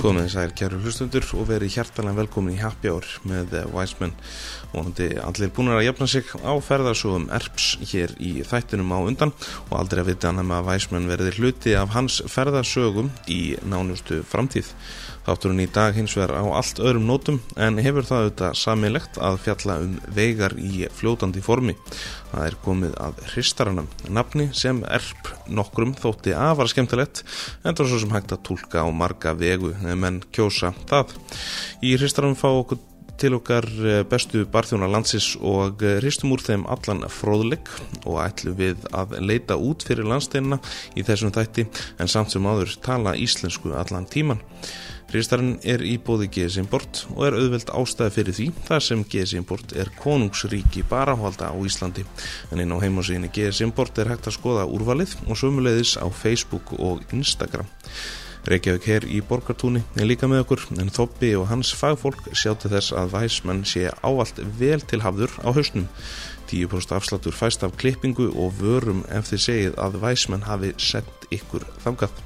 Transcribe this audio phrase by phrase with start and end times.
[0.00, 4.14] Komið að kæru hlustundur og verið hjartalega velkomin í Happy Hour með Væsmenn
[4.72, 9.34] vonandi allir búin að jafna sig á ferðarsóðum ERPS hér í þættinum á undan
[9.66, 14.72] og aldrei að vita hann að Væsmenn verði hluti af hans ferðarsögum í nánustu framtíð.
[15.30, 19.36] Þátturinn í dag hins vegar á allt öðrum nótum en hefur það auðvitað samilegt að
[19.44, 21.76] fjalla um vegar í fljótandi formi.
[22.32, 27.22] Það er komið að hristaranum nafni sem erp nokkrum þótti afar skemmtilegt
[27.62, 31.14] en það er svo sem hægt að tólka á marga vegu menn kjósa það.
[31.78, 32.82] Í hristaranum fá okkur
[33.20, 33.66] til okkar
[34.10, 37.70] bestu barþjóna landsis og hristum úr þeim allan fróðleik
[38.02, 40.58] og ætlu við að leita út fyrir landsteinina
[40.96, 41.68] í þessum þætti
[42.00, 44.40] en samt sem áður tala íslensku allan tíman.
[45.10, 49.32] Hristarinn er í bóði GS Import og er auðveld ástæði fyrir því þar sem GS
[49.34, 52.04] Import er konungsríki barahalda á Íslandi
[52.54, 56.76] en inn á heimasíðinni GS Import er hægt að skoða úrvalið og sömuleiðis á Facebook
[56.78, 57.66] og Instagram.
[58.46, 62.94] Reykjavík hér í Borgartúni er líka með okkur en Þoppi og hans fagfólk sjáttu þess
[62.96, 65.90] að væsmenn sé ávallt vel til hafður á hausnum.
[66.50, 71.62] 10% afsláttur fæst af klippingu og vörum ef þið segið að væsmenn hafi sett ykkur
[71.84, 72.16] þangað.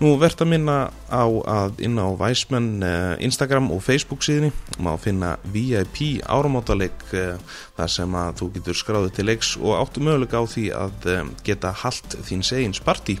[0.00, 0.76] Nú verðt að minna
[1.12, 2.84] á að inn á væsmenn
[3.24, 9.28] Instagram og Facebook síðinni má finna VIP áramátaleg þar sem að þú getur skráðið til
[9.28, 11.10] leiks og áttu mögulega á því að
[11.44, 13.18] geta haldt þín segins partí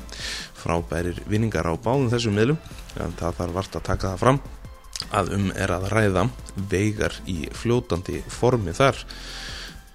[0.58, 2.62] frábærir vinningar á báðum þessum miðlum
[2.98, 4.40] en það þarf vart að taka það fram
[5.14, 6.24] að um er að ræða
[6.70, 8.98] veigar í fljótandi formi þar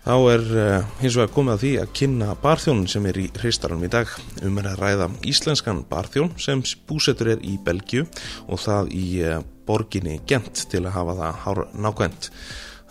[0.04, 3.88] þá er uh, hins vegar komið að því að kynna barþjónun sem er í hreistaranum
[3.88, 4.12] í dag
[4.44, 8.06] um að ræða íslenskan barþjón sem búsettur er í Belgiu
[8.48, 12.32] og það í uh, borginni Gent til að hafa það hár nákvæmt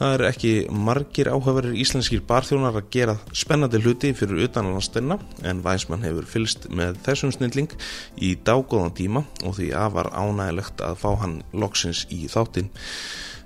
[0.02, 5.14] Það er ekki margir áhugaverir íslenskir barþjónar að gera spennandi hluti fyrir utanlandstinna
[5.46, 7.70] en Væsmann hefur fylst með þessum snilling
[8.18, 12.72] í dágóðan tíma og því afar ánægilegt að fá hann loksins í þáttinn.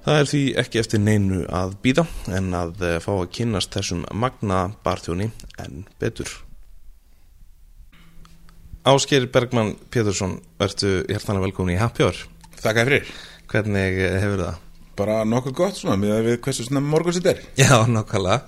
[0.07, 2.05] Það er því ekki eftir neinu að býða
[2.39, 5.33] en að fá að kynast þessum magna barþjóni
[5.65, 6.31] en betur.
[8.87, 12.23] Ásker Bergmann Pétursson, verðtu hjertanlega velkomin í Happy Hour.
[12.61, 13.11] Þakka fyrir.
[13.51, 14.63] Hvernig hefur það?
[14.97, 18.39] bara nokkuð gott svona með að við hversu svona morguns þetta er Já, nákvæmlega,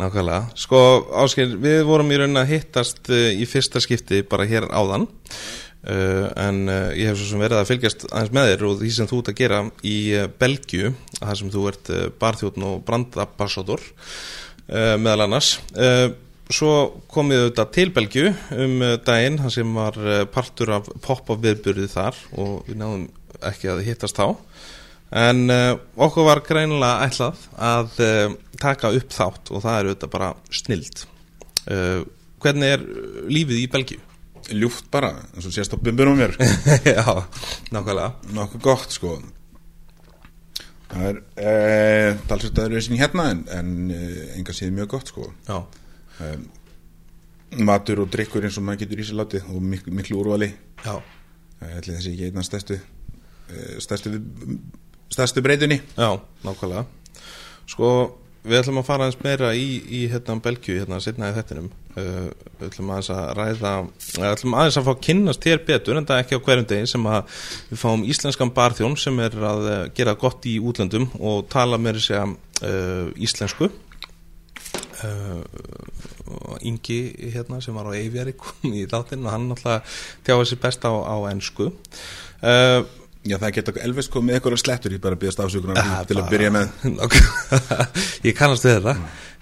[0.00, 0.80] nákvæmlega Sko,
[1.22, 5.06] Ásker, við vorum í raunin að hittast uh, í fyrsta skipti bara hér áðan
[5.90, 8.90] uh, en uh, ég hef svo sem verið að fylgjast aðeins með þér og því
[8.96, 9.96] sem þú ert að gera í
[10.40, 13.84] Belgiu, það sem þú ert barþjóðn og brandabassador
[14.64, 15.58] meðal annars.
[16.54, 16.70] Svo
[17.12, 19.98] komið þetta til Belgiu um daginn, það sem var
[20.32, 23.04] partur af pop-up viðbyrði þar og við náðum
[23.44, 24.38] ekki að hittast þá.
[25.14, 30.12] En uh, okkur var greinilega ætlað að uh, taka upp þátt og það er auðvitað
[30.16, 31.04] bara snild.
[31.68, 32.00] Uh,
[32.42, 32.82] hvernig er
[33.30, 33.68] lífið í
[34.44, 34.60] Belgíu?
[34.60, 36.36] Ljúft bara, eins og sést á bumbunum mér.
[36.96, 37.04] Já,
[37.74, 38.10] nákvæmlega.
[38.36, 39.16] Nokkuð gott, sko.
[40.92, 43.74] Það er eh, talsvægt að það eru hérna en, en
[44.38, 45.32] enga séð mjög gott, sko.
[45.48, 45.64] Já.
[46.22, 46.46] Um,
[47.64, 50.52] matur og drikkur eins og maður getur í sér látið og miklu, miklu úrvali.
[50.84, 50.96] Já.
[51.64, 52.76] Er þessi ekki einna stærstu,
[53.80, 54.18] stærstu
[55.14, 56.84] stærstu breytunni Já, nákvæmlega
[57.66, 57.88] Sko,
[58.44, 62.26] við ætlum að fara aðeins meira í, í hérna Belgju, hérna setna í þettinum uh,
[62.58, 63.72] við ætlum aðeins að ræða
[64.04, 66.90] við ætlum aðeins að fá að kynnast hér betur en það ekki á hverjum degi
[66.92, 67.38] sem að
[67.70, 72.20] við fáum íslenskan barþjón sem er að gera gott í útlöndum og tala með þessi
[72.20, 73.70] uh, íslensku.
[75.04, 75.40] Uh,
[76.64, 76.98] Ingi
[77.34, 80.92] hérna sem var á Eivjari kom í þáttinn og hann alltaf tjáði sér best á,
[80.92, 82.80] á ennsku uh,
[83.24, 86.50] Já, það geta Elvis komið eitthvað slettur, ég bara byrjast afsökunar ja, til að byrja
[86.52, 86.66] með
[88.26, 88.94] Ég kannast við þetta.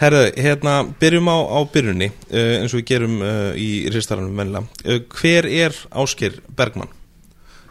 [0.03, 4.82] Herðu, hérna, byrjum á, á byrjunni uh, eins og við gerum uh, í ristaranum mennilega.
[4.87, 6.94] Uh, hver er Ásker Bergmann?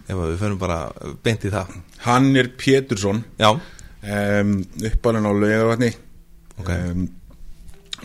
[0.07, 0.81] Ef við förum bara
[1.23, 3.53] beint í það Hann er Pétursson Já
[4.01, 4.55] um,
[4.85, 5.91] uppalinn á laugarvatni
[6.59, 6.91] okay.
[6.91, 7.07] um,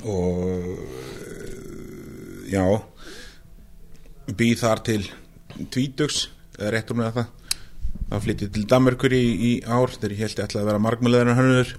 [0.05, 0.79] og
[2.51, 2.65] já
[4.37, 5.03] býð þar til
[5.73, 6.27] tvítugs
[6.57, 7.33] réttur með það
[8.11, 9.93] það flytti til Danmarkur í, í ár.
[9.95, 11.75] Þegar ég held ég ætlaði að vera margmjöleðurinn hannur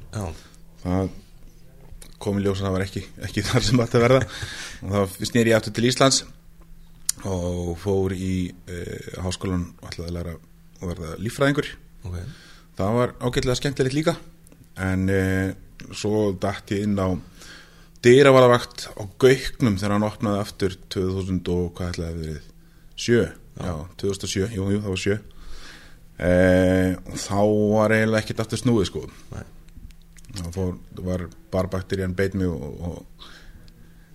[0.83, 1.09] það
[2.21, 4.23] kom í ljós að það var ekki, ekki þar sem þetta verða.
[4.81, 6.23] Og þá snýr ég aftur til Íslands
[7.27, 8.33] og fór í
[8.69, 10.35] uh, háskólan og ætlaði að læra
[10.77, 11.71] að verða líffræðingur.
[12.07, 12.27] Okay.
[12.77, 14.13] það var ágætlega skemmtilegt líka.
[14.79, 15.49] En uh,
[15.97, 17.09] svo dætt ég inn á
[18.05, 22.45] dýravalavakt á Gauknum þegar hann opnaði aftur 2000 og hvað ætlaði að verið?
[22.97, 23.25] 7,
[23.61, 25.17] já, 2007 jú, jú, það var 7
[26.17, 27.41] Eh, þá
[27.73, 29.05] var eiginlega ekkert aftur snúið sko.
[29.35, 29.45] Nei.
[30.37, 30.73] þá fór,
[31.05, 33.27] var barbakterían beit mig og, og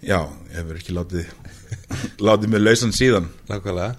[0.03, 0.21] já,
[0.51, 1.33] ég hefur ekki látið
[2.27, 3.31] látið mig lausan síðan.
[3.51, 3.95] Nákvæmlega.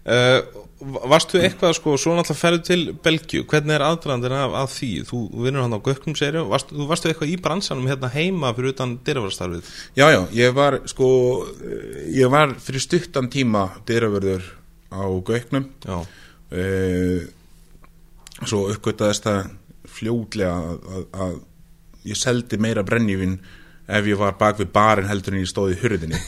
[0.00, 4.88] Uh, varstu eitthvað sko, svo náttúrulega ferðu til Belgíu, hvernig er aðdraðandinn af, af því,
[5.10, 8.72] þú vinnur hann á gökkum serju, varstu, þú varstu eitthvað í bransanum hérna heima fyrir
[8.72, 9.68] utan dyravarastarfið
[9.98, 11.10] Já, já, ég var sko
[12.16, 14.48] ég var fyrir stuttan tíma dyravörður
[14.88, 17.28] á göknum Já, uh,
[18.46, 19.50] svo uppgötaðist það
[19.90, 21.34] fljótlega að, að, að
[22.10, 23.38] ég seldi meira brennjúvin
[23.90, 26.20] ef ég var bak við barinn heldur en ég stóði í hurðinni.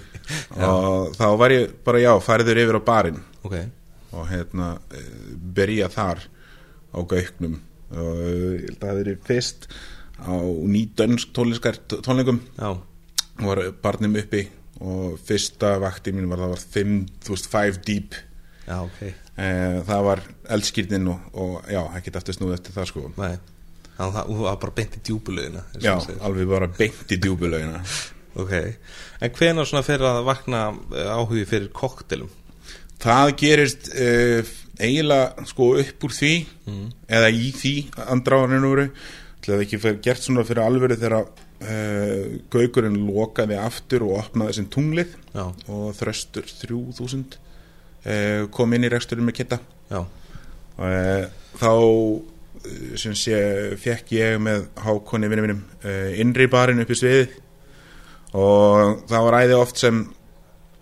[0.62, 3.18] Og þá var ég bara já, færiður yfir á barinn.
[3.46, 3.56] Ok,
[4.14, 5.08] og hérna eh,
[5.56, 6.22] byrja þar
[6.94, 7.56] á gauknum.
[7.90, 9.66] Og eh, ég held að það verið fyrst
[10.20, 10.34] á
[10.74, 12.40] nýdönsk tónleikum.
[12.60, 12.70] Já,
[13.40, 14.44] var barnum uppi
[14.80, 18.18] og fyrsta vakti mín var það var 5, þú veist, 5 deep.
[18.68, 19.00] Já, ok.
[19.08, 20.20] eh, það var
[20.56, 23.04] eldskýrnin og, og já, ekkert aftur snúð eftir það sko.
[23.16, 23.34] Nei,
[23.96, 27.84] það var bara beint í djúbulögina já, alveg bara beint í djúbulögina
[28.40, 28.52] Ok,
[29.18, 30.60] en hvenær svona fyrir að vakna
[30.94, 32.30] eh, áhugi fyrir koktelum?
[33.00, 34.50] það gerist uh,
[34.80, 36.32] eiginlega sko upp úr því
[37.08, 37.74] eða í því
[38.12, 38.86] andráðaninn voru
[39.40, 44.58] til að ekki fyrir gert svona fyrir alvöru þegar uh, gaukurinn lokaði aftur og opnaði
[44.58, 47.49] sem tunglið Já, og þröstur 3000 uh,
[48.54, 49.58] kom inn í reksturinn með kitta
[50.80, 51.24] uh,
[51.60, 53.40] þá uh, sem sé
[53.80, 57.26] fekk ég með hákonni vinni mínum uh, innri barinn upp í sviði
[58.38, 60.04] og það var æði oft sem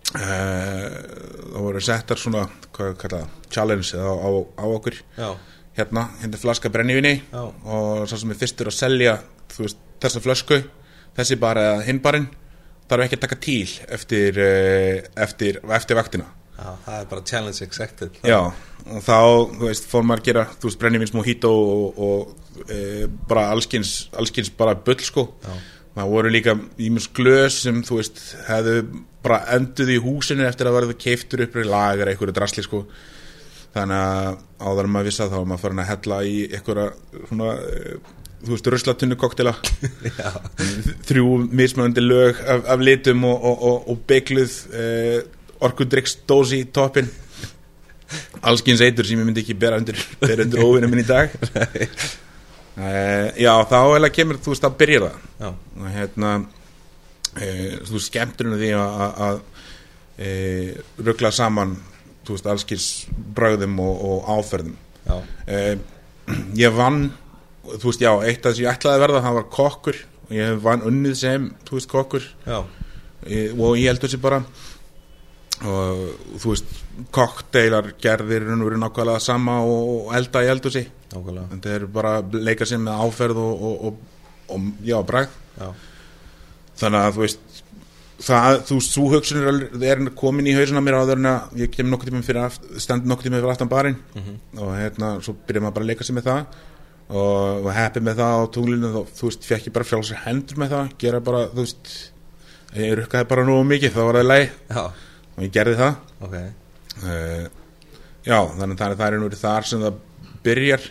[0.09, 3.19] það voru settar svona hvað kalla
[3.53, 4.97] challenge á, á, á okkur.
[5.19, 5.35] Já,
[5.77, 7.43] hérna, hérna flaska brennivinni Já.
[7.45, 9.15] og svo sem er fyrstur að selja
[9.57, 10.61] veist, þessa flösku
[11.17, 12.29] þessi bara hinn barinn
[12.89, 14.41] þarf ekki að taka tíl eftir,
[15.17, 18.41] eftir, eftir vaktina já, það er bara challenge accepted Já,
[18.89, 19.17] og þá,
[19.55, 24.09] þú veist, fór maður að gera, þú veist, brennivins mojito og, og e, bara allskins,
[24.19, 25.29] allskins bara bull, sko.
[25.45, 25.59] Já.
[25.99, 26.55] Það voru líka
[26.87, 28.83] ímins glös sem, þú veist, hefðu
[29.25, 32.85] bara enduð í húsinu eftir að verða keiftur upp í lagar einhverju drasli, sko.
[33.75, 34.39] Þannig að
[34.69, 36.87] áður maður vissi að þá var maður farin að hella í einhverja,
[37.31, 37.99] svona, e,
[38.45, 39.57] þú veist, ruslatunnu koktela.
[40.23, 40.31] Já,
[41.11, 44.55] Þrjú mismöndi lög af, af litum og, og, og, og beigluð
[45.65, 47.09] orkudrykksdósi í toppin
[48.49, 51.33] allskins eitur sem ég myndi ekki bera undir, undir óvinum minn í dag.
[52.79, 55.21] Uh, já þá eða kemur þú veist að byrja það.
[55.79, 59.41] Og hérna uh, þú veist skemmturinn því að-
[60.19, 61.77] uh, ruggla saman
[62.27, 62.89] þú veist allskins
[63.37, 64.77] bröðum og, og áferðum.
[66.59, 67.07] Ég vann
[67.69, 70.01] þú veist já, eitt af þess að ég ætlaði að verða það var kokkur.
[70.29, 72.27] Og ég vann unnið sem þú veist kokkur.
[72.45, 72.59] Já,
[73.59, 74.43] og ég heldur sér bara
[75.67, 76.03] og
[76.39, 76.77] þú veist
[77.15, 81.49] kokteilar gerðir og verið nákvæmlega sama og, og elda í sér nákvæmlega.
[81.55, 84.03] Þetta er bara leika sér með áferð og, og, og,
[84.55, 84.99] og já,
[85.59, 85.73] Já,
[86.79, 87.63] þannig að þú veist
[88.23, 89.43] það, þú veist, svo hugsun
[89.83, 93.07] er, komin í hausuna mér áður en að ég kem nokkuð tíma fyrir aft, stend
[93.09, 93.99] nokkuð tíma fyrir aftan barinn.
[94.59, 96.63] Og hérna, svo byrja maður bara að leika sér með það.
[97.09, 100.61] Og, og heppi með það á tunglinu þá, þú veist, fekk ég bara frjálsar hendur
[100.61, 100.95] með það.
[101.05, 101.93] Gera bara, þú veist
[102.77, 104.51] ég rukkaði bara nú mikið, þá var það leið
[105.39, 105.99] og ég gerði það.
[106.27, 106.35] Ok.
[106.99, 107.47] Uh,
[108.27, 110.01] já, þannig að það er- það er nú þar sem það
[110.49, 110.89] byrjar.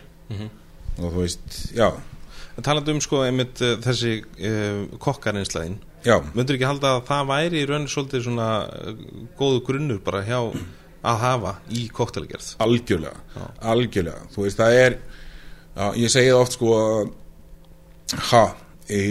[0.97, 1.89] Og þú veist, já.
[2.57, 5.75] En talandi um sko einmitt uh, þessi uh, kokkarinslaðin
[6.07, 8.47] já, Möndur ekki halda að það væri í raun svolítið svona
[9.37, 10.39] góðu grunnur bara hjá
[11.07, 13.19] að hafa í koktelagerð algjörlega.
[13.35, 13.44] Já.
[13.73, 16.71] algjörlega, þú veist, það er já, ég segi það oft sko
[18.31, 18.42] ha,
[18.89, 19.04] í,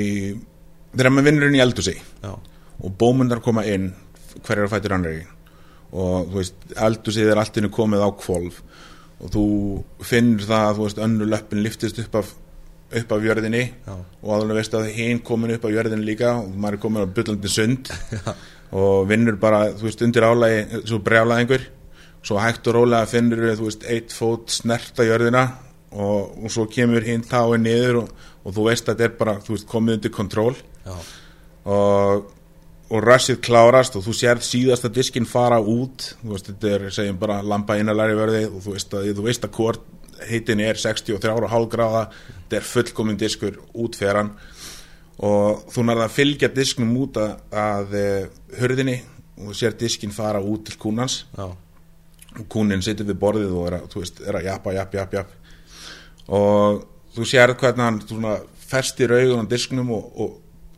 [0.97, 3.93] þegar maður vinnur inn í eldu sig Já, og bómundar koma inn
[4.45, 5.23] hverjar fættur annari
[5.97, 8.63] og þú veist, eldusið er allt innu komið á kvolf
[9.17, 9.45] og þú
[10.05, 12.35] finnur það að þú veist, önnu löppin liftist upp af
[12.97, 13.95] upp af jörðinni Já.
[13.97, 17.15] og aðalveg veist að hinn komin upp af jörðinni líka og maður er komin á
[17.17, 17.91] byllandi sund
[18.83, 21.67] og vinnur bara, þú veist, undir álægi svo brjálæðingur
[22.27, 25.47] svo hægt og rólega finnur þú veist, eitt fót snerta jörðina
[25.97, 28.15] og, og svo kemur hinn táið niður og,
[28.45, 30.55] og þú veist að þetta er bara, þú veist, komið undir kontról.
[31.67, 32.27] Og,
[32.87, 37.19] og rushið klárast og þú sérð síðasta diskin fara út þú veist, þetta er, segjum
[37.19, 39.93] bara lampa innalari verði og þú veist að, þú veist að hvort
[40.27, 44.33] heitin er 63,5 gráða þetta er fullkomin diskur út fyrir hann.
[45.27, 48.27] Og þú nærða að fylgja disknum út að, að eh,
[48.61, 48.97] hurðinni
[49.37, 51.23] og þú sér diskin fara út til kúnans.
[51.37, 51.49] Já,
[52.37, 55.17] og kúnin situr við borðið og er að, þú veist, er að jappa, japp, japp,
[55.17, 55.35] japp
[56.37, 56.83] og
[57.17, 60.35] þú sérð hvernig hann festir augun á disknum og, og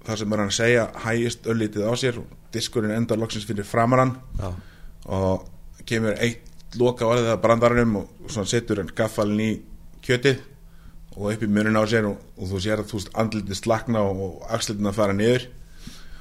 [0.09, 2.21] það sem er hann að segja hægist öllítið á sér
[2.55, 4.53] diskurinn endar loksins fyrir framarann já,
[5.05, 5.49] og
[5.89, 9.51] kemur eitt loka orðið að brandaranum og svona setur hann gaffalinn í
[10.05, 10.41] kjötið
[11.19, 14.03] og upp í munin á sér og, og þú sér að þú veist andlitið slakna
[14.07, 15.49] og, og axlitin að fara niður.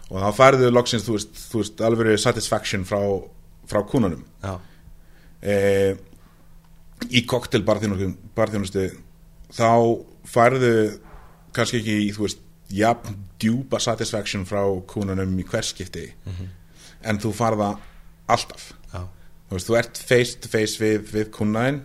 [0.08, 3.02] Og þá færðu loksins þú veist, þú veist alveg satisfaction frá,
[3.70, 4.24] frá kúnunum.
[5.46, 6.00] Eh,
[7.14, 8.88] í koktelbarþjónustu
[9.54, 9.70] þá
[10.28, 10.74] færðu
[11.56, 12.42] kannski ekki í, þú veist,
[12.74, 16.10] jafn djúpa satisfaction frá kúnunum í hverskipti
[17.04, 17.78] en þú farða
[18.28, 18.74] alltaf.
[18.92, 19.04] Já,
[19.48, 21.82] þú veist, þú ert face to face við, við kunnaðin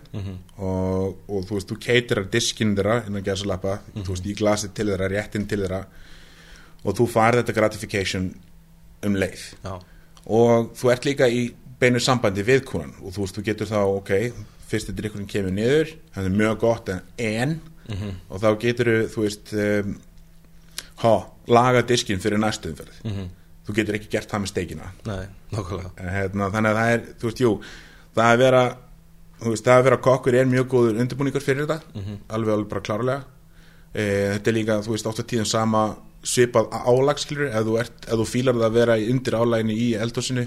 [0.57, 4.73] og, og þú veist, þú keitir að diskinn þeirra innan gæsalappa, þú veist, í glasið
[4.73, 5.83] til þeirra réttin til þeirra
[6.83, 8.31] og þú farð þetta gratification
[9.03, 9.45] um leið.
[9.63, 9.79] Já,
[10.25, 13.79] og þú ert líka í beinu sambandi við kunnan og þú veist, þú getur þá,
[13.99, 14.11] ok
[14.73, 17.59] fyrsti drikkurinn kemur niður, það er mjög gott en, en
[18.31, 19.95] og þá getur þú veist um,
[21.03, 21.13] ha,
[21.51, 23.01] laga diskinn fyrir næstu umferð.
[23.63, 24.89] Þú getur ekki gert það með steikina.
[25.07, 25.25] Nei,
[26.03, 27.51] hérna, þannig að það er, þú veist, jú
[28.13, 28.63] það að vera,
[29.43, 32.01] veist, það að vera kokkur er mjög góður undirbúningur fyrir þetta.
[32.35, 33.23] Alveg alveg bara klárlega.
[33.93, 35.83] E, þetta er líka, þú veist, oft að tíðum sama
[36.23, 40.45] svipað álagskilur ef þú, ert, ef þú fílar það að vera undir álæginu í eldhúsinu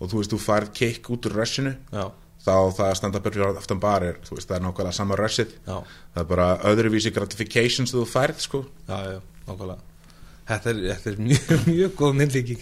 [0.00, 2.04] og þú veist, þú færð keik út úr rössinu Já,
[2.44, 5.56] þá það að standa bara fyrir aftan bar er, veist, það er nákvæmlega sama rössið
[5.64, 8.64] það er bara öðruvísi gratifications þú færð, sko.
[8.84, 9.93] Já, já, nokkulega
[10.48, 12.60] Þetta er, þetta er mjög, mjög góð myndlíking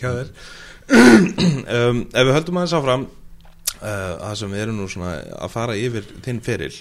[0.92, 5.78] um, Ef við höldum aðeins áfram uh, það sem við erum nú svona að fara
[5.78, 6.74] yfir þinn feril.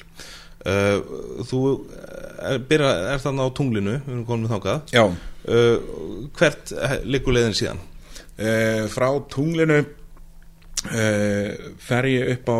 [0.62, 0.98] Uh,
[1.48, 1.62] Þú
[2.46, 4.50] er, byrja, er þarna á tunglinu við erum komin
[4.94, 5.78] Já, uh,
[6.38, 6.74] Hvert
[7.06, 7.82] liggur leiðin síðan?
[8.42, 11.50] Uh, frá tunglinu uh,
[11.82, 12.60] fer ég upp á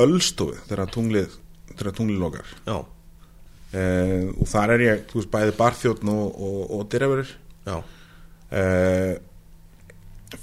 [0.00, 1.36] Ölstofu þegar tunglið
[1.74, 2.50] þegar tunglið lokar.
[2.66, 7.49] Já, uh, og þar er ég, þú veist, bæði barþjóðn og, og, og dyrraverur já,
[7.68, 9.16] uh,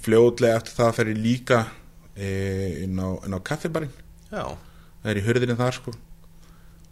[0.04, 3.94] fljótlega eftir það fer ég líka uh, inn á, á kaffibarinn.
[4.30, 4.44] Já.
[5.02, 5.96] Það er í hurðinni þar sko.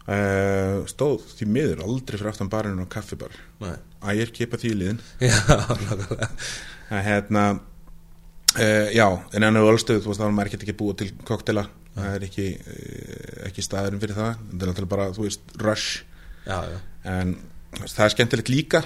[0.06, 3.32] Uh, stóð því miður aldrei fyrir aftan barinn á kaffibar.
[3.62, 3.76] Nei.
[4.06, 5.00] ægir kipa því í liðin.
[6.94, 7.46] Að hérna
[8.94, 11.66] já, en enn á Ölstöð þú veist þá er maður ekki ekki búið til koktela.
[11.96, 12.44] Það er ekki,
[13.48, 14.38] ekki staðurinn fyrir það.
[14.38, 16.04] Það er náttúrulega bara, þú veist, rush.
[16.46, 16.78] Já, já.
[17.10, 17.34] En
[17.82, 18.82] það er skemmtilegt líka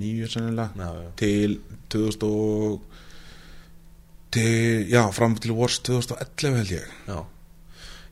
[0.00, 1.60] 9 sennilega Já, já, til
[1.90, 2.80] 2000 og
[4.30, 6.86] til, já, fram til vors 2011 held ég.
[7.08, 7.18] Já.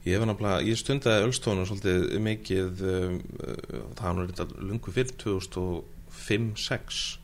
[0.08, 0.16] Ég
[0.64, 7.20] ég stundaði Ölstónu svolítið mikið um, uh, það var nú reynda lungu fyrir 2005-06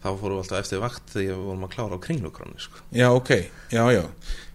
[0.00, 2.76] þá fórum við alltaf eftir vakt þegar við vorum að klára á kringlugráni sko.
[2.94, 3.30] Já, ok,
[3.74, 4.04] já, já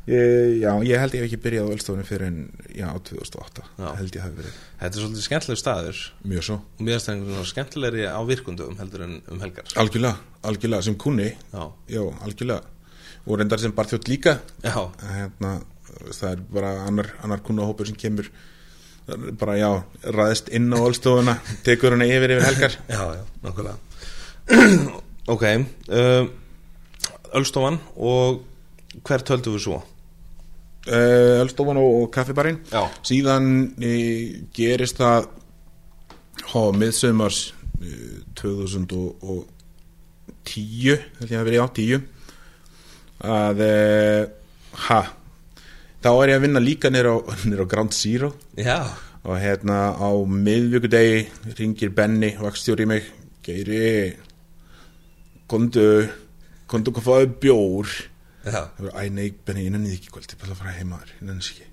[0.09, 2.37] Já, ég held ég ekki byrjað á Ölstofunni fyrir en,
[2.73, 3.89] já, 2008 Já.
[3.99, 4.55] held ég hafi verið.
[4.79, 5.99] Þetta er svolítið skemmtileg staður.
[6.31, 6.55] Mjög svo.
[6.57, 9.69] Og einhvern veginn skemmtilegri á virkundum heldur en um helgar.
[9.77, 12.63] Algjörlega, algjörlega, sem kunni Já, Já, algjörlega.
[13.27, 14.39] Og reyndar sem bara þjótt líka.
[14.65, 15.59] Já, hérna,
[16.01, 18.29] Það er bara annar, annar kunnahópur sem kemur
[19.37, 19.69] bara, já,
[20.07, 21.35] ræðist inn á Ölstofuna
[21.67, 22.77] tekur hana yfir yfir helgar.
[22.89, 23.77] Já, já, nákvæmlega.
[25.31, 25.43] Ok
[27.37, 28.41] Ölstofan og
[29.05, 29.77] hvert höldum við svo?
[30.87, 32.59] Uh, Ölstofan og, kaffibarinn.
[32.71, 33.45] Já, síðan
[33.81, 33.93] e,
[34.55, 35.29] gerist það
[36.51, 39.45] há, miðsumars e, 2010
[41.19, 42.01] held ég að verið á 10
[43.31, 43.71] að e,
[44.87, 45.01] ha
[46.01, 47.15] þá er ég að vinna líka nýr á,
[47.61, 48.33] á Ground Zero.
[48.57, 48.89] Já,
[49.21, 53.05] og hérna á miðvíkudegi ringir Benny vakstjóri mig
[53.45, 54.17] Geiri
[55.49, 55.85] kondu
[56.69, 57.93] kondu hvað fáið bjór
[58.45, 61.11] Það var, æ nei, Benni, ég nenni því ekki kvöld, ég bara að fara heimaður,
[61.21, 61.67] nenni þess ekki.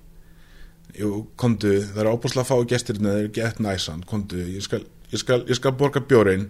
[0.99, 1.09] Jú,
[1.39, 4.81] kondu, það er ábúslega að fá gestirinn, það er gett næsan, kondu, ég skal,
[5.13, 6.47] ég skal, ég skal borga bjórin,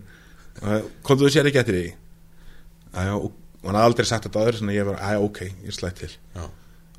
[1.08, 1.90] kondu þú sér ekki eftir því.
[3.00, 3.32] Æja, og
[3.64, 6.12] hann hafði aldrei sagt þetta aður, svona ég var, æja, ok, ég slætt til.
[6.36, 6.46] já,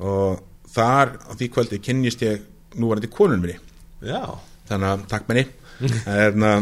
[0.01, 0.41] Og
[0.73, 2.45] þar, á því kvöldi, kynnist ég
[2.81, 3.59] núvarandi konun minni,
[4.07, 4.23] já,
[4.71, 5.45] þannig að, takk Benni,
[6.09, 6.53] hérna,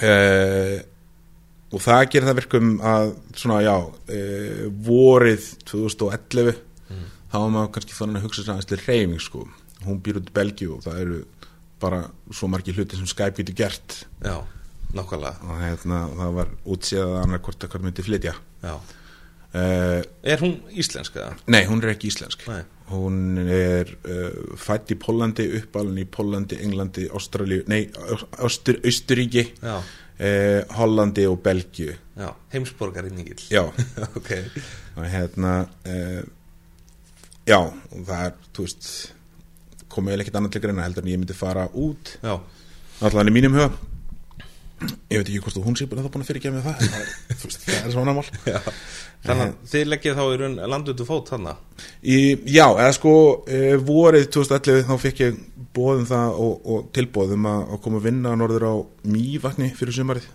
[0.00, 0.76] uh,
[1.70, 3.76] og það gerir það verkum að svona já
[4.10, 4.20] e,
[4.86, 6.58] vorið 2011
[7.30, 9.44] þá var maður kannski þannig að hugsa sér aðeins til reyfing sko.
[9.86, 11.20] Hún býr út í Belgíu og það eru
[11.80, 12.00] bara
[12.34, 14.00] svo margir hluti sem Skype getur gert.
[14.24, 14.42] Já,
[14.96, 15.46] nákvæmlega.
[15.46, 18.34] Og hérna það var útséð að annar hvort að hvað myndi flytja.
[18.64, 18.74] Já,
[19.54, 19.62] e,
[20.34, 21.30] er hún íslenska?
[21.46, 22.44] nei, hún er ekki íslensk.
[22.50, 22.60] Nei,
[22.90, 27.84] hún er uh, fætt í Pólandi uppalinn í Pólandi, Englandi, Ástralíu nei,
[28.42, 28.82] Austur,
[30.20, 31.94] Uh, Hollandi og Belgíu.
[32.20, 33.62] Já, heimsborgari mikill já.
[34.18, 34.34] Ok,
[34.96, 35.52] og hérna
[35.88, 36.20] uh,
[37.48, 38.90] já, og það er þú veist,
[39.88, 42.18] komið vel ekkert annað til greina heldur en ég myndi fara út.
[42.20, 42.34] Já,
[43.00, 43.70] allan í mínum huga.
[45.10, 46.84] Ég veit ekki hvort þú hún sé bara það búin að fyrirgefa með það.
[46.84, 48.28] En það er, þú veist, það er svona mál.
[48.54, 48.60] Já.
[49.24, 51.64] Þannig að þið leggið þá í raun landutu fót þannig
[52.00, 52.16] í,
[52.48, 55.42] já, eða sko uh, vorið 2011 þá fekk ég
[55.76, 58.74] bóðum það og, og tilbóðum að, að koma að vinna norður á
[59.10, 60.26] Mývatni fyrir sumarið.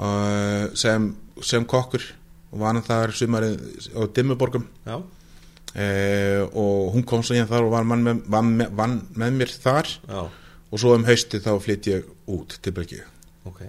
[0.00, 1.10] Uh, sem,
[1.44, 2.04] sem kokkur
[2.50, 3.58] og var hann þar sumarið
[3.94, 4.66] á Dimmuborgum.
[5.70, 9.36] Eh, og hún kom svo hérna þar og var mann með, vann, með, vann með
[9.38, 9.90] mér þar.
[10.08, 10.22] Já,
[10.70, 13.04] og svo um hausti þá flytt ég út til Belgíu.
[13.46, 13.62] Ok.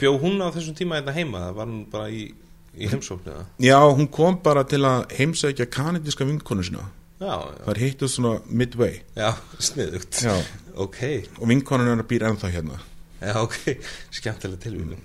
[0.00, 2.26] Bjó hún á þessum tíma hérna heima, var hún bara í,
[2.74, 3.36] í heimsóknu?
[3.62, 6.88] Já, hún kom bara til að heimsækja kanadíska vinkonu sína
[7.20, 8.98] Það hittu svona midway.
[9.16, 9.30] Já,
[9.68, 10.20] sniðugt.
[10.24, 10.34] Já.
[10.82, 11.00] Ok,
[11.38, 12.80] og vinkonun hennar býr ennþá hérna.
[13.20, 13.58] Já, ok,
[14.18, 15.04] skemmtileg tilvíðun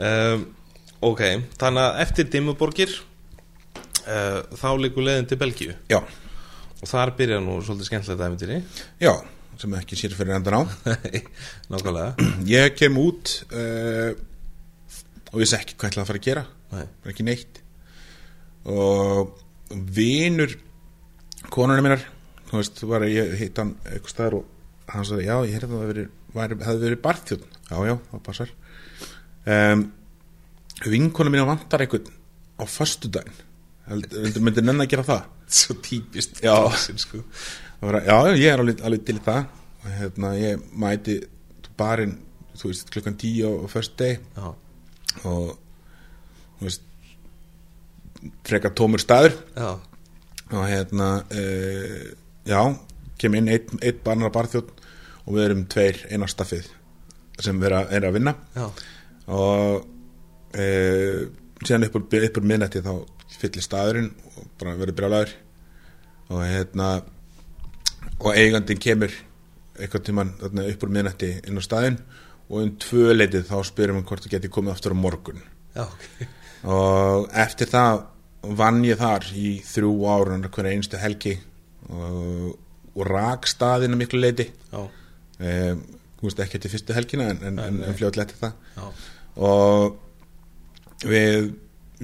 [0.00, 0.46] um,
[1.04, 1.20] Ok,
[1.60, 5.76] þannig að eftir Dimmuborgir uh, þá líkur leiðin til Belgíu.
[5.92, 6.00] Já,
[6.80, 8.58] og þar byrja nú svolítið skemmtilegt æfintýri
[9.02, 9.12] já,
[9.60, 10.62] sem ekki sér fyrir endan á.
[11.74, 12.28] Nákvæmlega.
[12.54, 14.14] Ég kem út uh,
[15.32, 16.44] og vissi ekki hvað ég ætlaði að fara að gera.
[16.72, 16.86] Nei.
[17.12, 17.60] ekki neitt.
[18.72, 19.36] Og
[19.96, 20.54] vinur
[21.52, 22.02] konunum minnar
[22.50, 25.68] þú veist, var að ég hitt hann eitthvað staðar og hann sagði, já, ég heyrði
[25.68, 26.04] að það veri,
[26.34, 28.52] var, hefði verið barþjóðn já, já, það passar.
[29.42, 29.84] Um,
[30.92, 32.10] vinkonum minnar vantar einhvern
[32.60, 33.40] á föstudaginn.
[33.88, 35.22] Heldur myndir nenn að gera það?
[35.58, 36.54] Svo típist Já.
[37.02, 37.22] Sko.
[37.82, 39.48] Var já, ég er alveg, alveg til það.
[39.82, 41.16] Og hérna, ég mæti
[41.78, 42.18] barinn,
[42.60, 44.52] þú veist, klukkan tíu á first day Já,
[45.24, 45.56] og
[46.60, 46.84] þú veist
[48.46, 49.34] frekar tómur staður.
[49.56, 49.72] Já,
[50.52, 52.00] og hérna uh,
[52.48, 52.60] já,
[53.18, 54.72] kem inn einn ein barnar barþjótt
[55.22, 56.68] og við erum tveir einarstaffið
[57.42, 58.34] sem við erum að, er að vinna.
[58.56, 58.66] Já,
[59.32, 59.86] og
[60.58, 61.20] uh,
[61.62, 62.92] síðan upp úr, upp úr minnætti þá
[63.38, 65.34] fyllir staðurinn og bara verður brjálæður
[66.32, 66.88] og hérna
[68.22, 69.14] og eigandinn kemur
[69.78, 71.98] eitthvað tíman þarna, upp úr minnætti inn á staðinn
[72.52, 75.42] og um tvö leitið þá spyrum við hvort það geti komið aftur á morgun.
[75.72, 76.24] Já, ok.
[76.72, 78.02] Og eftir það
[78.42, 81.36] vann ég þar í þrjú árun hverja einstu helgi
[81.90, 82.54] og,
[82.94, 84.48] og rak staðina miklu leiti
[86.22, 88.52] þú veist ekki til fyrstu helgina en, en, en, en fljóðlega eftir það.
[88.76, 88.84] Já,
[89.42, 91.48] og við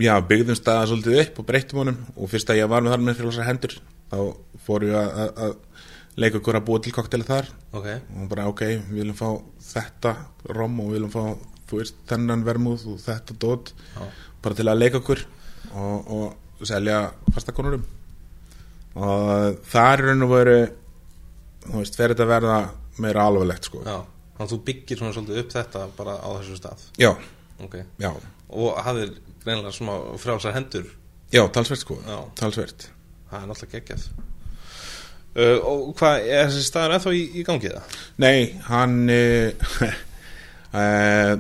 [0.03, 2.01] já, byggðum staða svolítið upp og breyttum honum.
[2.17, 3.77] Og fyrst að ég var með þar með fyrir hendur
[4.09, 4.19] þá
[4.67, 5.55] fór ég að,
[6.19, 7.53] leika okkur að búa til kokteli þar.
[7.79, 7.89] Ok.
[7.95, 9.29] Og bara ok, við viljum fá
[9.69, 10.17] þetta
[10.51, 11.23] rom og við viljum fá
[11.69, 13.75] þú veist, þennan vermúð og þetta dót.
[13.95, 14.03] Já,
[14.43, 15.23] bara til að leika okkur
[15.79, 16.13] og,
[16.61, 17.01] og selja
[17.35, 17.85] fastakonurum
[18.99, 20.59] og það er raun og veru
[21.69, 22.59] þú veist, fer þetta að verða
[23.05, 23.83] meira alvarlegt sko.
[23.87, 23.99] Já
[24.39, 26.83] Þannig að þú byggir svona svolítið upp þetta bara á þessu stað.
[27.03, 27.09] Já,
[27.59, 27.73] Ok.
[27.99, 28.13] Já,
[28.55, 29.09] Og hafðir
[29.43, 29.91] greinilega smá
[30.23, 30.85] frjálsar hendur.
[31.35, 31.97] Já, talsvert sko.
[32.07, 32.21] Já.
[32.39, 32.87] talsvert.
[33.33, 34.05] Það er náttúrulega geggjað.
[35.35, 37.99] Uh, Og hvað, er þessi staður ennþá í, í gangi það?
[38.17, 38.39] nei,
[38.71, 39.67] hann uh,
[40.73, 41.35] uh,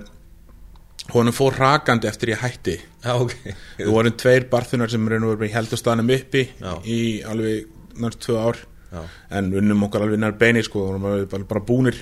[1.15, 2.77] honum fór rakandi eftir ég hætti
[3.09, 3.35] Já, ok.
[3.79, 6.73] Við vorum tveir barþunar sem og heldur staðnum uppi Já.
[6.85, 7.69] í alveg
[7.99, 8.61] næst tvö ár.
[8.89, 9.03] Já,
[9.37, 11.99] en unnum okkar alveg nær beini sko, vorum alveg bara, bara búnir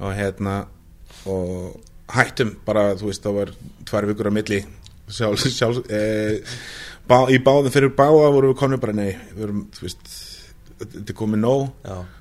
[0.00, 0.54] og hérna
[1.28, 3.52] og hættum bara, þú veist, það var
[3.90, 4.60] tvær vikur á milli.
[5.10, 6.00] Sjálf, sjálf e,
[7.10, 10.14] bá, í báðum fyrir báða vorum við konum bara, nei, við vorum, þú veist
[10.80, 11.68] þetta er komið nóg.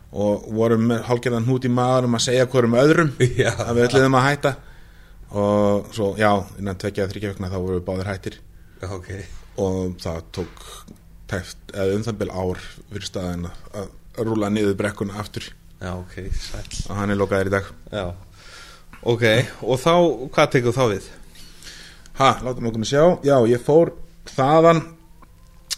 [0.09, 3.11] Og vorum með hálfgerðan hnút í maður um að segja hverjum öðrum
[3.43, 3.51] Já.
[3.53, 4.55] að við ætliðum að hætta
[5.29, 8.39] og svo, já, innan tvekja eða þryggja vikna þá vorum við báðir hættir.
[8.81, 9.11] Já, ok.
[9.59, 10.65] Og það tók
[11.29, 15.51] tæft, eða um það bil ár fyrir staðin að, að rúla niður brekkuna aftur.
[15.79, 16.81] Já, ok, sæll.
[16.89, 17.71] Og hann er lokaður í dag.
[17.93, 18.05] Já,
[19.03, 19.25] ok,
[19.61, 19.93] og þá,
[20.33, 21.09] hvað tekur þá við?
[22.19, 23.93] ha, látum okkur með sjá, já, ég fór
[24.29, 24.81] þaðan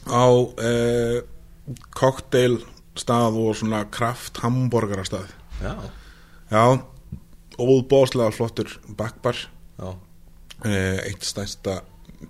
[0.09, 1.17] á uh,
[1.93, 2.61] cocktail
[2.97, 5.29] stað og svona kraft hamburgara stað
[5.61, 5.75] Já,
[6.49, 6.63] já,
[7.62, 9.38] óbóðslega flottur bakbar
[9.82, 9.95] uh,
[10.65, 11.82] eitt stærsta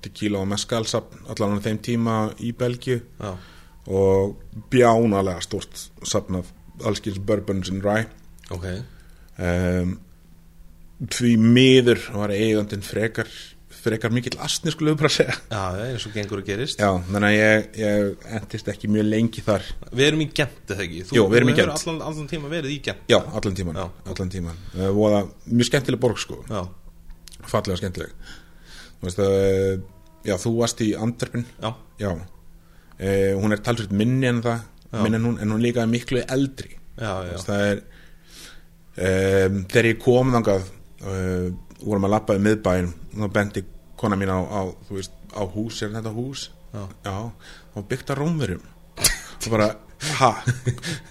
[0.01, 3.01] tequila og meskalsapn allan á þeim tíma í Belgíu.
[3.19, 3.33] Já,
[3.91, 4.37] og
[4.71, 6.51] bjánalega stórt sapn af
[6.85, 8.07] allskins bourbons and rye.
[8.53, 8.67] Ok.
[9.41, 9.97] Um,
[11.09, 13.29] því miður var eigandinn frekar
[13.81, 15.35] frekar mikill astni skulle við bara segja.
[15.51, 16.81] Já, eins og gengur að gerist.
[16.81, 19.65] Já, þannig að ég, ég endist ekki mjög lengi þar.
[19.91, 21.01] Við erum í Gent, eða ekki?
[21.09, 21.85] Þú, Jú, við erum í þú hefur Gent.
[21.87, 23.05] Allan, allan tíma verið í Gent.
[23.11, 23.85] Já, allan tíman, Já.
[24.13, 24.59] allan tíman.
[24.75, 26.39] Uh, voða, mjög skemmtileg borg sko.
[26.51, 26.61] Já,
[27.53, 28.13] fallega skemmtileg.
[28.99, 29.87] Þú veist að uh,
[30.29, 31.47] já, þú varst í Antwerpen.
[31.63, 32.11] Já, já.
[33.01, 34.67] Uh, hún er talsveit minni en það
[35.01, 36.75] minni en hún, en hún líka er miklu eldri.
[36.99, 37.81] Já, já, veist, það er
[39.49, 40.65] um, þegar ég kom þangað
[41.07, 41.45] uh,
[41.83, 43.65] vorum að lappa í miðbæin og þá bendi
[44.01, 46.49] kona mín á, á veist, á hús, er þetta hús?
[46.71, 47.15] Já.
[47.75, 48.63] og byggt að rómverjum.
[49.01, 49.73] Og bara,
[50.21, 50.31] ha,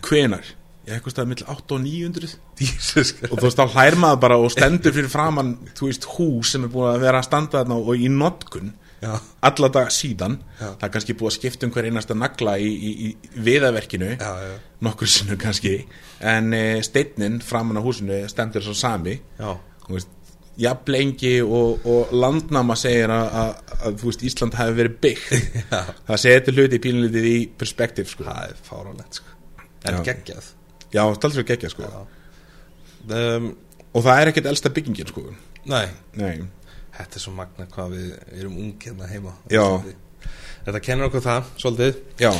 [0.06, 0.54] hvenar
[0.90, 2.30] ég eitthvað staðið mill 8 og 900
[2.60, 6.54] Jesus og þú veist, þá hlær maður bara og stendur fyrir framann, þú veist, hús
[6.54, 9.14] sem er búin að vera að standa þarna og í notkun Já,
[9.48, 10.34] alla dag síðan.
[10.58, 10.74] Já.
[10.76, 14.32] það er kannski búið að skipta um hver einasta nagla í, í, í viðaverkinu já,
[14.44, 14.50] já,
[14.84, 15.72] nokkur sinnum kannski.
[16.20, 19.16] En e, steinnin framan á húsinu stendur svo sami.
[19.40, 19.54] Já,
[19.86, 20.12] þú veist,
[20.60, 25.58] jafn lengi og, og landnáma segir að, að, að þú veist, Ísland hafi verið byggt.
[26.08, 28.26] Það setur hluti pínlítið í perspektíf sko.
[28.28, 29.36] það er fáránlegt sko.
[29.88, 30.52] en geggjað.
[30.90, 31.90] Já, staldur geggja sko.
[33.08, 33.50] um,
[33.90, 35.24] og það er ekkert elsta byggingin sko.
[35.70, 35.86] nei,
[36.18, 36.34] nei,
[36.96, 38.10] þetta er svo magna hvað við
[38.40, 39.36] erum ung hérna heima.
[39.52, 39.64] Já.
[40.66, 42.02] Þetta kennur okkur það, svolítið.
[42.20, 42.32] Já.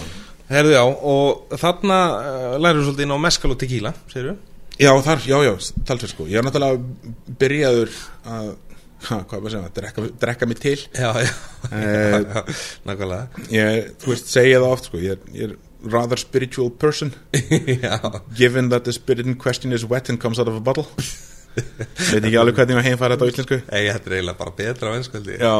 [0.50, 4.32] Herðu já, og þarna uh, lærum við svolítið inn á meskal og tequila, segir
[4.80, 5.52] Já, þar, já, já,
[5.88, 6.26] talsveit sko.
[6.30, 7.90] Ég er náttúrulega byrjaður
[8.34, 8.50] að,
[9.08, 10.76] ha, hvað maður segja, drekka, drekka mig til.
[10.96, 11.32] Já, já,
[11.70, 12.40] Eh, já,
[12.88, 13.44] nákvæmlega.
[13.52, 15.00] Ég, þú veist, segja það oft sko.
[15.04, 15.56] Ég ég er
[15.92, 17.12] rather spiritual person.
[18.40, 20.86] Given that the spirit in question is wet and comes out of a bottle.
[22.12, 23.56] Veit ekki alveg hvernig ég heimfæra þetta á íslensku.
[23.66, 25.54] Þetta er eiginlega bara betra á ennskvöldi Já.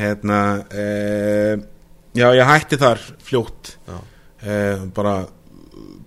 [0.00, 0.38] Hérna
[0.74, 0.86] e,
[2.18, 3.76] Já, ég hætti þar fljótt.
[3.88, 3.98] Já,
[4.42, 4.56] e,
[4.96, 5.14] bara,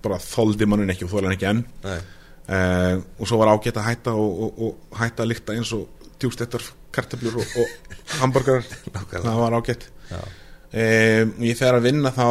[0.04, 1.64] bara þoldi mannin ekki og þólan ekki enn.
[2.44, 6.10] Uh, og svo var ágætt að hætta og, og, og hætta að lykta eins og
[6.20, 9.22] djústettar kartöflur og, og Nákvæmlega.
[9.24, 9.88] það var ágætt.
[10.74, 12.28] Um, ég fer að vinna þá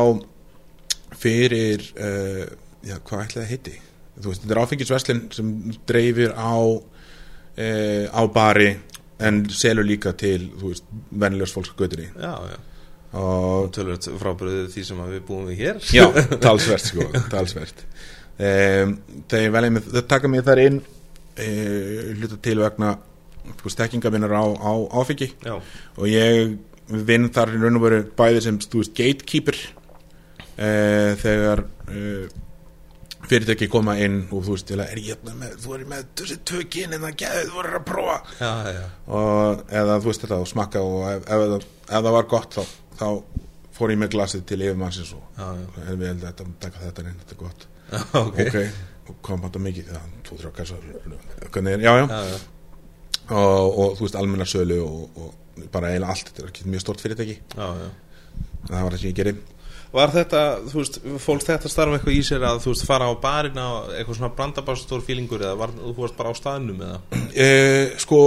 [1.22, 2.44] fyrir uh,
[2.84, 3.76] já, hvað ætlaði að heiti?
[4.18, 5.52] Þú veist, þetta er áfengisveslin sem
[5.88, 8.74] dreifir á uh, á bari
[9.22, 12.10] en selur líka til, þú veist, vennilegs fólks á götunni.
[12.18, 12.58] Já, já
[13.12, 15.80] og Tölvöld frábyrðið því sem við búum við hér.
[15.92, 16.06] Já,
[16.44, 17.84] talsvert sko, talsvert.
[18.42, 18.96] Um,
[19.28, 20.82] það taka mig þar inn
[21.36, 21.48] e,
[22.16, 22.94] hluta til vegna
[23.68, 24.72] stekkingavinnar á, á
[25.02, 25.32] áfengi.
[25.44, 26.56] Já, og ég
[27.06, 29.58] vinn þar í raun og veru bæði sem veist gatekeeper
[30.56, 30.70] e,
[31.20, 32.06] þegar e,
[33.28, 36.06] fyrirtæki koma inn og þú veist til að er ég hérna með, þú er með
[36.20, 38.16] þessi tökin en það geði þú voru að prófa.
[38.40, 38.84] Já, já,
[39.18, 42.58] og eða þú veist þetta og smakka og ef, ef, ef, ef það var gott
[42.58, 42.62] þá,
[43.02, 43.42] þá
[43.76, 45.46] fór ég með glasið til yfirmannsins og já,
[45.82, 47.68] en við heldum að taka þetta inn, þetta er gott.
[47.92, 48.58] Já, ok, ok,
[49.10, 49.94] og kom þetta mikið
[51.52, 52.42] hvernig er, já, já, já, já,
[53.32, 56.82] Og, og þú veist, almenna sölu og, og bara eiginlega allt, þetta er ekki mjög
[56.82, 57.36] stort fyrirtæki.
[57.54, 57.68] Já.
[58.66, 59.34] það var það sem ég gerði.
[59.92, 63.14] Var þetta, þú veist, fólk þetta starfa eitthvað í sér að þú veist fara á
[63.22, 67.00] barina eitthvað svona brandabástór fílingur eða var, þú varst bara á staðnum eða?
[67.36, 67.48] E,
[68.00, 68.20] sko,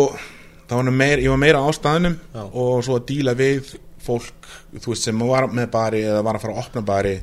[0.69, 2.43] það var meir, ég var meira á staðnum Já.
[2.45, 3.73] og svo að díla við
[4.05, 7.15] fólk, þú veist, sem var með bari eða var að fara að opna bari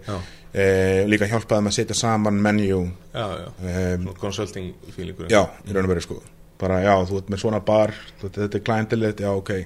[0.53, 0.67] e,
[1.09, 6.05] líka hjálpaði með að setja saman um, Svona consulting fílingur Já, í raun og veru
[6.05, 6.21] sko.
[6.63, 9.57] Bara já, þú ert með svona bar þetta, er klæntilegt, já ok.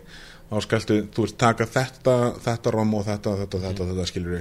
[0.46, 4.38] Þá skaltu, þú veist, taka þetta þetta rom og þetta, þetta, þetta, þetta skilur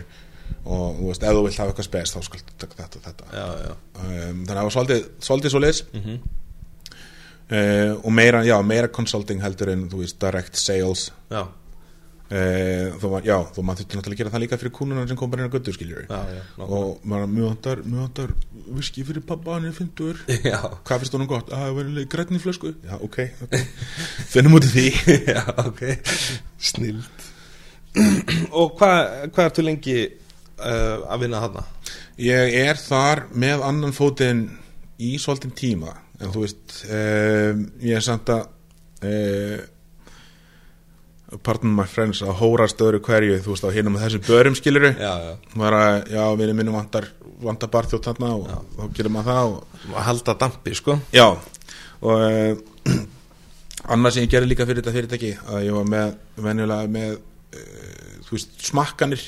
[0.65, 3.27] og þú veist, ef þú vilt hafa eitthvað spes þá skaltu taka þetta, þetta.
[3.33, 6.19] Já, já, um, þannig að það var svolítið, svolítið svo leis mhm,
[7.49, 11.07] uh, og meira, já, meira consulting heldur en þú veist, direct sales.
[11.33, 11.43] Já,
[12.29, 15.19] uh, þú var, já, þú maður þurfti náttúrulega að gera það líka fyrir kúnuna sem
[15.19, 16.09] kom bara inn á göttu, skiljur
[16.65, 18.33] og maður, mjög vantar, mjög vantar
[18.79, 21.53] viski fyrir pappa, hann er 50 já, hvað finnst honum gott?
[21.53, 22.73] að það verður grætni flösku.
[22.85, 23.21] Já, ok,
[24.33, 24.88] finnum út í því.
[25.35, 25.81] Já, ok,
[26.61, 27.25] snild
[28.59, 31.63] Og hvað hva ertu lengi uh, að vinna þarna?
[32.21, 34.45] ég er þar með annan fótinn
[35.03, 35.93] í svolítinn tíma.
[36.21, 38.45] En þú veist um, ég er samt að
[39.03, 39.63] uh,
[41.43, 44.91] pardon my friends að hórast öðru hverju þú veist á hinum með þessu börum skiluru
[44.95, 47.08] Já, já, var að, já, erum minnum vantar
[47.43, 48.45] vantar barþjótt þarna og
[48.78, 50.95] þá gerum maður það og að halda dampi, sko.
[51.13, 51.26] Já.
[52.06, 52.93] Og uh,
[53.93, 56.13] annað sem ég gerði líka fyrir þetta fyrirtæki að ég var með
[56.48, 59.26] venjulega með uh, þú veist smakkanir.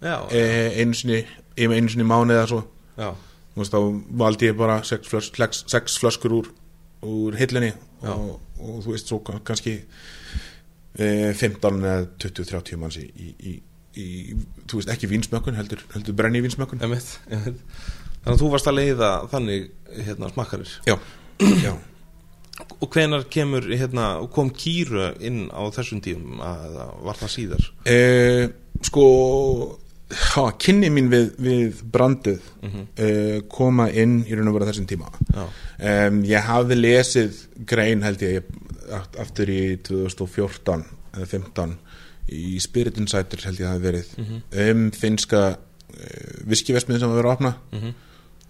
[0.00, 1.20] Já, uh, einu sinni
[1.60, 2.62] yfir einu sinni í mánuði eða svo.
[2.96, 3.10] Já,
[3.52, 3.80] þú veist þá
[4.24, 5.30] valdi ég bara sex, flös,
[5.68, 6.48] sex, flöskur úr,
[7.04, 8.14] úr hillinni Já.
[8.16, 9.76] og, og þú veist svo kann- kannski
[10.98, 13.54] 15 eða 20-30 manns í, í,
[13.94, 14.06] í,
[14.66, 17.18] þú veist ekki vínsmökkun heldur, heldur brenni emitt
[18.20, 19.70] Þannig að þú varst að leiða þannig
[20.04, 20.72] hérna smakkarir.
[20.84, 20.96] Já,
[21.66, 21.70] já.
[22.84, 26.74] Og hvenar kemur, hérna, kom kýru inn á þessum tíum að
[27.06, 27.70] var það síðar?
[27.88, 28.50] Eh,
[28.84, 29.04] sko
[30.34, 32.82] ha, kynni mín við, við brandið Mhm.
[33.00, 35.08] eh, koma inn í raun og vera þessum tíma.
[35.80, 38.42] Um, ég hafði lesið grein held ég
[38.92, 40.84] aftur í 2014
[41.16, 41.74] eða 15
[42.30, 44.10] í Spirit Insider held ég hafi verið.
[44.68, 47.52] Um finska uh, viskivesmið sem var verið að opna.
[47.74, 47.94] Mhm,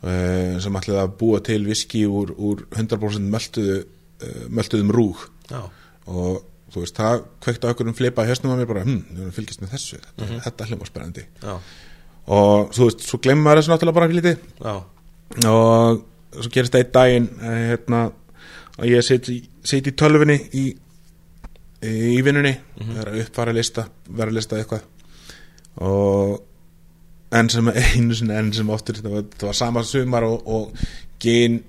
[0.03, 5.25] uh, sem ætlaði að búa til viski úr, úr 100% möltuðu uh, möltuðum rúg.
[5.51, 5.63] Já,
[6.11, 8.99] og þú veist, það kveikt á okkur um flipa í höstnum að mér bara, hm,
[9.11, 9.97] við erum að fylgjast með þessu.
[10.05, 10.43] Þetta, Mhm.
[10.45, 11.25] þetta hljóma spennandi.
[11.43, 11.55] Já,
[12.31, 14.39] og þú veist, svo glemur maður þessu náttúrulega bara fyrir lítið.
[14.61, 14.75] Já,
[15.51, 16.05] og
[16.37, 18.03] svo gerist það einn daginn eh, hérna,
[18.81, 19.95] að ég sit, í- sit í
[20.57, 20.65] í,
[22.25, 22.55] vinnunni.
[22.81, 22.95] Mhm.
[22.99, 24.87] vera upp, fara að lista vera lista eitthvað.
[25.81, 26.41] Og
[27.33, 30.87] enn sem einu sinni enn sem oftur það var, það var sama sumar og, og
[31.23, 31.61] gin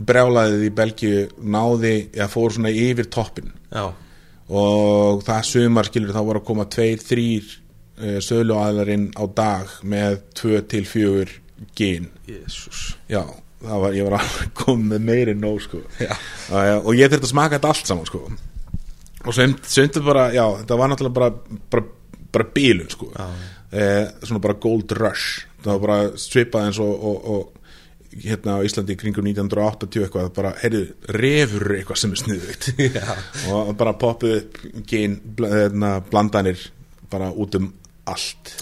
[0.00, 3.90] brjálaðið í Belgíu náði, eða fór svona yfir toppin Já,
[4.48, 7.50] og það sumar skilur þá voru að koma tveir, þrýr
[8.00, 11.34] uh, söluaðlarinn á dag með tvö til fjögur
[11.76, 12.08] gin.
[12.30, 13.20] Jésús já,
[13.60, 15.82] var, ég var að koma með meiri nóg sko.
[16.00, 18.24] Uh, og ég þurfti að smaka þetta allt saman sko.
[19.20, 19.36] Og
[20.00, 23.10] er bara, já, þetta var náttúrulega bara, bara, bara bílun sko.
[23.12, 25.46] Uh, svona bara gold rush.
[25.60, 27.60] Það var bara svipað eins og, og, og
[28.24, 30.82] hérna á Íslandi kringum 1980 eitthvað, bara, heyrðu,
[31.14, 32.70] refur eitthvað sem er sniðugt.
[33.54, 34.40] Og bara poppuð
[34.88, 36.64] gen bl hérna, blandanir
[37.12, 37.68] bara út um
[38.10, 38.56] allt.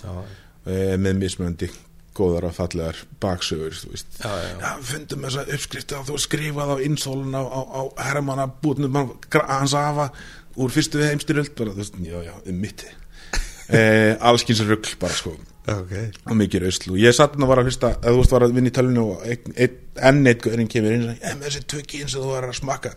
[0.68, 1.70] E, með mismöndi
[2.18, 7.80] góðar og fallegar baksögur fundum þessa uppskrifti að þú skrifað á insólun á, á, á
[8.08, 8.98] herramanna bútnum
[9.38, 10.10] hans afa
[10.58, 12.90] úr fyrstu heimstyröld bara, þú veist, já, já, um mitti
[13.78, 13.80] e,
[14.18, 15.36] allskins rugl bara sko.
[15.68, 15.92] Ok.
[16.30, 18.46] Og mikið rauslu og ég satt hann að var að hlusta að þú veist var
[18.46, 19.74] að vinna í tölvinu og ein, ein,
[20.10, 22.56] enn eitt gaurinn kemur inn og sagði, með þessi tvö gín sem þú var að
[22.56, 22.94] smakka.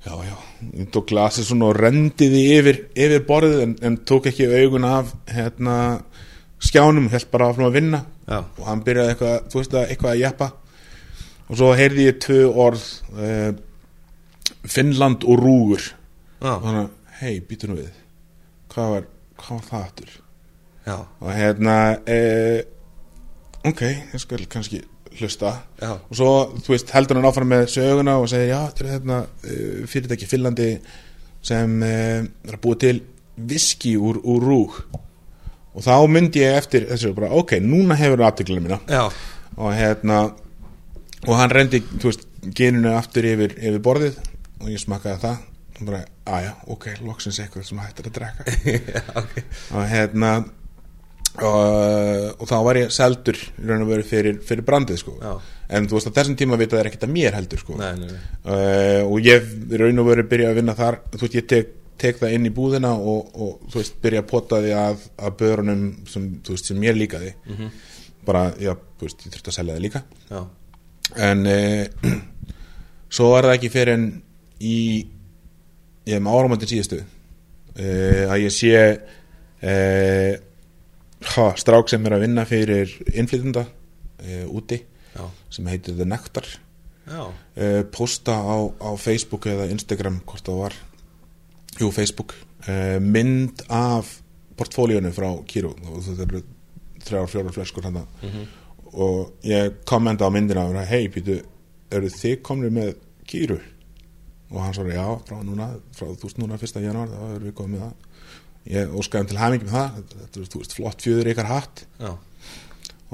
[0.00, 0.36] Já, já,
[0.80, 5.10] ég tók glasið svona og rendiði yfir, yfir borðið en, en tók ekki augun af
[5.28, 5.74] hérna
[6.60, 8.04] skjánum, held bara áfram að vinna.
[8.30, 8.44] Já.
[8.44, 10.50] og hann byrjaði eitthvað, þú veist að eitthvað að jeppa.
[11.50, 12.84] Og svo heyrði ég tvö orð
[13.16, 13.48] uh,
[14.70, 15.88] Finnland og Rúgur.
[16.40, 17.90] Já, og þannig, hei, býtu nú við.
[18.70, 19.08] Hvað var,
[19.40, 20.14] hvað var það aftur?
[20.86, 21.74] Já, og hérna
[22.08, 22.20] e,
[23.66, 23.82] ok,
[24.14, 24.80] ég skal kannski
[25.18, 25.56] hlusta.
[25.82, 25.90] Já.
[25.98, 26.30] og svo,
[26.62, 30.28] þú veist, heldur hann áfram með söguna og segir, já, þetta er hérna uh, fyrirtæki
[30.30, 30.70] Finnlandi
[31.44, 33.00] sem uh, er að búa til
[33.50, 34.78] viski úr, úr rúg
[35.74, 38.80] og þá myndi ég eftir þessu bara, ok, núna hefur það aftöklunum mína.
[38.90, 39.04] Já,
[39.56, 40.22] og hérna
[41.26, 44.20] og hann rendi, þú veist, geninu aftur yfir, yfir borðið
[44.60, 45.46] og ég smakkaði það.
[45.80, 48.56] Og bara, aðja, ok, loksins eitthvað sem hættir að drekka.
[48.96, 49.36] Já, ok.
[49.76, 50.32] Og hérna
[51.38, 55.16] og, og þá var ég seldur í raun og veru fyrir, fyrir brandið sko.
[55.22, 55.32] Já.
[55.70, 57.76] en þú veist að þessum tíma vita það er ekkert að mér heldur sko.
[57.78, 58.22] Nei, nei, nei.
[58.44, 61.00] Uh, og ég í raun og veru byrja að vinna þar.
[61.14, 64.30] Þú veist ég tek, tek það inn í búðina og, og þú veist byrja að
[64.30, 67.70] pota því að, að börunum sem, þú veist, sem mér líkaði -hmm.
[68.26, 70.02] bara, já, þú veist, ég þurfti að selja það líka.
[70.30, 70.40] Já,
[71.30, 71.86] en uh,
[73.16, 74.06] svo er það ekki fyrir en
[74.60, 75.06] í
[76.06, 78.72] ég hef með áramöndin síðustu uh, að ég sé
[79.62, 80.32] uh,
[81.34, 83.66] ha, strák sem er að vinna fyrir innflytunda
[84.52, 84.76] úti
[85.16, 86.44] já, sem heitir The Nectar.
[87.90, 90.74] Posta á, á Facebook eða Instagram hvort það var
[91.80, 92.34] jú Facebook.
[92.68, 94.18] Uh, mynd af
[94.60, 96.42] portfólíunum frá og þetta eru
[97.00, 98.02] þrjár, fjórar flöskur hann
[98.90, 101.38] og ég kommenta á myndina hei Pítu,
[101.90, 102.94] eru þið komnir með
[103.26, 103.60] Kiro?
[104.50, 107.54] Og hann svarði já, frá núna frá þú veist núna fyrsta janúar, þá erum við
[107.54, 108.24] komið með það.
[108.70, 110.00] Ég óskaði um til hamingi með það.
[110.10, 111.84] Þetta er þú veist flott fjöður ykkar hatt.
[112.02, 112.10] Já,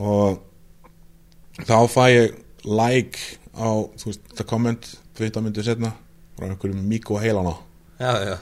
[0.00, 3.20] og þá fæ ég like
[3.52, 3.68] á,
[4.00, 5.92] þú veist, það komment 15 myndir setna
[6.38, 7.52] frá einhverjum Miko Heilana.
[8.00, 8.37] Já, já,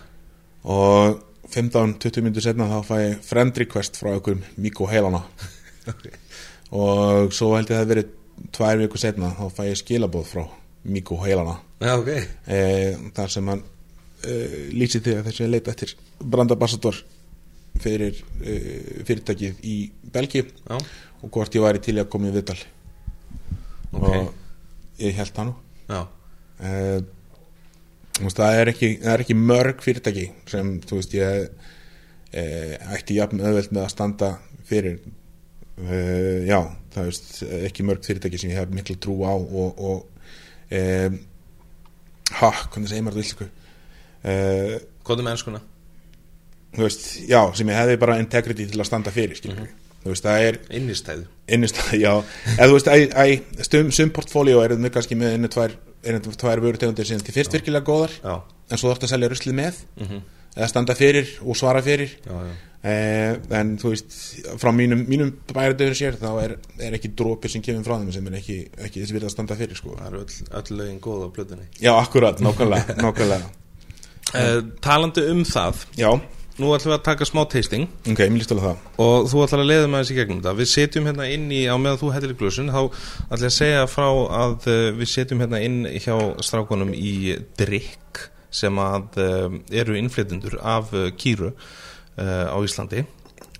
[0.64, 1.20] og
[1.52, 5.22] 15-20 myndir setna þá fæ ég friend request frá einhverjum Miko Heilana
[6.84, 8.12] og svo held ég að það verið
[8.54, 10.44] tvær viku setna þá fæ ég skilabóð frá
[10.84, 12.10] Miko Heilana já, ok.
[12.48, 12.60] E,
[13.16, 13.64] þar sem hann
[14.24, 14.38] e,
[14.72, 17.02] lýsir því að þessi leita eftir brandabassador
[17.82, 18.56] fyrir e,
[19.04, 19.76] fyrirtækið í
[20.14, 20.78] Belgíu Já,
[21.24, 22.58] og hvort ég væri til að koma í viðtal.
[23.94, 24.04] Ok.
[24.04, 25.54] Og ég held það nú.
[25.88, 26.98] Já, uh,
[28.20, 33.18] veist, það, er ekki, það er ekki mörg fyrirtæki sem þú veist ég uh, ætti
[33.18, 34.30] jafn öðveld með að standa
[34.68, 34.98] fyrir.
[35.74, 36.60] Uh, já,
[36.94, 37.30] það veist
[37.64, 40.04] ekki mörg fyrirtæki sem ég hef miklu trú á og, og
[40.70, 41.20] um,
[42.40, 43.22] ha, hvernig segir maður
[45.04, 45.64] það er með ennskuna?
[46.86, 49.66] veist, já, sem ég hefði bara integrity til að standa fyrir, skilur
[50.04, 51.26] þú veist, það er Innistæðu.
[51.56, 52.12] Innistæð, já,
[52.58, 57.08] þú veist æ, æ, stum, portfóljó er með kannski með einu tvær, einu tvær vörutegundir
[57.08, 58.36] sem til fyrst virkilega góðar Já,
[58.70, 60.22] en svo þarfst að selja ruslið með mhm,
[60.54, 62.14] eða standa fyrir og svara fyrir.
[62.24, 62.54] Já, já.
[62.84, 64.12] Eh, en þú veist
[64.60, 66.52] frá mínum, mínum bæradöður sér þá er,
[66.84, 69.56] er ekki drópir sem kemur frá þeim sem er ekki, ekki þess virða að standa
[69.56, 69.94] fyrir sko.
[69.96, 71.68] Það eru öll, öll lögin góð á plötunni.
[71.80, 73.48] Já, akkurat, nákvæmlega, nákvæmlega.
[74.34, 75.86] uh, Talandi um það.
[75.96, 76.10] Já,
[76.54, 77.88] Nú ætlum við að taka smá tasting.
[78.06, 78.82] Ok, mér líst alveg það.
[79.02, 80.52] Og þú ætlar að leiða með þessi gegnum þetta.
[80.60, 83.56] Við setjum hérna inn í, á meðan þú hættir í glösun þá ætla ég að
[83.56, 84.06] segja frá
[84.38, 86.14] að uh, við setjum hérna inn hjá
[86.46, 87.14] strákunum í
[87.58, 88.22] drikk
[88.54, 91.50] sem að uh, eru innflytundur af uh, kýru
[92.14, 93.02] á Íslandi.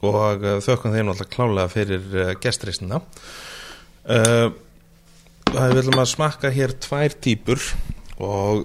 [0.07, 3.01] Og þökkum þeim alltaf klálega fyrir gestreysnina
[5.55, 7.59] Við ætlum að smakka hér tvær típur
[8.23, 8.63] og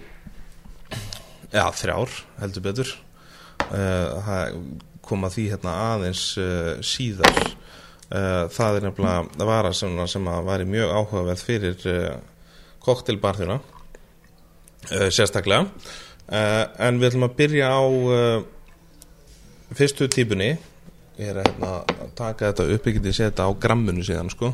[1.49, 2.13] já, þrjár
[2.43, 2.93] heldur betur
[3.69, 4.59] uh, það
[5.09, 7.39] kom að því hérna aðeins uh, síðar.
[8.09, 11.89] Uh, það er nefnilega vara sem, sem að væri mjög áhugaverð fyrir
[12.85, 15.67] koktelbarþjóna uh, sérstaklega.
[16.29, 17.81] En við ætlum að byrja á
[19.77, 20.51] fyrstu típunni.
[21.19, 22.85] Ég er hérna að taka þetta upp.
[22.91, 24.51] Ekki til að setja á grammunu síðan sko.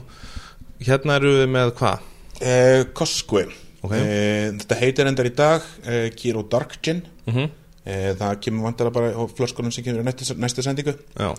[0.79, 2.07] Hérna eru við með hvað?
[2.41, 3.45] uh, Cosque
[3.85, 3.91] Ok.
[3.91, 7.03] uh, þetta heitir endar í dag uh, Kiro Dark Gin.
[7.27, 7.51] Mm uh,
[7.85, 10.95] það kemur vandara bara á flöskunum sem kemur í næstu, sendingu.
[11.13, 11.31] Já,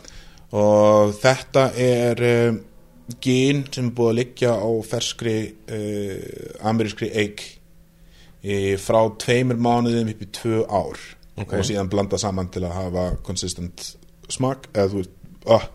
[0.55, 2.59] og þetta er um,
[3.23, 7.45] gin sem er búið að liggja á ferskri uh, amerískri eik
[8.43, 11.07] í, frá tveimur mánuðum upp í tvö ár.
[11.37, 11.51] Ok.
[11.59, 13.91] og síðan blanda saman til að hafa konsistent
[14.33, 15.17] smak eða þú veist,
[15.53, 15.67] oh,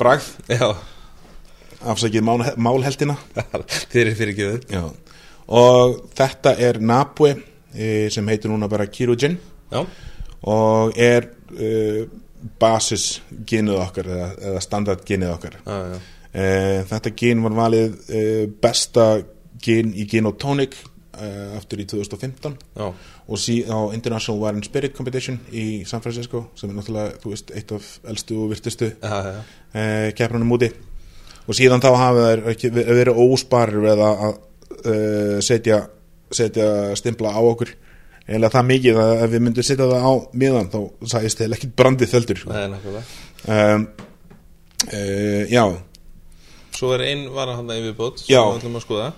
[0.00, 0.32] bragð.
[0.50, 0.72] Já.
[1.92, 3.14] Afsakið mál, málheldina.
[3.36, 4.88] Þið eru fyrir ekki við
[5.48, 7.30] og þetta er Napue
[7.72, 9.38] eh, sem heitir núna bara Kiro Gin
[9.72, 9.82] Já,
[10.48, 12.04] og er uh,
[12.60, 15.58] basis ginið okkar eða, eða standard ginið okkar.
[15.64, 15.98] Já, já.
[16.28, 19.08] Uh, þetta gin var valið uh, besta
[19.64, 20.76] gin í Gin og Tonic
[21.16, 26.50] uh, aftur í 2015 Já, og sí, á International Wine Spirit Competition í San Francisco
[26.58, 28.90] sem er náttúrulega, þú veist, eitt af elstu og virtustu
[30.20, 30.68] keppnunum úti.
[31.48, 32.44] Og síðan þá hafa þær
[32.92, 35.80] verið ósparir við að uh, setja,
[36.28, 36.68] setja
[37.00, 37.72] stimpla á okkur
[38.28, 40.12] eða það mikið að ef við myndum setja það á
[40.42, 40.80] miðan þá
[41.12, 42.56] sæðist þeir ekkit brandið þöldur sko.
[42.56, 43.04] Er nákvæmlega.
[43.54, 43.86] Um,
[44.88, 45.64] uh, já,
[46.78, 49.08] Svo er ein vara hann að yfirbót sem við ætlum að skoða.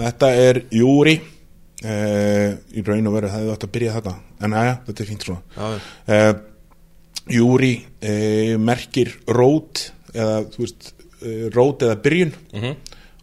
[0.00, 1.20] Þetta er Júri.
[1.80, 5.08] Uh, í raun og veru það hefði átt að byrja þetta en aðja, þetta er
[5.08, 5.68] fínt svona.
[6.10, 6.32] Uh,
[7.30, 7.74] Júri
[8.58, 10.90] merkir rót eða þú veist
[11.54, 12.32] rót eða byrjun.
[12.56, 12.76] Mhm,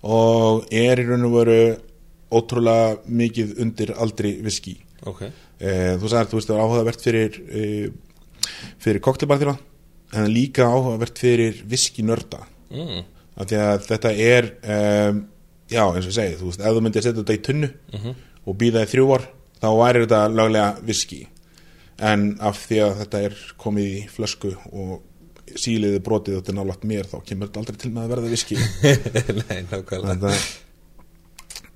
[0.07, 1.61] og er í raun og veru
[2.37, 4.77] ótrúlega mikið undir aldri viski
[5.11, 5.23] ok.
[5.57, 7.87] Eh, þú sagðir, þú veist, það er áhugavert fyrir eh,
[8.83, 9.57] fyrir koktelbarþjóna
[10.17, 13.01] en líka áhugavert fyrir viski nörda mm.
[13.35, 15.23] af því að þetta er um,
[15.67, 17.71] já, eins og ég segi, þú veist, ef þú myndir setja þetta í tunnu
[18.47, 21.19] og býða í þrjú ár þá væri þetta löglega viski
[22.07, 26.87] en af því að þetta er komið í flösku og síliði brotið þetta er nálægt
[26.87, 28.57] mér þá kemur þetta aldrei til með að verða viski
[29.41, 30.33] Nei, nákvæmlega.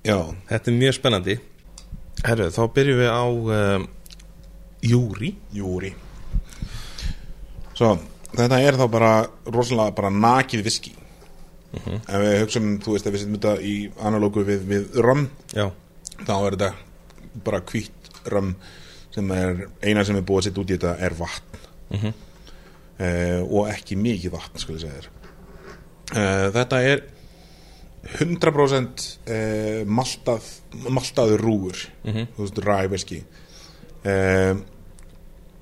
[0.01, 0.17] Já,
[0.49, 1.37] Þetta er mjög spennandi
[2.21, 3.85] Herru, þá byrjum við á um,
[4.85, 5.93] Júri Júri
[7.73, 7.95] Svo,
[8.35, 9.13] þetta er þá bara
[9.49, 10.95] rosalega bara nakið viski
[11.71, 14.97] ef við hugsaum, þú veist, ef við setjum þetta í analógu við, við
[15.55, 15.69] Já,
[16.25, 16.71] þá er þetta
[17.45, 18.53] bara hvítt rum
[19.11, 21.63] sem er, eina sem er búið að setja út í þetta er vatn.
[21.91, 22.13] Mhm.
[23.01, 25.09] eh, og ekki mikið vatn, skulle ég segja þér.
[26.11, 27.03] Eh, þetta er
[28.01, 30.47] 100% eh, maltað
[30.89, 31.77] maltaður rúgur.
[32.07, 32.27] Mhm.
[32.35, 33.19] þú veist, ræ viski
[34.03, 34.55] eh,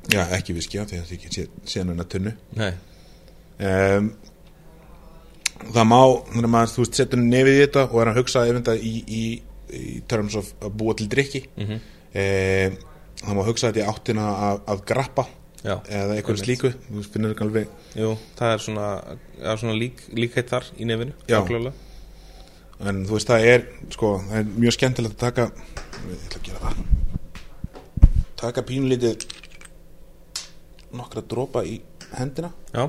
[0.10, 2.34] já, ekki viski því að það ekki sé, sé hennar tunnu.
[3.60, 4.14] Um,
[5.74, 6.00] það má
[6.32, 8.94] þannig að þú veist, setur nefið í þetta og er að hugsa ef þetta í,
[9.04, 9.24] í,
[9.76, 12.78] í terms of að búa til drikki mm Mhm.
[13.20, 15.26] það má hugsa þetta í áttina að, að grappa
[15.60, 16.70] Já, eða eitthvað slíku
[18.00, 18.88] Jú, það er svona,
[19.44, 21.42] er svona lík, líkheit þar í nefinu Já.
[22.80, 26.48] En þú veist, það er, sko, það er mjög skemmtilegt að taka ég ætla að
[26.48, 26.82] gera það.
[28.40, 29.26] Taka pínlítið
[30.96, 31.80] nokkra dropa í
[32.16, 32.52] hendina.
[32.74, 32.88] Já.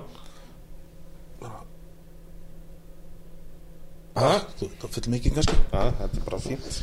[4.20, 5.58] Ah, þú, það fyrir mikið kannski.
[5.70, 6.80] Já, þetta er bara fínt.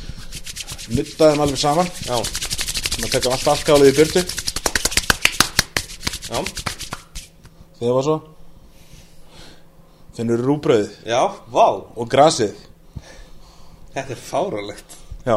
[0.96, 1.90] Nutta þeim alveg saman.
[2.08, 4.22] Já, maður tekka allt alkálið í burtu.
[6.28, 6.40] Já,
[7.78, 8.16] þegar var svo.
[10.18, 11.20] Finnur rúbröðið já,
[11.52, 11.66] vá.
[11.94, 12.56] Og grasið
[13.98, 15.34] Þetta er fáralegt já,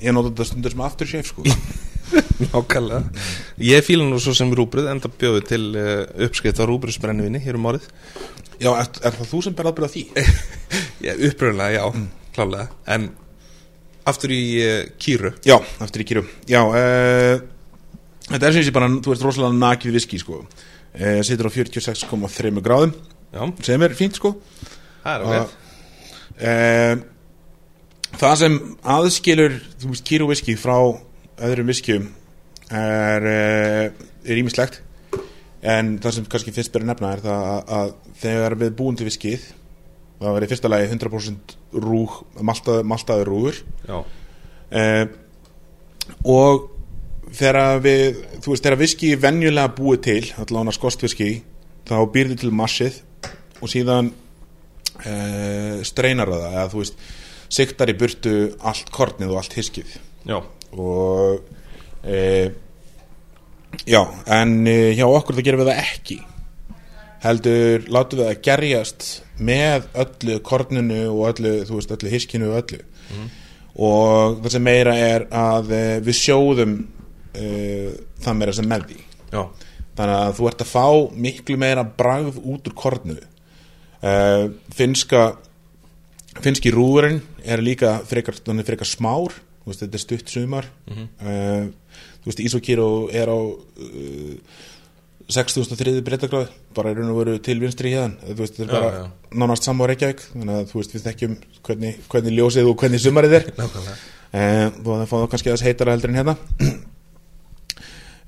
[0.00, 1.44] ég nota þetta stundur sem afturshave sko.
[2.48, 3.24] Nákvæmlega.
[3.60, 7.68] Ég fíla nú svo sem rúbrið enda bjóðu til uh, uppskrift á rúbriðsbrennivinni hér um
[7.68, 7.84] árið.
[8.62, 10.04] Já, er, er það þú sem ber ábyrð á því?
[11.06, 12.64] Já, uppröðlega, já, klálega.
[12.90, 13.04] En
[14.08, 15.34] aftur í uh, kýru.
[15.46, 17.44] Já, aftur í kýrum já, uh,
[18.24, 20.40] þetta er sem sé bara þú veist rosalega nakið viski sko.
[20.96, 22.96] Uh, situr á 46,3 gráðum
[23.28, 24.38] Já, sem er fínt sko.
[25.04, 25.56] Það er Og, ok
[26.38, 27.06] uh,
[28.18, 28.58] það sem
[28.96, 29.58] aðskilur
[30.06, 30.76] kýru viski frá
[31.38, 32.10] öðrum viskjum
[32.68, 33.94] er
[34.28, 34.82] ímislegt
[35.62, 39.06] en það sem kannski fyrst byrja nefna er það að, að þegar við búum til
[39.08, 39.46] viskið
[40.18, 41.54] það verið fyrsta lagi 100%
[41.84, 43.60] rúg maltað, maltaður rúgur.
[44.68, 45.04] Uh,
[46.26, 46.68] og
[47.38, 51.30] þegar við þú veist þegar viski er venjulega búið til allavega skostviski
[51.88, 52.98] þá býrðu til massið
[53.60, 56.48] og síðan uh, streinar það.
[56.52, 57.08] Eða þú veist
[57.52, 59.94] siktar í burtu allt kornið og allt hiskið
[60.28, 60.38] já,
[60.72, 61.40] og
[62.04, 62.18] e,
[63.88, 64.02] já,
[64.38, 66.18] en e, hjá okkur það gerum við það ekki.
[67.18, 69.06] Heldur látum við það gerjast
[69.42, 72.84] með öllu korninu og öllu, þú veist, öllu hiskinu og öllu.
[73.78, 77.90] Og það sem meira er að uh, við sjóðum uh,
[78.22, 79.00] það meira sem með því.
[79.32, 79.42] Já,
[79.98, 80.86] þannig að þú ert að fá
[81.26, 85.24] miklu meira bragð út úr kornu uh, finska
[86.44, 88.36] finski rúðurinn er líka frekar,
[88.66, 89.36] frekar smár
[89.68, 90.66] veist, þetta er stutt sumar.
[90.88, 91.68] Uh,
[92.22, 94.34] þú veist, Ísokíro er á uh,
[95.28, 99.00] 6003 breytagráð bara er raun og veru til vinstri hérna veist, þetta er Já, bara
[99.02, 99.08] já.
[99.42, 101.34] nánast saman á Reykjavík þannig að þú veist, við þekkjum
[101.68, 103.50] hvernig, hvernig ljósið og hvernig sumarið er.
[103.60, 103.98] Nákvæmlega.
[104.28, 106.38] Eh, að það fá það kannski aðeins heitara heldur en hérna.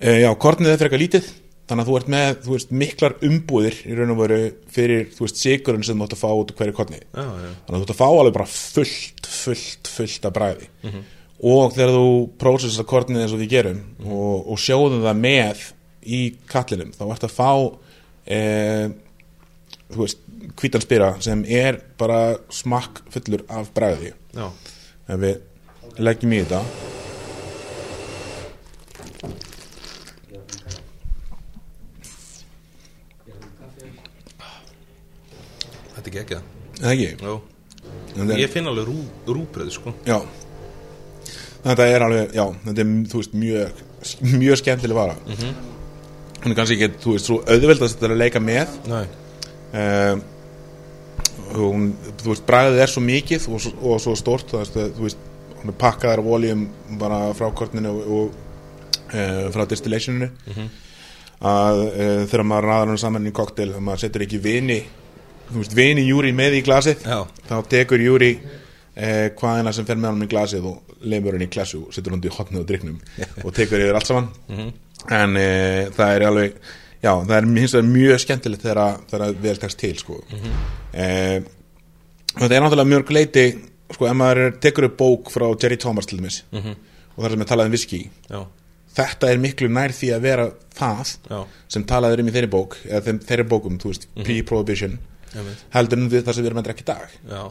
[0.01, 1.27] Já, kornið er frekar lítið
[1.71, 4.41] þannig að þú ert með, þú veist, miklar umbúðir í raun og veru
[4.75, 7.01] fyrir, þú veist, sigurinn sem þú átt að fá út úr hverju korni.
[7.01, 10.71] Já, já, þannig að þú átt að fá alveg bara fullt, fullt, fullt af bræði
[11.41, 12.09] og þegar þú
[12.41, 15.63] prósessa kornið eins og við gerum og, og sjóðum það með
[16.01, 17.51] í kallinum, þá ert að fá
[18.29, 18.41] e,
[19.91, 20.25] þú veist,
[20.61, 24.49] hvítan spyra sem er bara smakk fullur af bræði já,
[25.09, 27.00] ef við leggjum í þetta
[36.01, 36.41] þetta er ekki?
[36.81, 37.09] Ekki
[38.41, 38.97] ég finn alveg rú,
[39.29, 39.93] rúbröð, sko.
[40.09, 40.19] Já.
[41.61, 43.81] Þetta er alveg, já, þetta er veist mjög,
[44.41, 45.17] mjög skemmtileg vara.
[46.41, 48.77] Hún er kannski ekki, þú veist, svo auðveld að þetta er að leika með.
[49.71, 50.23] Um,
[51.55, 51.89] hún,
[52.23, 54.55] þú veist, bræðið er svo mikið og, og svo stort
[54.97, 55.27] þú veist,
[55.61, 56.63] hún er pakkaðar af oljum
[57.01, 60.31] bara frá kortinu og, og uh, frá distillationinu.
[61.41, 64.81] Að uh, þegar maður ræðar hann saman í koktel maður setur ekki vini
[65.51, 67.21] þú veist, vini júri með í glasið Já.
[67.49, 71.51] þá tekur júri uh, hvaðina sem fer með hann í glasið og leifur hann í
[71.53, 73.01] klassu og setur hann í hotnið og dryknum
[73.45, 74.29] og tekur yfir allt saman.
[75.11, 76.61] En uh, það er alveg
[77.01, 80.21] já, það er hins vegar mjög skemmtilegt þegar það vel tekst til sko.
[80.35, 81.57] mm
[82.31, 83.45] þetta er náttúrulega mjög leiti
[83.91, 87.49] sko, ef maður tekur upp bók frá Jerry Thomas til dæmis og það sem er
[87.51, 88.41] talað um whisky já,
[88.95, 90.45] þetta er miklu nær því að vera
[90.79, 91.41] það já,
[91.75, 94.95] sem talað er um í þeirri bók eða þeirri bókum, þú veist, pre-prohibition.
[94.95, 95.10] einmitt,
[95.75, 97.19] heldur en það sem við erum að drekka í dag.
[97.31, 97.43] Já,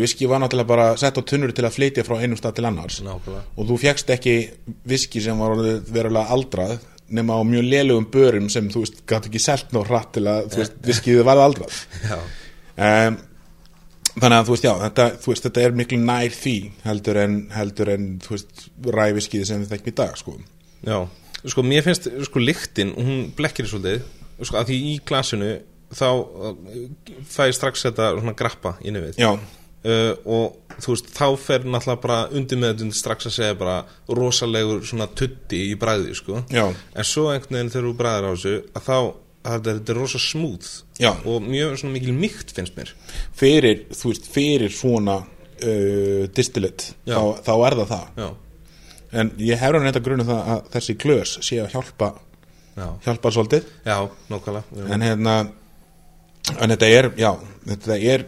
[0.00, 3.00] whisky var náttúrulega bara sett á tunnur til að flytja frá einum stað til annars.
[3.06, 3.44] Nákvæmlega.
[3.56, 4.36] Og þú fjekst ekki
[4.88, 5.56] whisky sem var
[5.90, 6.78] verulega aldrað
[7.10, 10.52] nema á mjög lélugum börum sem þú veist, gæti ekki selt ná hratt til að
[10.54, 11.80] veist, whiskyð varð aldrað.
[12.10, 12.18] Já,
[12.86, 13.18] um,
[14.14, 16.54] þannig að þú veist, já, þetta, veist, þetta er miklu nær því
[16.84, 18.64] heldur en, heldur en veist,
[18.98, 20.36] ræviskið sem við þekkjum í dag sko.
[20.86, 20.96] já,
[21.54, 24.06] sko mér finnst sko lyktin, hún blekkir svolítið.
[24.40, 25.50] Sko að því í glasinu
[25.94, 26.52] þá uh,
[27.26, 29.22] fæ ég strax þetta svona grappa inn í við.
[29.80, 33.78] Uh, og þú veist, þá fer náttúrulega bara undir með þetta strax að segja bara
[34.12, 36.42] rosalegur svona tutti í bræði sko.
[36.52, 38.98] Já, en svo einhvern veginn þegar þú bræðir á þessu að þá,
[39.40, 40.68] að þetta, er rosa smúð
[41.00, 41.10] Já.
[41.24, 42.92] og mjög svona mikil mýkt finnst mér.
[43.40, 47.16] Fyrir, þú veist, fyrir svona uh, distillate Já.
[47.16, 48.10] þá, þá er það það.
[48.20, 48.28] Já,
[49.22, 52.10] en ég hefur hann eitthvað grunum það að þessi glös sé að hjálpa
[52.76, 53.72] já, hjálpa svolítið.
[54.92, 55.38] En hérna
[56.56, 57.30] en þetta er, já,
[57.68, 58.26] þetta er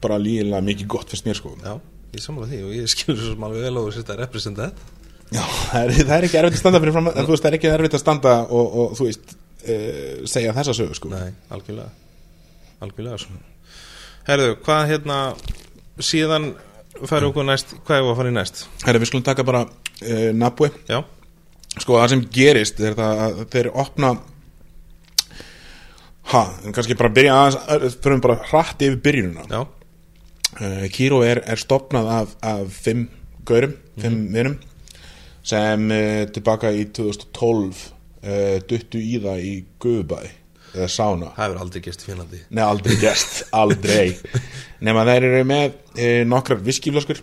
[0.00, 1.52] bara lígilega mikið gott fyrst mér sko.
[1.60, 1.76] Já,
[2.16, 4.82] ég samla því og ég skilur svo sem alveg vel og þetta er representað
[5.30, 7.50] já, það er, það er ekki erfitt að standa fyrir fram en þú veist, það
[7.52, 11.12] er ekki erfitt að standa og, og þú veist, uh, segja þessa sögu sko.
[11.12, 11.92] Nei, algjörlega.
[12.80, 13.38] Algjörlega svo
[14.28, 15.20] Herðu, hvað hérna
[16.00, 16.50] síðan
[17.08, 18.66] færi okkur næst hvað er að fara í næst?
[18.84, 21.00] Herra, við skulum taka bara uh, Nabui Já,
[21.76, 24.12] sko, það sem gerist er það að þeir opna
[26.32, 31.42] ha, en kannski bara byrja aðeins fyrir bara hratt yfir byrjununa já, uh, Kíró er,
[31.46, 33.08] er stopnað af, af fimm
[33.48, 34.58] gaurum, fimm vinum
[35.46, 40.20] sem uh, tilbaka í 2012 uh, duttu í það í Guðbæ
[40.70, 42.40] eða Sána það hefur aldrei gest í Finnlandi.
[42.54, 44.12] Nei, aldrei gert, aldrei.
[44.84, 45.80] Nefn að þeir eru með
[46.30, 47.18] nokkrar viskiflöskur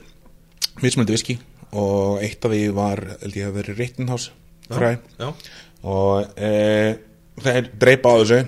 [0.83, 1.37] mismunandi viski
[1.77, 4.33] og eitt af því var held ég að vera Rittenhouse
[4.67, 5.29] fræ Já,
[5.87, 6.43] og
[7.47, 8.41] þeir dreipa á þessu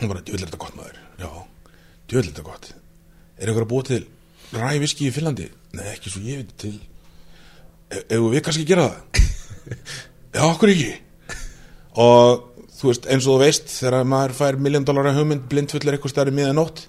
[0.00, 0.98] og bara, djöðlega þetta gott maður.
[1.20, 1.28] Já,
[2.10, 2.70] djöðlega þetta gott.
[3.38, 4.00] Er einhver að búa til
[4.54, 5.50] ræ viski í Finnlandi?
[5.74, 6.74] Nei, ekki svo ég veit til.
[7.94, 9.22] Ef við kannski gera það?
[10.34, 10.90] Já, okkur ekki?
[12.02, 15.96] Og þú veist, eins og þú veist þegar maður fær miljón dólar að hugmynd blindfullir
[15.96, 16.86] eitthvað stærri miðan nótt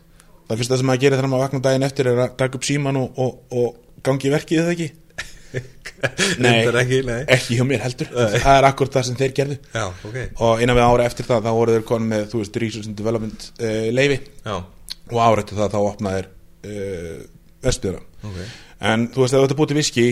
[0.50, 3.00] það fyrsta sem maður gerir þegar maður vakna daginn eftir er að taka upp síman
[3.00, 4.90] og, og, og gangi verkið eða ekki
[6.42, 7.22] Reyndar ekki, nei.
[7.32, 8.10] ekki hjá mér heldur.
[8.12, 9.58] Það er akkur það sem þeir gerðu.
[9.74, 10.18] Já, ok.
[10.46, 13.00] Og innan við ára eftir það þá voru þeir konum með þú veist, Research and
[13.00, 14.56] Development uh, leifi Já,
[15.12, 17.18] og ára eftir það þá opnaðir uh,
[17.66, 18.40] vestuðra ok.
[18.86, 20.08] En þú veist, ef þetta búið til viski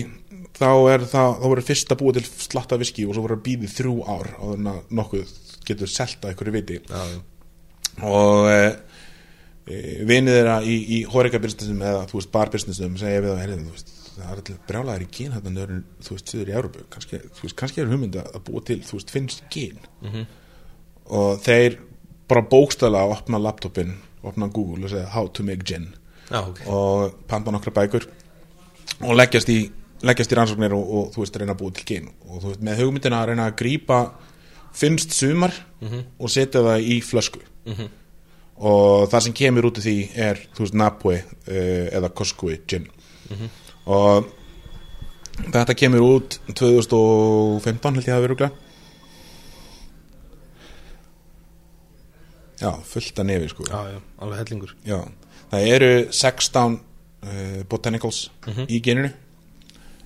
[0.53, 3.45] þá er það, þá voru fyrst að búið til slatta viski og svo voru að
[3.47, 5.33] býðið þrjú ár á þannig að nokkuð
[5.67, 6.79] getur selta einhverju viti.
[6.89, 7.01] Já,
[8.09, 8.61] og e,
[9.67, 13.43] e, vinið þeirra í, í horika businessum eða þú veist bar businessum segja við það,
[13.43, 16.55] heyrðu, þú veist það er alltaf brjálæðir í gen hérna nörður, þú veist, söður í
[16.57, 20.25] Európu kannski, þú veist, kannski er hugmynd að búa til þú veist, finnst gen Mhm.
[21.05, 21.77] og þeir
[22.27, 25.89] bara bókstæla að opna laptopin, opna Google og segja how to make gin.
[26.31, 26.61] Já, ok.
[26.67, 28.05] Og panta nokkra bækur
[29.01, 29.69] og leggjast í,
[30.01, 32.61] leggjast í rannsóknir og, og þú veist, reyna að búa til gen og þú veist,
[32.63, 33.99] með hugmyndina að reyna að grípa
[34.73, 35.53] finnst sumar
[36.19, 37.39] og setja það í flösku.
[37.65, 37.89] Mhm.
[38.63, 42.87] og það sem kemur út af því er, þú veist, Napoi uh, eða Koskui gin.
[43.31, 43.62] Og
[45.53, 48.63] þetta kemur út 2015 held ég að vera rúglega
[52.63, 53.65] já, fullt að nefi sko.
[53.67, 54.73] Já, já, alveg hellingur.
[54.87, 54.97] Já,
[55.51, 58.23] það eru 16 uh, botanicals
[58.67, 59.11] í geninu.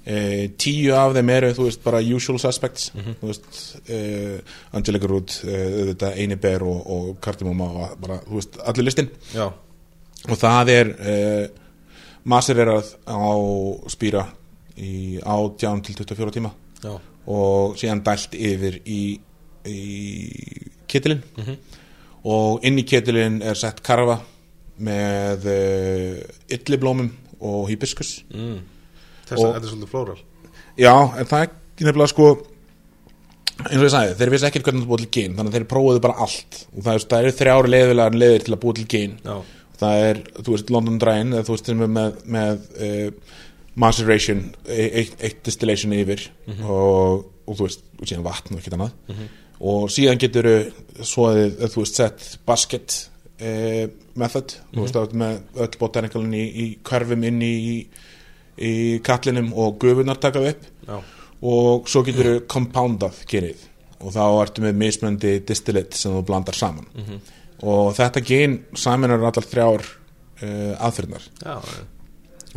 [0.08, 2.90] Uh, tíu af þeim eru, þú veist, bara usual suspects.
[2.96, 3.62] Þú veist,
[3.92, 9.12] uh, Angelica Root þetta Eini Bear og, og Cardamoma og bara, þú veist, allir listin
[9.34, 9.50] Já,
[10.28, 10.94] og það er
[12.28, 13.26] uh, masererað á
[13.92, 14.28] spýra
[14.78, 16.54] í átján til 24 tíma.
[16.84, 16.94] Já,
[17.28, 19.02] og síðan dælt yfir í,
[19.68, 19.82] í
[20.88, 21.24] ketilin
[22.28, 24.20] og inn í ketilin er sett karfa
[24.78, 25.50] með
[26.54, 27.10] ylliblómum
[27.42, 28.22] og hibiskus.
[28.30, 28.62] Mm.
[29.28, 30.20] Þess að þetta er svolítið flóral
[30.78, 31.52] já, en það er
[31.88, 32.30] nefnilega sko
[33.58, 35.70] eins og ég sagði, þeir vissi ekkert hvernig það búið til gen þannig að þeir
[35.72, 36.60] prófuðu bara allt.
[36.76, 39.38] Og það, er, það eru þrjári leiðilegar leiðir til að búið til gen Já,
[39.80, 43.36] það er, þú veist, London Drying eða þú veist, sem er með, með uh,
[43.78, 46.24] maceration, e- eitt, eitt distillation yfir
[46.64, 49.22] og, og þú veist, og síðan vatn og ekkert annað.
[49.58, 50.50] Og síðan getur
[51.02, 52.98] svo að þú veist, sett basket
[53.42, 53.86] uh,
[54.18, 57.56] method, þú veist, mm með öll botanicalin í, í körfum inn í,
[58.58, 58.74] í
[59.06, 60.68] kallinum og gufunar takað upp.
[60.88, 60.98] Já,
[61.46, 63.66] og svo getur þú compoundað genið
[63.98, 66.88] og þá ertu með mismöndi distillate sem þú blandar saman
[67.64, 69.86] og þetta gen saminar allar þrjár
[70.44, 70.74] uh,
[71.42, 71.86] já, já.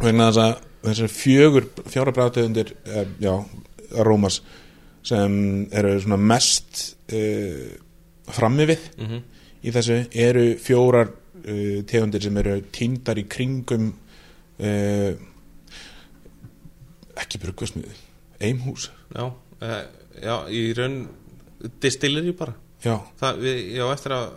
[0.03, 3.34] vegna þess að þessar fjögur fjóra bræðtöðundir uh, já,
[4.01, 4.40] arómas
[5.05, 6.82] sem eru svona mest
[7.12, 7.70] uh,
[8.30, 9.22] frammi við Mhm.
[9.64, 13.90] í þessu eru fjórar uh, tegundir sem eru týndar í kringum
[14.61, 15.12] uh,
[17.20, 17.96] ekki bruggvasmiði
[18.40, 19.24] eimhús já,
[20.22, 21.01] já í raun
[21.82, 24.28] distilleri bara já, það, við, já, eftir að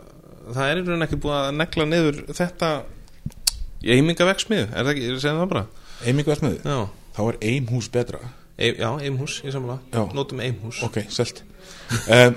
[0.51, 2.69] það er í raun ekki búið að negla niður þetta
[3.83, 5.65] í eimingaveksmiðu, er það ekki, segjum það bara.
[6.03, 6.79] Eimingvasmiði já,
[7.17, 8.19] þá er eimhús betra.
[8.57, 10.01] E, já eimhús, ég samla Já.
[10.13, 11.39] notum eimhús ok, selt.
[12.07, 12.35] Um,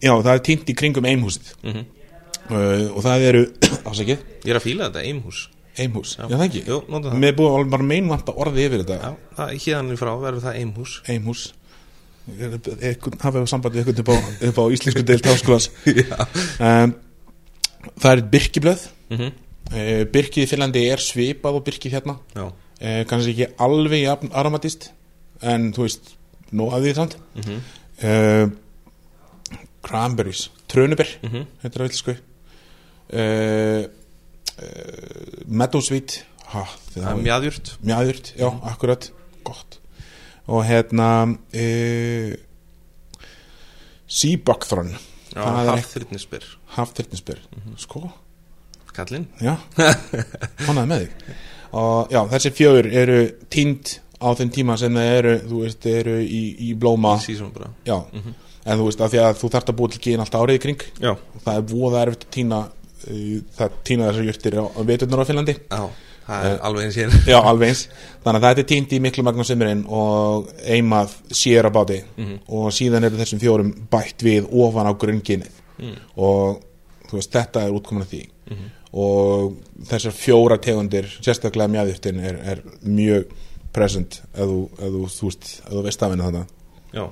[0.00, 1.82] já, það er týnd í kringum eimhúsið Mhm.
[2.50, 3.42] uh, og það eru
[3.90, 5.42] ásækið, ég er að fíla þetta, eimhús
[5.76, 6.62] eimhús já, það ekki?
[6.70, 6.78] Jú,
[7.18, 8.98] Mér er búið að bara meinvanta orði yfir þetta.
[9.02, 11.42] Já, það, hérðan í frá verður það eimhús Eimhús
[12.24, 14.16] Hafið sambandi ykkur upp á,
[14.48, 15.70] upp á íslensku deilt háskólas
[16.58, 16.94] um,
[18.00, 18.84] Það er birkiblöð.
[19.10, 19.32] Mm -hmm.
[19.70, 22.14] uh, Birkið í Finnlandi er svipað og birkið hérna.
[22.34, 24.90] Uh, Kannski ekki alveg aromatist
[25.42, 26.14] En þú veist,
[26.52, 27.16] nóg af því samt.
[27.36, 27.60] Mm
[28.04, 28.50] uh,
[29.84, 31.46] Cranberries Trönubir, Mhm.
[31.62, 32.10] þetta er vilsku
[33.12, 33.84] uh,
[34.62, 36.64] uh, Meadowsweet ha,
[36.94, 39.10] það er mjadjurt Mjæðurt, já, akkurat.
[39.44, 39.78] Gott
[40.52, 41.08] Og hérna
[41.56, 42.36] e,
[44.06, 44.92] Seabuckthorn
[45.34, 46.44] Já, Það er hafþyrnisbyr
[46.76, 47.40] Hafþyrnisbyr
[47.80, 48.02] Sko,
[48.94, 49.26] Kallinn?
[49.42, 49.56] Já.
[50.68, 51.34] Hannaði með þig.
[51.74, 53.18] Og já, þessi fjögur eru
[53.50, 57.16] týnd á þeim tíma sem það eru þú veist, eru í, í blóma.
[57.56, 57.72] Bara.
[57.88, 60.60] Já, en þú veist, af því að þú þarft að búa til gen alltaf árið
[60.60, 60.86] í kring.
[61.00, 65.28] Það er voða erfitt að týna uh, það týna þessar jurtir á, á veturnar á
[65.30, 65.56] Finnlandi.
[65.66, 65.82] Já,
[66.26, 67.16] það er alveg eins hér.
[67.32, 67.82] Já, alveg eins.
[68.24, 71.98] Þannig að þetta er týnt í miklu magna sömurinn og eimað sér að báti
[72.48, 75.96] og síðan eru þessum fjórum bætt við ofan á grunnginið Mm.
[76.22, 76.60] og
[77.16, 78.20] veist, þetta er útkoman af því.
[78.94, 79.56] Og
[79.90, 83.24] þessar fjóra tegundir sérstaklega mjæðjurtin er, er mjög
[83.74, 85.30] present ef þú, ef þú, þú
[85.66, 86.44] ef þú veist afinu þetta
[86.94, 87.08] Já.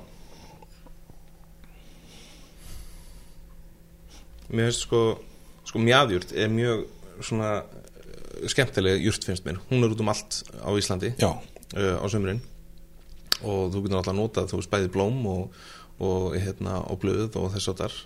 [4.52, 5.00] Mér finnst sko
[5.66, 6.84] sko mjadjurt er mjög
[7.24, 7.81] svona eh,
[8.50, 9.60] skemmtileg jurt finnst mér.
[9.70, 11.36] Hún er út um allt á Íslandi uh,
[11.76, 12.42] á sömurinn
[13.42, 15.60] og þú getur alltaf notað þú veist bæði blóm og,
[15.98, 18.00] og, hérna, og blöð og þess að þar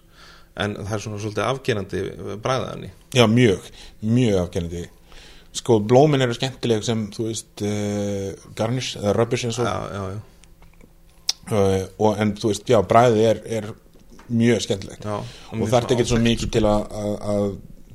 [0.65, 2.03] en það er svona svolítið afgerandi
[2.45, 3.67] bræðaðanni já, mjög,
[4.01, 4.87] mjög afgennandi
[5.57, 10.03] Sko, blómin eru skemmtileg sem, þú veist, uh, garnish eða rubbish eins og já, já,
[10.13, 10.19] já,
[11.49, 13.71] uh, og, en þú veist, já, bræðið er, er
[14.29, 15.07] mjög skemmtilegt.
[15.09, 16.85] Og það er ekki svo mikið til að,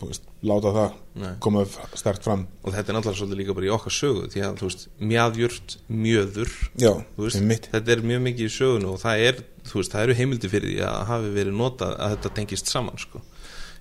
[0.10, 1.32] veist, láta það Nei.
[1.44, 1.64] koma
[2.00, 2.46] stert fram.
[2.64, 5.76] Og þetta er náttúrulega svolítið líka bara í okkar sögu því að þú veist, mjadjurt,
[5.88, 10.06] mjöður já, veist, þetta er mjög mikið í sögunu og það er, þú veist, það
[10.08, 13.24] eru heimildi fyrir því að hafi verið notað að þetta tengist saman sko,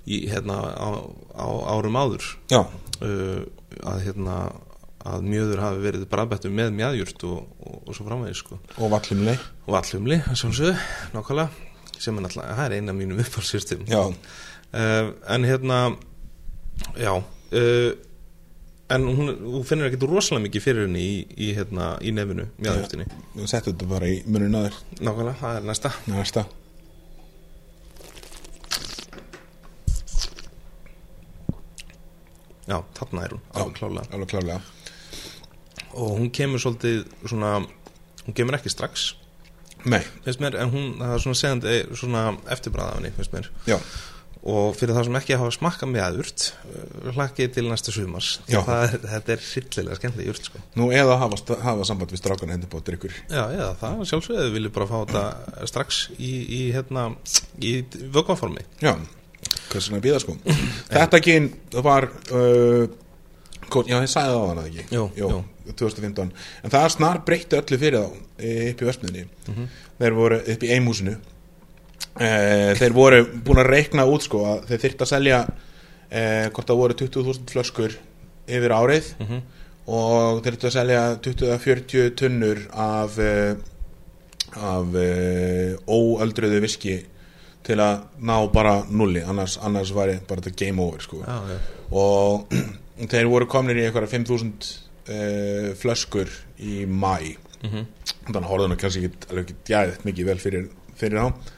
[0.06, 0.88] í hérna á,
[1.36, 2.32] á árum áður.
[3.00, 3.46] Uh,
[3.86, 4.40] að hérna
[5.08, 8.58] að mjöður hafi verið bræðbættu með mjæðjurt og, og, og svo framvegis sko.
[8.76, 10.74] og vallumlei og allumli, sjálfsögðu,
[11.14, 11.68] nákvæmlega
[12.00, 15.80] sem er náttúrulega, það er eina mínum uppáhaldsýrstum já, uh, en hérna
[17.00, 17.90] já uh,
[18.90, 23.06] en hún, hún finnur ekkert rosalega mikið fyrir henni í, í, hérna, í nefinu, mjæðjurtinni
[23.36, 25.92] við settum þetta bara í munin aður nákvæmlega, það er næsta.
[26.10, 26.46] Næsta.
[32.70, 34.60] Já, þarna er hún, alveg klálega alveg klárlega.
[35.98, 37.56] Og hún kemur svolítið svona
[38.26, 39.12] hún kemur ekki strax
[39.84, 40.02] nei,
[40.40, 43.48] mér, en hún, það er svona segandi svona eftirbræða af henni, finnst mér.
[43.68, 43.78] Já,
[44.40, 46.44] og fyrir það sem ekki hafa smakkað með aðurt
[47.16, 48.30] hlakkið til næsta sumars.
[48.48, 50.62] Að það þetta er hryllilega skemmtilega jurt sko.
[50.80, 54.46] nú eða hafa, hafa samband við strákan hendur bóttir ykkur já, já, það er sjálfsögðu.
[54.48, 57.04] Við viljum bara fá þetta strax í, í hérna,
[57.60, 57.74] í
[58.16, 58.94] vögvaformi já,
[59.68, 60.38] hvað svona býða sko?
[60.88, 61.50] Þetta gyn
[61.84, 62.88] var uh,
[63.86, 64.86] já, ég sagði það á hana ekki?
[64.96, 65.32] Jú, jú.
[65.70, 66.32] 2015
[66.64, 69.68] en það snar breytti öllu fyrir þá eh, upp í vestmiðinni Mhm.
[70.00, 71.12] þeir voru upp í einhúsinu
[72.20, 75.40] eh, þeir voru búin að reikna út sko að þeir þyrft að selja
[76.10, 77.96] eh, hvort það voru 20.000 flöskur
[78.50, 79.40] yfir árið Mhm.
[79.90, 83.54] og þeir þyrftu að selja 20-40 tunnur af eh,
[84.50, 86.96] af eh, óöldruðu viski
[87.62, 89.20] til að ná bara nulli.
[89.22, 91.20] Annars, annars var bara þetta game over sko.
[91.22, 91.58] Já, já,
[91.92, 92.48] og
[93.12, 94.70] þeir voru komnir í eitthvað 5.000
[95.10, 97.82] uh, flöskur í mæ Mhm.
[98.24, 101.50] þannig að horfðun og kannski ekki mikið vel fyrir, fyrir þá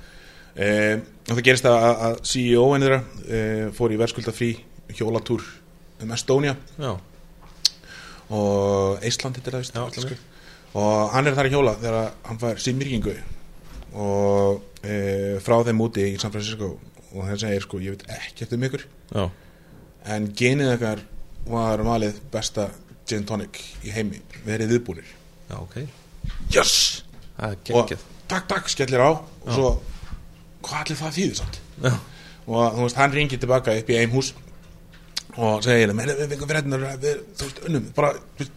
[0.53, 4.53] og það gerist að, að CEO-in þeirra uh, fór í verðskulda frí
[4.93, 5.45] hjólatúr
[6.03, 6.57] um Estonia.
[6.77, 6.93] Já,
[8.33, 10.19] og Ísland hittir það vist Já,
[10.73, 13.15] og hann er þar í hjóla þegar hann fær síðmyrkingu
[14.01, 14.95] og e,
[15.45, 16.79] frá þeim úti í San Francisco.
[17.13, 18.87] Og hann segir sko ég veit ekkert um ykkur.
[19.13, 19.27] Já,
[20.15, 21.03] en genið ykkar
[21.45, 22.71] var valið besta
[23.09, 24.23] gin tonic í heimi.
[24.47, 25.11] Verið viðbúnir.
[25.51, 25.83] Já, ok.
[26.55, 27.03] Yes!
[27.43, 27.93] er og
[28.31, 29.11] takk takk skellir á.
[29.13, 29.73] Og svo
[30.63, 31.61] hvað allir það þýðir samt?
[32.47, 34.33] Og þú veist hann ringir tilbaka upp í einn hús
[35.37, 36.49] og segir þeim, "Heyrðu, við fengum
[37.03, 38.53] við, þú veist, unnum, bara veist,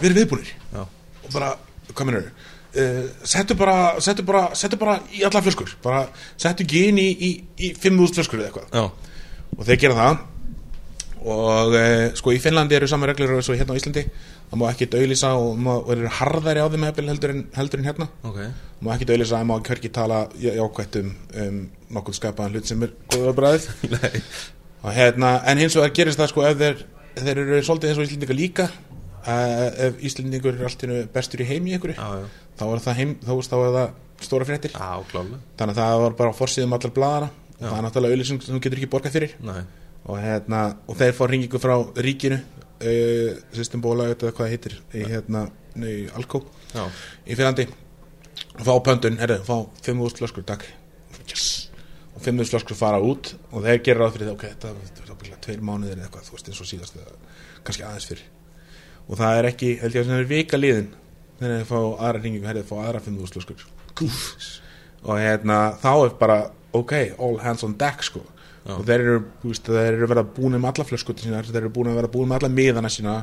[0.00, 0.50] við erum viðbúnir.
[0.72, 1.52] Já, og bara,
[1.92, 6.06] hvað minnur uh, settu bara, settu bara settu bara í alla flöskur bara
[6.40, 8.68] settu gin í, í, í 5.000 flöskur eða eitthvað.
[8.72, 8.84] Já,
[9.58, 10.20] og þeir gera það
[11.26, 14.04] og uh, sko í Finnlandi eru saman reglur eins og hérna á Íslandi.
[14.52, 18.08] Það má ekki döylýsa og og eru harðari á þeim heldur, en- heldur en hérna.
[18.24, 18.38] Ok.
[18.42, 21.12] Það má ekki döylýsa, það má hverki tala já- jákvætt um,
[21.44, 21.60] um
[21.92, 23.60] nokkuð skapaðan hlut sem er góður
[24.84, 26.80] og hérna, en hins vegar gerist það sko ef þeir,
[27.20, 31.44] þeir eru svolítið eins og Íslendingar líka uh, ef Íslendingur er allt í einu bestur
[31.44, 32.08] í heimi í ykkur já,
[32.58, 33.92] þá er það heim, þá, þá er það
[34.22, 34.74] stóra fréttir.
[34.74, 37.68] Klálega þannig að það var bara á forsýðum allar bladara og Já.
[37.68, 39.32] það er náttúrulega auðlýsing sem þú getur ekki borgað fyrir.
[39.46, 39.60] Nei,
[40.06, 41.74] og, hérna, og þeir fá ringingu frá
[42.04, 45.46] ríkinu uh, systembóla eða hvað það heitir í hérna,
[45.78, 46.42] nei, Alko
[46.72, 46.86] já,
[47.26, 47.68] í fyrrandi
[48.58, 50.66] og fá pöndun, herru, fá 5.000 flöskur takk,
[51.28, 51.68] yes.
[52.12, 55.44] Og 5.000 flöskur fara út og þeir gera ráð fyrir það ok, þetta er ábyggilega
[55.46, 57.14] tveir mánuðir eða eitthvað, þú veist, eins og síðast eða
[57.62, 58.26] kannski aðeins fyrir
[59.08, 60.90] og það er ekki, held ég að það er vika liðin
[61.38, 63.64] þegar þeir fá aðra ringingu, herru, fá aðra 5.000 flöskur.
[65.02, 66.36] Og hérna, þá er bara
[66.72, 68.22] ok, all hands on deck sko
[68.62, 68.76] Já.
[68.76, 71.72] og þeir eru, veist, þeir eru verið að búin um alla flöskutin sína, þeir eru
[71.74, 73.16] búin að vera búin með alla miðana sína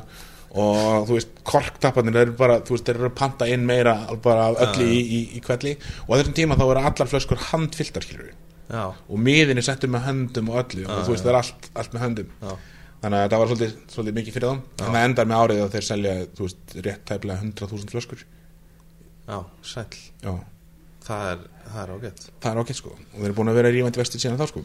[0.50, 3.94] og þú veist, korktapparnir þeir eru bara, þú veist, þeir eru að panta inn meira
[4.20, 8.04] bara öllu í, í, í kvelli og á þessum tíma þá eru allar flöskur handfylltar
[8.04, 8.34] skilur
[8.70, 11.70] já, og miðin er settur með höndum og öllu og þú veist, það er allt,
[11.80, 12.34] allt með höndum.
[12.42, 12.52] Já,
[13.00, 14.84] þannig að það var svolítið, svolítið mikið fyrir þá.
[14.84, 18.24] En það endar með árið að þeir selja, þú veist, rétt tæplega 100.000 flöskur.
[19.30, 19.38] Já,
[19.72, 20.00] sæll.
[20.20, 20.32] Já,
[21.06, 22.30] það er, það er ágætt.
[22.52, 22.94] Er sko.
[22.98, 24.64] Og þeir eru búin að vera rífandi vestið síðan þá sko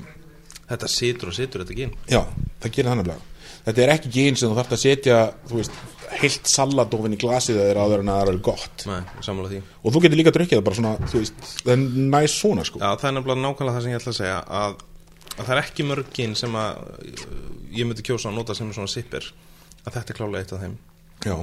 [0.69, 1.95] þetta situr og situr þetta gín.
[2.11, 2.21] Já,
[2.63, 3.31] það gerir þannig blega
[3.65, 5.77] Þetta er ekki gín sem þú þarft að setja þú veist,
[6.19, 8.85] heilt saladofin í glasið þegar áður en að það er gott.
[8.85, 8.99] Nei,
[9.81, 12.81] og þú getur líka að drukja það bara svona veist, það er næst svona sko.
[12.83, 14.77] Já, það er nefnilega nákvæmlega það sem ég ætla að segja að,
[15.31, 17.43] að það er ekki mörgin sem að uh,
[17.79, 19.31] ég myndi kjósa að nota sem svona sippir
[19.81, 20.79] að þetta er klálega eitt af þeim.
[21.25, 21.35] Já,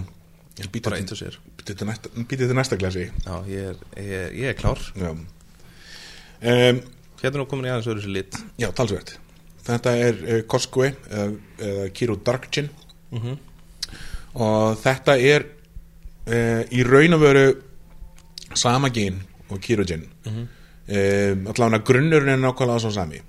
[0.79, 1.43] bara eitt og sér.
[1.59, 3.09] býta til næsta glasi.
[3.27, 4.83] Já, ég er, ég er, ég er klár.
[4.95, 5.11] Já.
[6.43, 6.83] Um,
[7.23, 8.39] Hérna er nú komin í aðeins öðru sér lit.
[8.59, 9.13] Já, talsvert.
[9.63, 11.27] Þetta er uh, Cosquay eða,
[11.63, 12.71] eða Kiro Dark Gin
[13.13, 13.35] Mhm.
[14.41, 15.43] og þetta er
[16.27, 17.45] uh, í raun og veru
[18.57, 19.19] sama gin
[19.51, 20.07] og Kiro Gin.
[20.27, 20.47] Mhm.
[20.93, 23.21] um, allavega grunnurinn er nákvæmlega svo sami.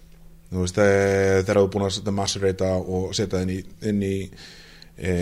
[0.54, 3.62] Þú veist eh, þegar þú er búin að setja macerata og setja það inn í,
[3.90, 4.18] inn í
[5.02, 5.14] e,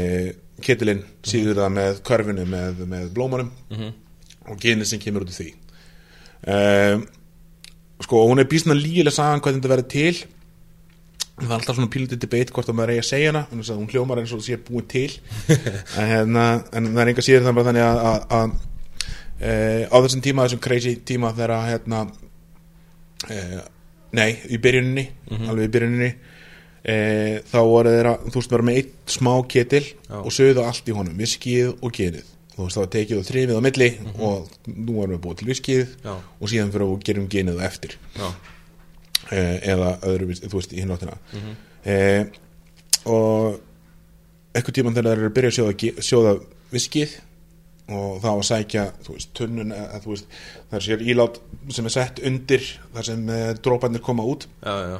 [0.61, 3.51] ketilinn síður það með körfinu með, með blómunum.
[3.71, 3.91] Mhm.
[4.51, 5.53] og genið sem kemur út úr því.
[6.51, 7.05] Um,
[8.05, 10.23] sko hún er bísna lígilega sagan hvernig þetta verður til.
[11.41, 13.45] Það er alltaf svona pílutið debate hvort að maður eigi að segja hana.
[13.49, 15.07] Að hún hljómar eins og það sé búin til.
[15.99, 18.53] En, hérna, en það er enga síður þannig, þannig að, að, að
[19.41, 19.53] e,
[19.89, 22.03] á þessum tíma, þessum crazy tíma þegar að hérna,
[23.27, 23.39] e,
[24.17, 25.07] nei, í byrjuninni
[25.39, 26.11] alveg í byrjuninni
[26.83, 26.95] e,
[27.49, 30.19] þá voru þeirra, þú veist, vera með eitt smá ketil Já.
[30.21, 33.59] og sögðu allt í honum viskið og genið þú veist, það var tekið og þrifið
[33.59, 33.89] á milli
[34.27, 37.97] og nú erum við búið til viskið og síðan fyrir að gerum genið eftir.
[39.31, 41.13] Eh, eða öðru, þú veist, í hináttina
[41.87, 42.25] eh,
[43.07, 43.61] og
[44.51, 46.33] eitthvað tímann þegar þeir eru að byrja að sjóða, sjóða
[46.73, 47.13] viskið
[47.91, 50.35] og þá að sækja þú veist, tunnun eða, þú veist,
[50.67, 51.39] það er sér ílát
[51.77, 54.49] sem er sett undir þar sem eh, dróparnir koma út.
[54.65, 54.99] Já, já,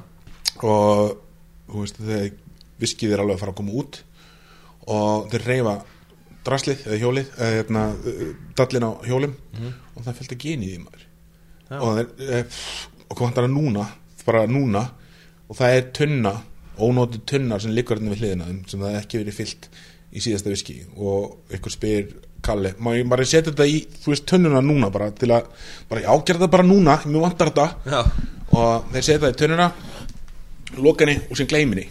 [0.63, 1.17] og
[1.67, 2.01] þú veist,
[2.81, 3.99] viskið er alveg að fara að koma út
[4.91, 5.75] og þeir reyfa
[6.45, 9.35] draslið eða hjólið eða hérna, eh, dallin á hjólum
[9.95, 11.07] og það fylgta genið í maður.
[11.71, 11.77] Já.
[11.79, 12.39] og, þeir, e,
[13.07, 13.85] og hvað vantar að núna
[14.25, 14.81] bara núna
[15.47, 16.33] og það er tunna,
[16.81, 19.69] ónótið tunnar sem liggur hérna við hliðina sem það er ekki verið fyllt
[20.11, 20.77] í síðasta viski.
[20.97, 22.11] Og ykkur spyr
[22.81, 25.47] má ég bara setja þetta í þú veist tunnuna núna bara til að
[25.89, 27.67] bara ágerða þetta bara núna, mér vantar þetta.
[27.85, 28.01] Já,
[28.51, 29.71] og þeir setja það í tunnuna
[30.81, 31.87] loka henni og sem gleyminni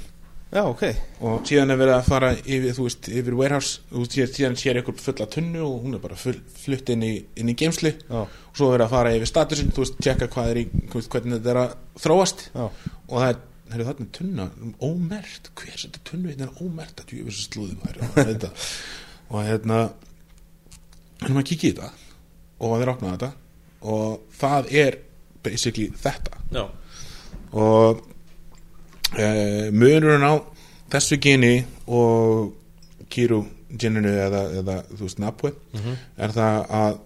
[0.53, 0.83] já, ok.
[1.27, 4.81] Og síðan er verið að fara yfir, þú veist, yfir warehouse þú veist, síðan- sér
[4.81, 8.25] ykkur fulla tunnu og hún er bara full, flutt inn í, inn í geimslu Já.
[8.25, 11.37] og svo er verið að fara yfir statusin þú veist, tjekka hvað er í, hvernig
[11.39, 12.45] þetta er að þróast.
[12.55, 12.65] Já.
[12.67, 13.41] og það er,
[13.71, 14.49] þarna er tunna
[14.83, 18.51] ómert, hver setur tunnu hérna er ómert að djúfis slúðum þær og, þetta.
[19.31, 19.81] og hérna
[21.21, 21.93] en maður kikið í þetta
[22.61, 23.33] og þeir opnaði þetta
[23.81, 24.99] og það er
[25.47, 26.41] basically þetta.
[26.53, 26.65] Já,
[27.57, 28.03] og
[29.19, 30.35] e, munurinn á
[30.91, 32.53] þessu geni og
[33.11, 35.53] kýru geninu eða, eða þú veist napue
[36.19, 36.99] er það að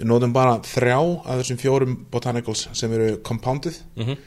[0.00, 3.74] við nótum bara þrjá af þessum fjórum botanicals sem eru compounded.
[3.96, 4.18] Mm Mhm.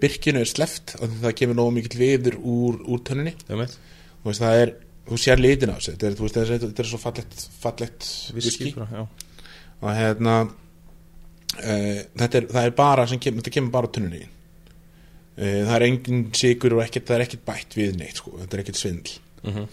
[0.00, 3.72] Birkinu er sleft það kemur nógu mikill viður úr, úr tönninni ég meit
[4.22, 4.70] þú veist það er,
[5.08, 8.06] þú sér litin á þessu þetta er, veist, þetta er, þetta er svo fallegt, fallegt
[8.36, 8.70] Viski,
[9.80, 10.36] og hérna
[11.58, 11.74] e,
[12.14, 14.28] þetta er, er bara sem þetta kemur bara e,
[15.36, 18.62] það er engin sigur og ekkert, það er ekkert bætt við neitt sko, þetta er
[18.64, 19.14] ekkert svindl.
[19.44, 19.64] Mhm.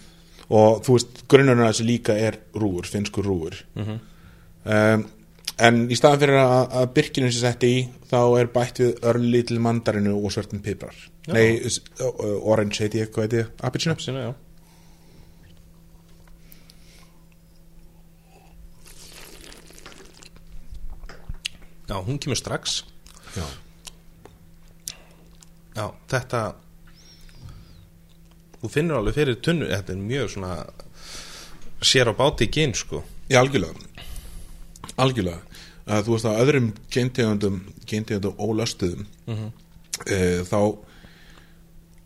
[0.51, 3.99] og þú veist, grunnurinn að þessu líka er rúur, finskur rúur Mhm.
[4.65, 5.05] um,
[5.59, 9.59] en í staðan fyrir að, að byrkinu sem setti í þá er bætt við örlítil
[9.59, 10.95] mandarinu og svörtum piprar.
[11.27, 14.33] Nei, uh, orange heiti ég, hvað heiti apelsinu Sinna, já.
[21.89, 22.83] Já, hún kemur strax.
[23.35, 23.43] Já,
[25.75, 26.41] Já, þetta
[28.61, 30.55] Þú finnur alveg fyrir tunnu Þetta er mjög svona
[31.81, 32.99] Sér á báti ginn, sko.
[33.31, 33.73] Já, algjörlega.
[35.01, 35.39] Algjörlega.
[35.89, 37.55] Að þú veist að öðrum geintegundum
[37.89, 39.47] geintegundum ólöstuðum Mhm.
[40.05, 40.59] e, þá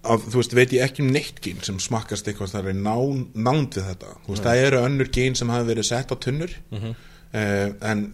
[0.06, 3.26] að, þú veist, veit ég ekki um neitt gen sem smakkast eitthvað það er nán,
[3.36, 4.14] nánd við þetta.
[4.24, 6.96] Þú veist, það eru önnur gen sem hafa verið sett á tunnur Mhm.
[7.34, 8.14] e, en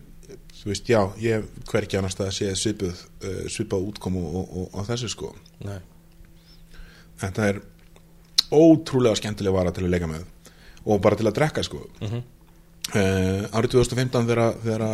[0.61, 4.43] þú veist, já, ég hver ekki annars það að sé svipuð, uh, svipað útkomu og,
[4.45, 5.31] og, og, þessu sko.
[5.65, 5.79] Nei,
[7.21, 7.61] þetta er
[8.51, 10.27] ótrúlega skemmtileg vara til að leika með
[10.81, 11.83] og bara til að drekka sko.
[12.01, 12.23] Mhm.
[12.95, 14.31] uh, árið 2015
[14.65, 14.87] þegar,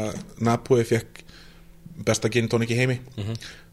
[0.44, 1.24] Napoi fekk
[2.06, 3.00] besta gin tónik í heimi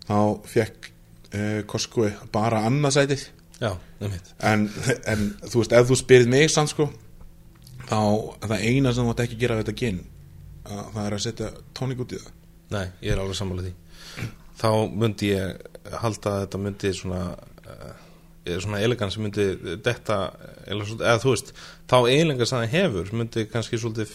[0.08, 0.18] þá
[0.48, 0.90] fekk
[1.34, 3.26] uh, Costco bara annarsætið
[4.00, 4.68] það en,
[5.06, 6.88] en þú veist, ef þú spyrir mig sann sko
[7.84, 8.00] þá
[8.46, 10.00] það eina sem þú mátt ekki gera við þetta gin
[10.64, 12.32] að það er að setja tónik út í það.
[12.74, 13.74] Nei, ég er alveg sammála því.
[14.60, 18.04] Þá myndi ég halda að þetta myndi svona uh,
[18.60, 19.48] svona elegan sem myndi
[19.84, 20.20] detta
[20.68, 21.52] eða, þú veist,
[21.90, 24.14] þá eiginlega sem það hefur myndi kannski svolítið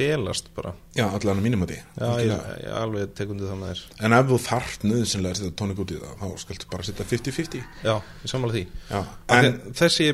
[0.00, 0.72] felast bara.
[0.96, 3.82] Já, allan að mínum að því Já, ég, ég alveg tekundi það með þér.
[4.06, 7.06] En ef þú þarft nöðsynlega að setja tónik út í það þá skaltu bara setja
[7.10, 7.92] 50-50 Já,
[8.24, 8.62] ég sammála því.
[8.88, 9.00] Já,
[9.36, 10.08] En þessi,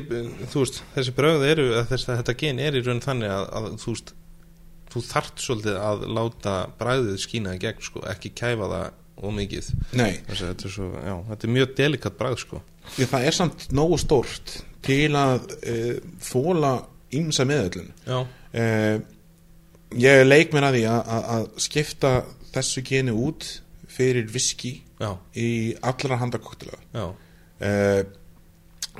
[0.51, 3.69] þú veist, þessi bröð eru, að þessi, þetta gen er í raun þannig að, að
[3.85, 4.13] þú veist,
[4.93, 9.69] þú þart svolítið að láta bræðið skína í gegn, sko, ekki kæfa það og mikið.
[9.97, 10.87] nei, Þessi, þetta,
[11.31, 12.61] þetta er mjög delikat bræð, sko.
[13.01, 16.73] Ég, það er samt nógu stórt til að uh, þóla
[17.17, 18.99] ímsa meðöllun Já, uh,
[19.97, 22.11] ég leik mér að því að, að, að skipta
[22.53, 23.49] þessu geni út
[23.97, 25.49] fyrir viski já, í
[25.81, 28.01] allra handa koktela já, uh,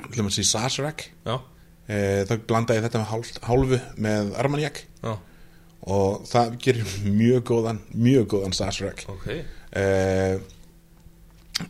[0.08, 1.08] til að sé Sazerac.
[1.24, 1.40] Uh,
[2.28, 5.14] þá blanda ég þetta með hálf, hálfu með Armagnac já,
[5.88, 10.38] og það gerir mjög góðan mjög góðan Sazerac ok, uh,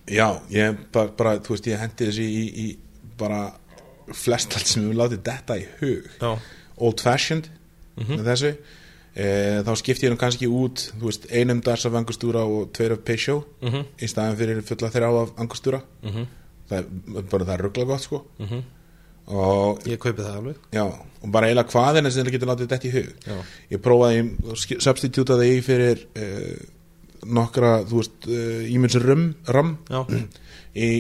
[0.07, 2.67] já, ég bara, bara þú veist, ég hendi þessi í, í
[3.19, 3.47] bara
[4.17, 6.11] flest allt sem við látið detta í hug.
[6.21, 6.31] Já,
[6.79, 7.49] old fashioned
[7.99, 8.53] með þessu.
[9.19, 12.95] Uh, þá skipti ég nú kannski út þú veist, einum dars af angustúra og tveir
[12.95, 16.29] af Peugeot mhm, í staðin fyrir fulla þrjá af angustúra mhm,
[16.71, 18.21] það er bara það ruggla gott sko.
[18.39, 18.63] Mhm.
[19.29, 20.57] Og Ég kaupi það alveg.
[20.73, 23.13] Já, og bara eiginlega hvað en þess að það getur látið þetta í hug.
[23.29, 23.37] Já.
[23.75, 24.25] ég prófaði,
[24.87, 26.57] substitutaði í fyrir uh,
[27.39, 28.29] nokkra þú veist,
[28.73, 29.75] ímins rum ram
[30.79, 30.91] í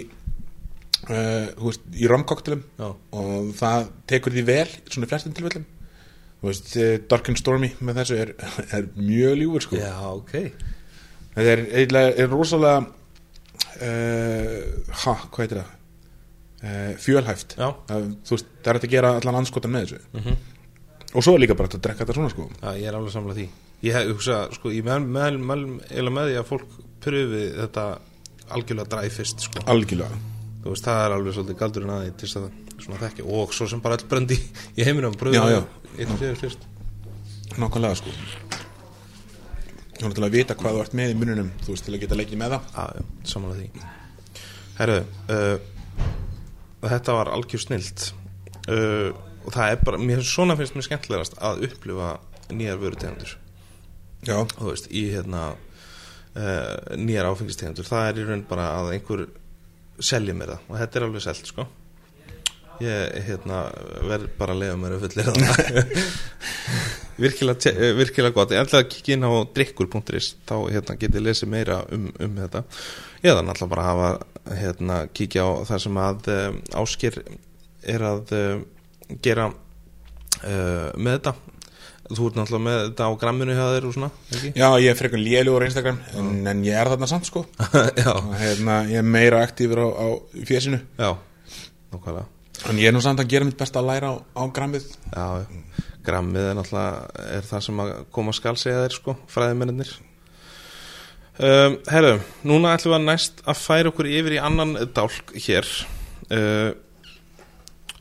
[1.08, 5.32] þú veist, í ramkoktelum já, og það tekur því vel svona flestum
[6.50, 8.34] veist, uh, Dark and Stormy með þessu er,
[8.76, 9.78] er mjög ljúfur sko.
[9.80, 10.34] Já, ok.
[11.38, 12.78] Þetta er, eiginlega- er rosalega
[13.78, 15.74] uh, ha, hvað heitir það
[16.98, 17.54] fjölhæft.
[17.58, 20.00] Já, það, veist, það er hægt að gera allan anskotan með þessu.
[20.18, 20.38] Mhm.
[21.14, 22.48] Og svo er líka bara að drekka þetta svona sko.
[22.60, 23.48] Já, ég er alveg samlega því.
[23.86, 27.84] Ég hef, hugsa, sko, ég mæl með, með, með, með því að fólk pröfi þetta
[28.56, 29.62] algjörlega dræð fyrst, sko.
[29.70, 30.18] Algjörlega.
[30.64, 33.54] Þú veist, það er alveg svolítið galdurinn að því til þess að svona þekki og
[33.56, 34.36] svo sem bara öll brendi
[34.78, 35.62] í heiminum pröfi Já, já.
[35.98, 36.66] Einn og fyrir fyrst.
[37.58, 38.12] Nákvæmlega sko.
[39.98, 42.18] Þú til að vita hvað þú ert með í mununum þú veist, til að geta
[42.18, 42.68] leikið með það.
[42.74, 43.88] Já, já, samanlega því.
[44.78, 44.98] Herru,
[45.32, 45.56] uh,
[46.82, 48.12] þetta var algjör snilt.
[48.68, 49.10] Uh,
[49.44, 52.16] og það er bara, mér svona finnst mér skemmtilegast að upplifa
[52.52, 53.36] nýjar vörutegundur
[54.26, 59.26] já, þú veist, í hérna uh, nýjar áfengistegundur það er í raun bara að einhver
[59.98, 60.64] selja mér það.
[60.68, 61.66] Og þetta er alveg selt sko.
[62.78, 63.64] Ég hérna
[64.06, 66.04] verð bara að lega mér að fullir það.
[67.18, 68.52] Virkilega, eh, virkilega gott.
[68.54, 72.62] Ég ætla að kikja inn á drikkur.is þá hérna, getið lesið meira um, um þetta.
[73.24, 74.10] Eða náttúrulega bara hafa
[74.56, 77.20] hérna, kíkja á það sem að um, áskir
[77.88, 78.64] er að um,
[79.24, 81.34] gera uh, með þetta.
[82.08, 84.54] Þú ert náttúrulega með þetta á gramminu hjá þér og svona, ekki?
[84.56, 87.44] já, ég er frekar lélugur á Instagram en, en ég er þarna samt sko.
[88.40, 90.06] Hérna, ég er meira aktífur á, á
[90.48, 90.80] fésinu.
[90.96, 91.12] Já,
[91.92, 92.24] nokkvæða
[92.66, 94.88] en ég er nú samt að gera mitt best að læra á, á grammið.
[95.12, 95.26] Já,
[96.06, 99.92] grammið er náttúrulega er það sem að koma skal segja þeir sko, fræðimennir
[101.38, 105.68] um, Herru, núna ætlum við að næst að færa okkur yfir í annan dálk hér
[106.34, 106.70] uh,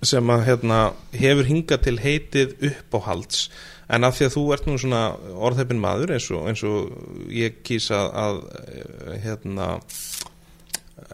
[0.05, 0.81] sem að hérna,
[1.17, 3.47] hefur hingað til heitið uppáhalds.
[3.89, 5.01] En að því að þú ert nú svona
[5.47, 9.69] orðheppin maður eins og, eins og ég kýsa að eh, hérna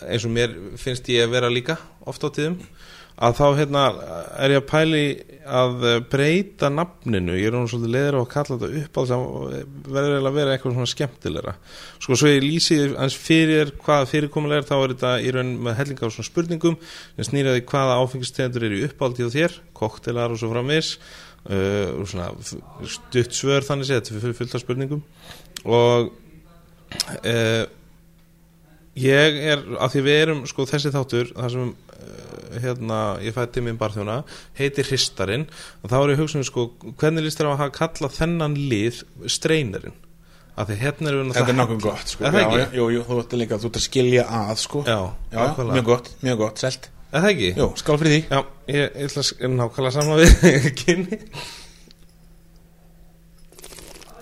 [0.08, 1.78] eins og mér finnst ég að vera líka
[2.10, 2.58] oft á tíðum
[3.14, 3.84] að þá hérna
[4.42, 5.04] er ég að pæli
[5.44, 7.36] að eh, breyta nafninu.
[7.38, 9.26] Ég er nú svolítið leiður á að kalla þetta upp þess að
[9.88, 11.54] verður eiginlega að vera eitthvað svona skemmtilegra.
[12.04, 15.78] Sko svo ég lýsi hans fyrir hvað fyrirkomulega er þá er þetta í raun með
[15.82, 16.80] hellinga á svona spurningum.
[17.18, 20.96] Sem snýraði hvaða áfengistegundur eru uppáldi á þér koktelar og svo framvis
[21.52, 22.32] uh, og svona
[22.98, 25.06] stutt svör þannig séð þetta er fullt af spurningum.
[25.68, 26.12] Og
[27.22, 27.64] uh,
[29.00, 31.74] ég er, af því við erum sko þessi þáttur, þar sem
[32.64, 34.20] hérna, ég fætti minn barþjóna
[34.60, 35.46] heitir Hristarinn,
[35.84, 36.68] og þá er ég hugsun sko,
[37.02, 39.96] hvernig líst þér á að hafa kalla þennan lið streinarinn?
[40.54, 42.26] Af því hérna erum við þetta er náttúrulega- gott sko.
[42.30, 44.84] Er já, já, jú, jú, þú ert líka, þú ert að skilja að sko.
[44.86, 45.00] Já,
[45.34, 46.90] já, mjög gott, mjög gott, selt.
[47.14, 47.50] Er það ekki?
[47.58, 48.22] Jú, skál fyrir því.
[48.30, 51.20] Já, ég, ég ætla að nákvæmlega saman við kynni.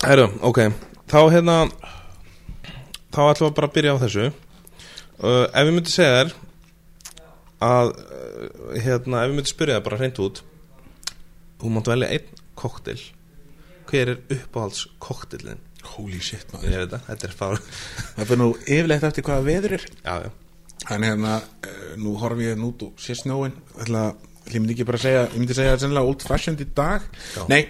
[0.01, 0.59] Herru, ok.
[1.11, 1.57] Þá hérna
[3.11, 4.25] þá ætlum við bara að byrja á þessu.
[5.21, 6.31] Uh, ef ég myndi segja þér
[7.61, 10.43] að uh, hérna, ef ég myndi spyrja þér bara hreint út
[11.61, 12.99] þú mátt velja einn koktel
[13.91, 15.61] hver er uppáhalds koktelin
[15.95, 17.59] holy shit ég maður veit það, þetta er fár
[18.15, 19.85] það fyrir nú yfirleitt eftir hvaða veður er.
[20.05, 20.31] Já, já,
[20.95, 24.11] en hérna, uh, nú horfum ég nút og sé snjóin ætla,
[24.49, 27.05] ég myndi ekki bara segja ég myndi segja sennilega old fashioned í dag.
[27.35, 27.45] Já.
[27.51, 27.63] nei,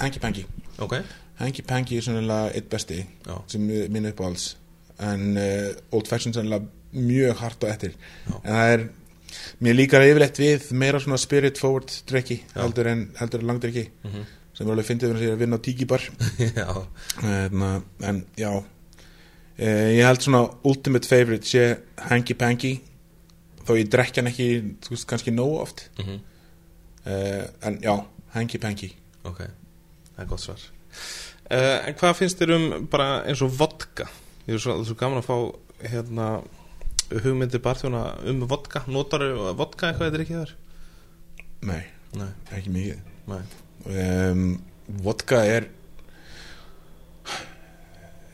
[0.00, 0.46] hanky panky.
[0.80, 0.98] Ok.
[1.40, 3.36] Hanky panky er sennilega eitt besti Já.
[3.48, 4.54] sem minn uppáhalds.
[5.00, 7.96] En uh, old fashioned sennilega mjög hart og eftir.
[8.26, 8.34] Já.
[8.40, 8.88] en það er
[9.60, 12.62] mér líkar yfirleitt við meira svona spirit forward drikki Já.
[12.62, 14.24] heldur en, en langdrikki Mhm.
[14.54, 16.00] sem er alveg fyndið fyrir að vinna á tiki bar
[16.38, 16.86] já,
[17.22, 18.52] Hérna, en já.
[19.58, 21.78] Eh, ég held svona ultimate favorite sé
[22.10, 22.80] hanky panky
[23.66, 24.48] þó ég drekja hann ekki
[24.80, 25.88] þú veist kannski nógu oft.
[25.98, 26.20] Mhm.
[27.06, 27.94] Eh, en já,
[28.34, 28.92] hanky panky.
[29.24, 29.38] Ok,
[30.16, 30.60] það er gott svar.
[31.50, 34.04] Uh, En hvað finnst þér um bara eins og vodka?
[34.46, 35.36] Ég er svo, svo gaman að fá
[35.90, 36.26] hérna
[37.10, 38.84] hugmyndi barþjóna um vodka?
[38.90, 39.24] Notar
[39.58, 40.54] vodka eitthvað eitthvað ekki þar?
[41.70, 41.82] nei,
[42.16, 43.02] Nei, ekki mikið.
[43.30, 43.42] Nei.
[43.90, 44.46] Um,
[45.04, 45.68] vodka er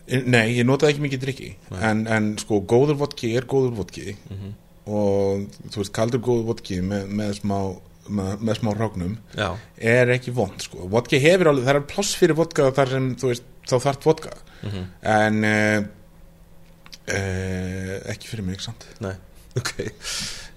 [0.07, 1.49] nei, ég notaði ekki mikið drikki
[1.83, 4.15] en, en sko, góður vodki er góður vodki.
[4.31, 4.55] Mm
[4.87, 7.57] og þú veist, kaldur góður vodki með, með smá
[8.07, 9.49] með, með smá ráknum Já,
[9.83, 10.85] er ekki vond sko.
[10.93, 14.31] vodka hefur alveg, það er pláss fyrir vodka þar sem þú veist, þá þarf vodka.
[14.63, 14.85] Mm
[15.17, 15.41] en
[17.13, 18.87] uh, ekki fyrir mig samt.
[19.05, 19.15] Nei,
[19.59, 19.75] ok.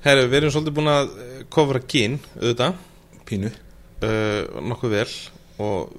[0.05, 2.79] Herru, við erum svolítið búin að eh, kofra gin, auðvitað.
[3.27, 3.51] Pínu.
[3.99, 5.11] Uh, nokkuð vel.
[5.59, 5.91] Og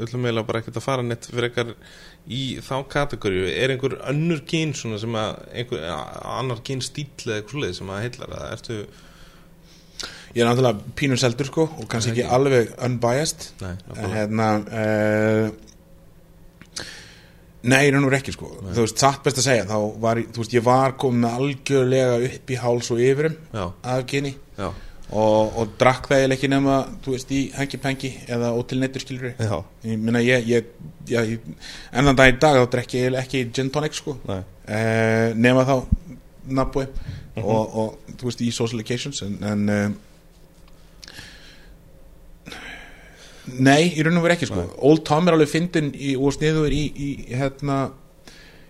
[0.00, 1.74] öllum meila bara ekkert að fara neitt fyrir eitthvað
[2.32, 7.40] í þá kategóriu er einhver önnur gín svona sem að einhver annar gín stíl eða
[7.40, 8.46] eitthvað sluðið sem að heillar það?
[8.56, 8.78] Ertu
[10.32, 13.50] Ég er náttúrulega pínur seldur sko og kannski ekki alveg unbiased.
[13.60, 15.50] Nei, en hérna uh,
[17.62, 18.48] Nei, og verið ekki sko.
[18.62, 18.72] Nei.
[18.74, 22.16] Þú veist, satt best að segja þá var, ég- þú veist, ég var komin algjörlega
[22.26, 24.32] upp í háls og yfirum já, af kyni.
[24.58, 24.68] Já,
[25.12, 29.34] og, og drakk það eiginlega ekki nema þú veist, í hengi-pengi eða ótil neittur skilur
[29.38, 30.70] já, ég minna, ég, ég,
[31.12, 31.40] ég, ég
[31.92, 34.16] en þann dag í dag þá drekk ég ekki gin tonic sko.
[34.26, 35.76] Nei, uh, nema þá
[36.58, 36.88] nabbúi
[37.38, 39.92] og, og þú veist, í social occasions en, en uh,
[43.42, 44.64] Nei, í raun og veru ekki sko.
[44.86, 47.78] Old Tom er alveg fyndin í, og sniður í, í hérna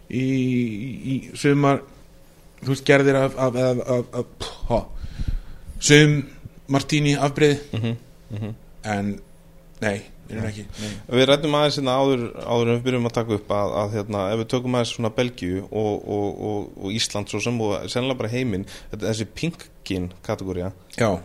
[0.08, 1.82] í, í, sumar
[2.62, 4.80] þú veist gerðir af, af, af, af, af pff, ha,
[5.82, 6.16] sum
[6.72, 8.00] martini afbreyði mhm,
[8.38, 8.56] mhm.
[8.92, 9.10] En
[9.82, 10.94] nei, í raun og ekki nei.
[11.18, 14.24] Við rættum aðeins hérna áður, áður en við byrjum að taka upp að, að hérna,
[14.32, 18.22] ef við tökum aðeins svona Belgíu og, og, og, og Ísland svo sem og sennilega
[18.22, 19.28] bara heiminn, þessi
[19.82, 20.72] pinkin kategória,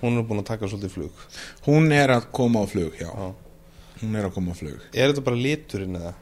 [0.01, 1.11] hún er búin að taka svolítið flug.
[1.67, 3.33] hún er að koma á flug já, Já.
[4.01, 6.13] hún er að koma á flug Er þetta bara liturinn eða?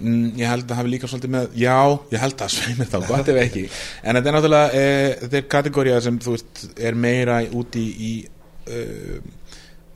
[0.00, 3.28] Mm, ég held að hafi líka svolítið með já, ég held að sveimir þá, gott
[3.28, 3.64] ef ekki
[4.04, 8.12] en þetta er náttúrulega e, þetta er kategória sem þú veist er meira úti í
[8.24, 9.18] uh,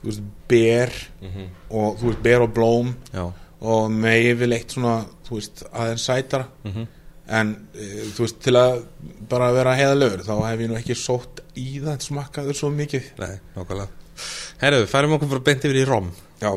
[0.02, 3.24] þú veist, ber Mm og þú veist, ber og blóm Já.
[3.64, 6.86] og með yfirleitt svona þú veist, aðeins sætara Mm
[7.28, 8.82] en uh, þú veist, til að
[9.30, 13.38] bara vera heiðalögur, þá hef ég nú ekki sótt í það smakkaður svo mikið Nei,
[13.56, 13.88] nákvæmlega.
[14.60, 16.12] Herru, færum okkur bara beint yfir í Rom.
[16.42, 16.50] já,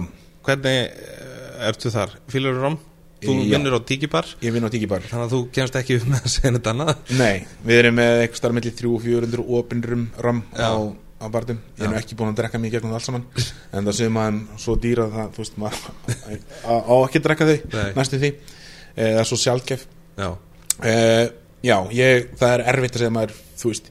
[0.48, 2.14] Hvernig uh, ertu þar?
[2.32, 2.78] Fýlur Rom?
[3.18, 6.20] Þú vinnur á Tíkibar, ég vinn á tíkibar þannig að þú kemst ekki upp með
[6.28, 6.92] að segja neitt annað.
[7.18, 10.68] Nei, við erum með eitthvað starf mellir 300-400 opinrum ram Já.
[10.70, 10.74] á,
[11.18, 13.26] á barðum Ég er nú ekki búin að drekka í gegnum það allt saman
[13.74, 15.82] En það séum maður svo dýra það, þú veist, maður
[16.70, 17.58] á ekki að drekka þau
[17.98, 18.32] næstu því
[18.98, 19.88] Eh, Það er svo sjálfgef
[20.18, 20.30] Já.
[20.84, 21.26] Uh,
[21.66, 23.88] Já, ég, það er erfitt að segja maður, þú veist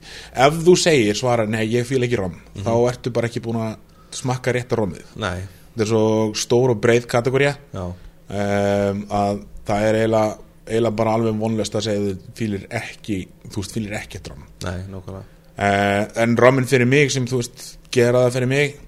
[0.47, 3.75] Ef þú segir svara, nei, ég fíl ekki ram Þá ertu bara ekki búin að
[4.17, 5.09] smakka rétt að romið.
[5.21, 5.41] Nei,
[5.75, 6.03] Þetta er svo
[6.39, 7.83] stór og breið kategória já.
[7.85, 10.37] um, að það er eiginlega,
[10.71, 13.19] eiginlega bara alveg vonlöst að segja þú fílir ekki
[13.51, 15.27] þú veist, fílir ekki ram Nei, nákvæmlega.
[15.59, 18.79] uh, en ramin fyrir mig sem þú veist, gera það fyrir mig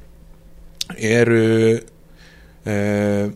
[0.97, 1.43] eru
[2.65, 3.27] uh,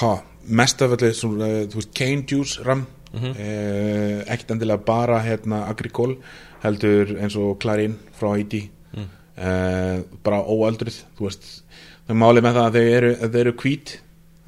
[0.00, 0.12] ha,
[0.58, 1.34] mest af allir þú
[1.76, 2.64] veist, cane juice
[3.12, 3.30] ram Mhm.
[3.30, 6.16] uh, ekkert endilega bara hérna agrikól
[6.62, 9.08] heldur eins og Clarín frá Haiti Mm.
[9.38, 11.62] uh, bara óaldrið þú veist,
[12.06, 13.92] það er málið með það að þau eru, að þau eru hvít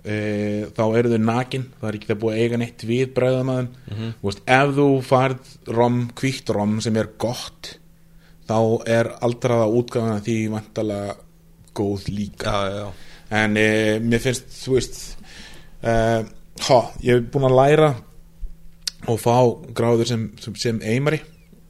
[0.05, 3.69] uh, þá eru þau nakin það er ekki það búið að eiga neitt við bræðamaðum
[3.91, 4.13] Mhm.
[4.21, 7.79] þú veist, ef þú farð rom, hvítt rom sem er gott
[8.49, 11.17] þá er aldraða útgáðan því vantalega
[11.75, 12.89] góð líka Já, já,
[13.31, 15.17] en e, mér finnst þú veist
[15.83, 15.91] e,
[16.69, 17.95] ha, ég hef búin að læra
[19.09, 19.37] og fá
[19.75, 21.21] gráður sem, sem, eimari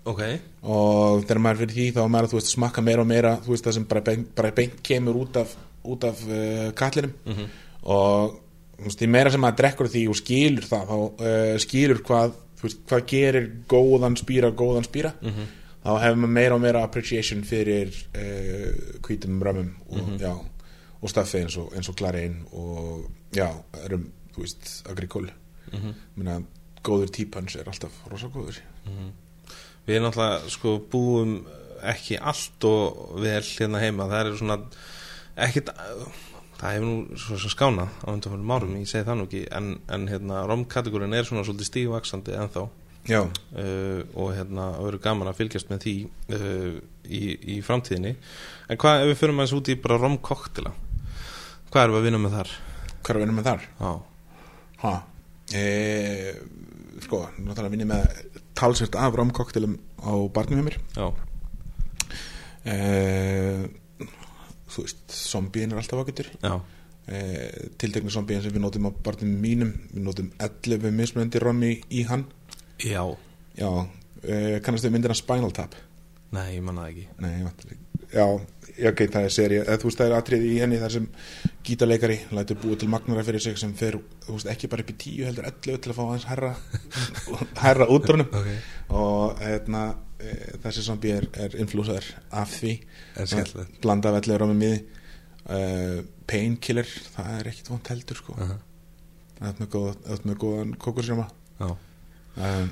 [0.06, 0.20] Ok.
[0.62, 3.72] og þegar maður fyrir því þá maður að veist, smakka meira og meira veist það
[3.78, 7.46] sem bara beint, beint kemur út af, út af uh, kallinum Mhm.
[7.84, 8.40] og
[8.78, 12.32] þú veist, því meira sem maður drekkur því og skilur það þá uh, skilur hvað,
[12.88, 15.46] hvað gerir góðan spýra góðan spýra Mhm.
[15.84, 20.18] þá hefur maður meira og meira appreciation fyrir uh, hvítum römmum og, Mhm.
[20.20, 20.32] já,
[21.02, 23.50] og staffi eins og, og klarein og já,
[23.84, 25.30] erum, þú veist, agrikól
[25.72, 25.94] Mhm.
[26.16, 26.42] minna,
[26.84, 28.60] góður típans er alltaf rosa góður.
[29.84, 31.34] Við erum náttúrulega sko búum
[31.84, 34.08] ekki allt og vel hérna heima.
[34.12, 34.58] Það er svona
[35.46, 39.42] ekkit það hefur nú svo sem skána á undanfjörnum árum, ég segi það nú ekki
[39.58, 42.64] en, en hérna romkategórin er svona svolítið stígvaksandi ennþá.
[43.04, 45.92] Já, uh, og hérna verður gaman að fylgjast með því
[46.32, 47.20] uh, í,
[47.52, 48.14] í framtíðinni.
[48.72, 50.72] En hvað ef við fyrir maður út í bara romkoktila
[51.74, 52.50] hvað erum við að vinna með þar?
[53.04, 53.64] hvað er að vinna með þar?
[53.80, 53.92] Já,
[54.84, 54.90] Ha,
[55.56, 55.62] e,
[57.06, 58.20] sko, náttúrulega vinn ég með
[58.58, 60.78] talsvert af romkoktelum á barnum hjá mér.
[60.96, 61.06] Já,
[62.64, 62.76] e,
[64.74, 66.54] þú veist, zombíin er alltaf ágættur já,
[67.06, 67.20] e,
[67.80, 72.26] tiltekna zombíin sem við notum á barnum mínum við notum 11 mismunandi rommi í hann.
[72.82, 73.04] Já.
[73.58, 73.70] Já,
[74.22, 75.76] e, kannast við myndina Spinal Tap?
[76.34, 77.08] Nei, ég manna það ekki.
[77.22, 77.80] Nei, ég vant ekki.
[78.14, 78.26] Já,
[78.90, 81.06] ok, það er seri Þú veist, það er atriði í henni þar sem
[81.64, 83.96] gítarleikari lætur búið til magnara fyrir sig sem fer,
[84.26, 86.50] þú veist, ekki bara upp í tíu heldur 11 til að fá aðeins herra
[87.62, 88.58] herra útrunum okay.
[88.92, 89.84] og hérna,
[90.20, 90.34] e,
[90.64, 92.10] þessi zombie er, er inflúsaður
[92.42, 92.74] af því
[93.82, 94.78] blanda af 11 rámi miði
[95.48, 98.32] uh, Painkiller, það er ekkit vant heldur sko.
[98.36, 98.60] uh -huh.
[99.40, 101.28] það er góð, með góðan kókursjóma
[101.60, 101.76] Já,
[102.36, 102.70] um,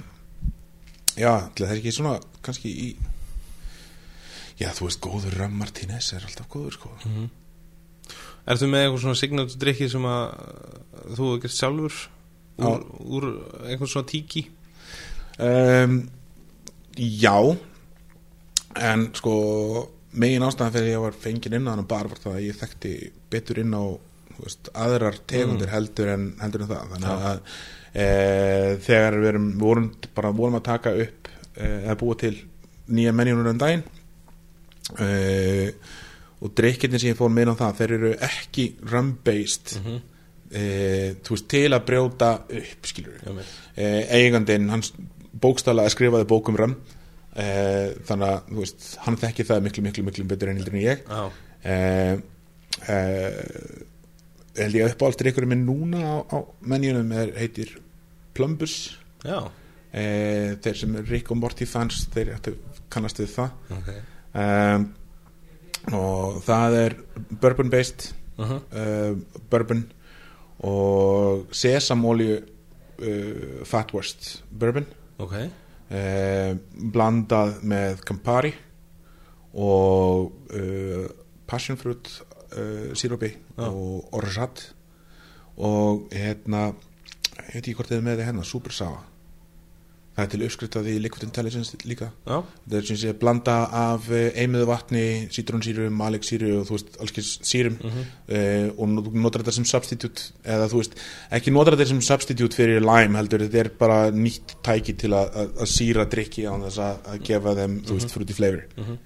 [1.17, 2.97] Já, það er ekki svona kannski í
[4.61, 7.31] Já, þú veist, góður Ram Martínez er alltaf góður sko Mhm.
[8.43, 10.23] Ertu með eitthvað svona signatu drikki sem að
[11.15, 11.99] þú hefur gert sjálfur?
[12.63, 12.83] Úr,
[13.17, 13.29] úr
[13.69, 14.47] eitthvað svona tíki?
[15.39, 16.01] um,
[16.99, 17.37] Já.
[18.83, 19.35] En sko
[20.13, 22.93] megin ástæðan fyrir ég var fenginn inn á hann bara var það að ég þekkti
[23.33, 23.85] betur inn á
[24.33, 26.93] þú veist, aðrar tegundir heldur, en, heldur en það.
[26.93, 27.41] Þannig að
[27.93, 28.07] e,
[28.85, 32.35] þegar við, erum, vorum bara vorum að taka upp e, eða búa til
[32.93, 33.85] nýja menjunur um daginn
[34.99, 35.09] e,
[36.43, 40.01] og drikkirni sem ég fór meina á það þeir eru ekki rum-based Mhm.
[40.53, 40.63] e,
[41.23, 43.53] þú veist, til að brjóta upp skilur með.
[43.77, 43.87] e,
[44.19, 44.93] eigandinn, hans
[45.41, 46.75] bókstala skrifaði bókum rum
[47.37, 47.47] e,
[48.05, 50.99] þannig að þú veist, hann þekki það miklu, miklu, miklu betur en heldur en ég
[54.59, 56.39] held ég að uppáhaldur ykkur minn núna á, á
[56.69, 57.77] menjunum er, heitir
[58.37, 58.97] Plumbus.
[59.25, 59.39] Já,
[59.93, 62.55] þeir sem er Rick og Morty fans þeir ættu
[62.93, 63.51] kannast við það.
[63.77, 63.91] Ok.
[64.33, 64.87] Um,
[65.91, 66.97] og það er
[67.41, 68.61] bourbon based uh -huh.
[68.73, 69.19] uh,
[69.51, 69.85] bourbon
[70.59, 72.39] og sesamolju
[72.99, 74.87] uh, fatworst bourbon
[75.19, 76.57] Ok, uh,
[76.93, 78.55] blandað með Campari
[79.55, 81.07] og uh,
[81.47, 82.23] passion fruit
[82.57, 83.69] uh, sírópi Já.
[83.69, 84.75] og orgeat
[85.57, 86.73] og hérna
[87.49, 89.12] ég veit ekki hvort þið með þið hérna, super sour
[90.13, 92.11] það er til uppskrift í liquid intelligence líka.
[92.29, 97.15] Já, það er sem sé blanda af einmiðu vatni, sítrónsýru, maliksýru og þú veist, alls
[97.17, 97.79] kynns sýrum.
[97.81, 98.03] Mhm.
[98.29, 100.99] uh, og nú- þú notar þetta sem substitute eða þú veist,
[101.33, 105.33] ekki notar þetta sem substitute fyrir lime heldur, þetta er bara nýtt tæki til að,
[105.67, 108.63] síra drikki á þess að, gefa þeim, þú veist, fruity flavor.
[108.77, 108.99] Mhm.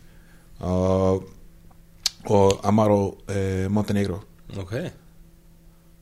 [0.60, 1.32] og
[2.26, 4.16] og Amaro uh, Montenegro.
[4.58, 4.72] Ok.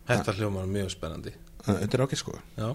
[0.08, 1.32] Þetta hljómar mjög spennandi.
[1.66, 2.38] Uh, þetta er ákveð sko.
[2.56, 2.70] Já,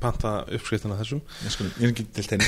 [0.00, 2.42] panta uppskriftina þessum ég skal, ég er ekki til þeim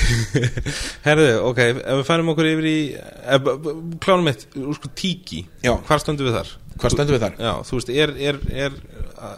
[1.07, 4.91] Herðu, ok, ef við færum okkur yfir í eh, b- b- Klánum mitt, úr sko
[4.97, 5.75] tíki Já.
[5.87, 6.53] Hvar stöndum við þar?
[6.73, 7.35] hvað stöndum við þar?
[7.37, 8.75] Já, þú veist, er, er, er
[9.13, 9.33] uh,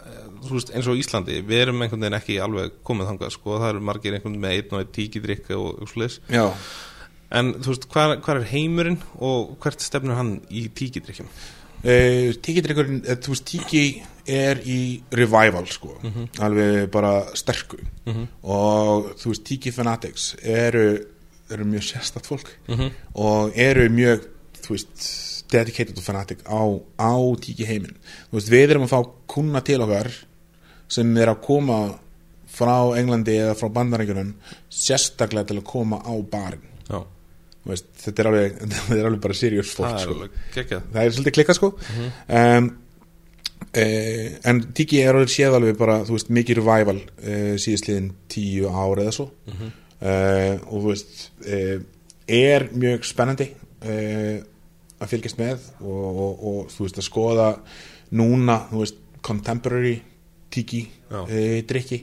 [0.46, 3.74] þú veist, eins og Íslandi við erum einhvern veginn ekki alveg komið þangað sko, það
[3.74, 6.46] eru margir einhvern veginn með einn og einn tíkidrykk og, og slis, já,
[7.36, 11.28] en þú veist, hvar, hvar er heimurinn og hvert stefnur hann í tíkidrykkjum?
[11.84, 13.84] Uh, tíkidrykkurinn, eh, þú veist, tíki
[14.28, 15.96] er í revival sko,
[16.42, 17.78] alveg bara sterku.
[18.06, 18.28] Mhm.
[18.44, 21.00] og þú veist, tíki fanatics eru,
[21.50, 22.50] eru mjög sérstætt fólk.
[22.68, 22.92] Mhm.
[23.16, 24.26] og eru mjög,
[24.62, 25.06] þú veist
[25.52, 26.62] dedicated og fanatic á,
[26.98, 27.96] á tíki heiminn
[28.32, 30.10] þú veist, við erum að fá kuna til okkar
[30.88, 32.00] sem er að koma
[32.56, 34.34] frá Englandi eða frá bandarækjunum
[34.72, 36.64] sérstaklega til að koma á barinn.
[36.90, 37.02] Já,
[37.66, 40.28] Þú veist, þetta er alveg, þetta er alveg bara serious fólk sko.
[40.54, 41.72] það er svolítið klikkað sko.
[42.30, 42.70] Um,
[43.76, 48.72] uh, en Tiki er alveg séð alveg bara þú veist, mikið revival uh, síðastliðin tíu
[48.72, 49.30] ár eða svo.
[49.46, 51.16] Uh, og þú veist
[51.48, 51.78] uh,
[52.28, 54.38] er mjög spennandi uh,
[55.00, 57.50] að fylgjast með og, og, og þú veist að skoða
[58.16, 59.96] núna, þú veist, contemporary
[60.56, 61.20] Já.
[61.20, 61.98] uh, drikki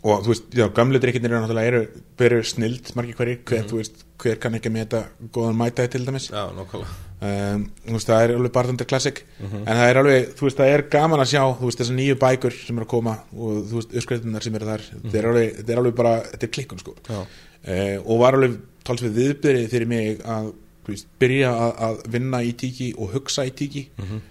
[0.00, 3.82] og þú veist, já, gamle drikkirnir eru náttúrulega eru, eru snild margir hverjir, hver, þú
[3.82, 6.30] veist, hver kann ekki með þetta góðan mætaði til dæmis?
[6.30, 10.60] Já, nokkala um, veist, það er alveg barðandir klassik en það er alveg, þú veist,
[10.60, 13.62] það er gaman að sjá þú veist, þessar nýju bækur sem eru að koma og
[13.70, 14.88] þú veist, uppskriðunar sem eru þar.
[15.12, 16.96] Er alveg, þetta er alveg bara, þetta er klikkun sko.
[17.10, 18.58] Uh, og var alveg
[18.88, 20.52] talsveit viðbyrðið fyrir mig að
[20.90, 23.88] veist, byrja að, að vinna í tíki og hugsa í tíki.
[23.96, 24.28] Mm -hmm.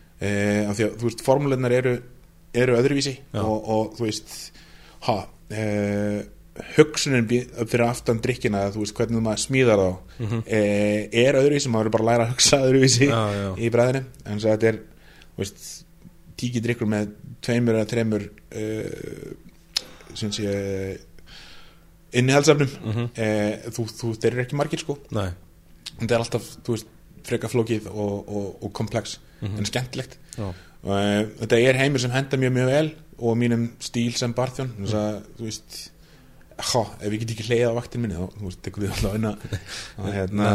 [0.70, 2.00] af því að þú veist, formúlunar eru
[2.54, 4.36] eru öðruvísi og, og þú veist
[5.08, 6.20] ha, uh,
[6.78, 11.94] hugsunin fyrir aftan drikkina þú veist, hvernig maður smíðar þá mm er öðruvísi, maður er
[11.96, 13.50] bara að læra að hugsa öðruvísi Já, já.
[13.58, 14.80] í bræðinu en svo þetta er,
[15.40, 15.68] veist
[16.40, 17.14] tíki drikkur með
[17.44, 18.26] tveimur eða þreimur
[18.56, 19.34] uh,
[20.20, 20.54] sem sé
[22.14, 22.70] innihaldsefnum.
[22.84, 23.10] Mm Mhm.
[23.76, 24.96] þú, þú, þeir eru ekki margir sko.
[25.14, 25.30] Nei.
[26.00, 26.88] Þetta er alltaf, þú veist,
[27.28, 30.18] freka flókið og, og, og komplex en skemmtilegt.
[30.38, 34.72] Já, og þetta er heimur sem henda mjög mjög vel og mínum stíl sem barþjón.
[34.80, 35.78] Þess að, þú veist
[36.60, 39.18] há, ef ég get ekki hleyða á vaktin minni þá, þú veist, tekur við alltaf
[39.18, 39.48] inn að
[40.18, 40.52] hérna,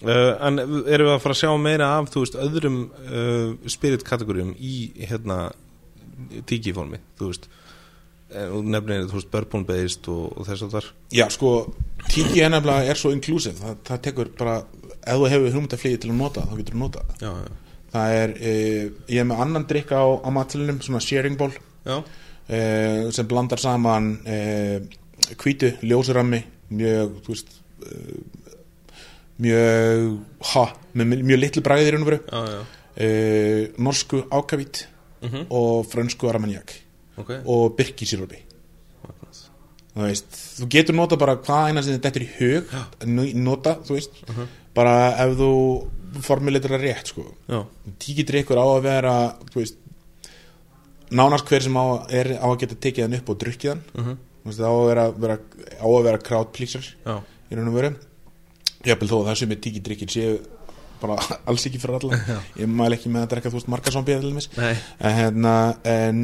[0.00, 0.56] Uh, en
[0.88, 4.74] erum við að fara að sjá meira af þú veist, öðrum uh, spirit kategórium í
[5.10, 5.50] hérna
[6.48, 7.50] tíkiformi, þú veist?
[8.30, 10.88] Eh, og nefnir, þú veist, bourbon based og, og þess að þar
[11.18, 11.48] já, sko
[12.06, 13.58] tíki er nefnilega er svo inclusive.
[13.58, 14.54] Það, það tekur bara,
[15.00, 18.34] ef þú hefur hugmyndaflýði til að nota, þá getur þú nota Já, já, það er,
[18.38, 21.50] uh, ég er með annan drikka á, á matilunum, svona sharing bowl.
[21.82, 21.96] Já,
[23.14, 24.78] sem blandar saman uh,
[25.40, 26.40] hvítu, ljósurammi
[26.74, 27.52] mjög, veist
[27.86, 28.20] uh,
[29.40, 30.18] mjög
[30.52, 30.64] ha,
[30.94, 31.96] með mjög, mjög litlu bræðir
[32.30, 34.86] uh, norsku ákavít
[35.20, 35.50] Mhm.
[35.52, 36.70] og frönsku armagnac
[37.20, 37.30] ok.
[37.44, 38.38] og birkisírópi
[39.92, 42.70] þú veist, þú getur nota bara hvað eina sem þetta er í hug
[43.36, 44.12] nota, þú veist.
[44.74, 45.50] Bara ef þú
[46.24, 47.24] formuleitur að rétt sko.
[47.50, 47.58] Já,
[48.00, 49.14] tíkidrykkur á að vera
[49.52, 49.76] þú veist,
[51.10, 51.84] nánast hver sem á,
[52.20, 53.82] er, á að geta tekið hann upp og drukkið hann.
[53.96, 54.16] Mhm.
[54.40, 55.36] Þú veist, það á að vera, vera,
[55.76, 57.16] á að vera crowd pleaser já,
[57.50, 57.92] í raun og veru.
[58.88, 60.36] Jafnvel þó að það sem er tíkidrykkir séu
[61.00, 61.16] bara
[61.48, 62.38] alls ekki fyrir alla.
[62.56, 63.70] Ég mæl ekki með að drekka þú veist
[64.56, 64.72] nei.
[64.98, 65.54] En, hérna,
[65.84, 66.22] en,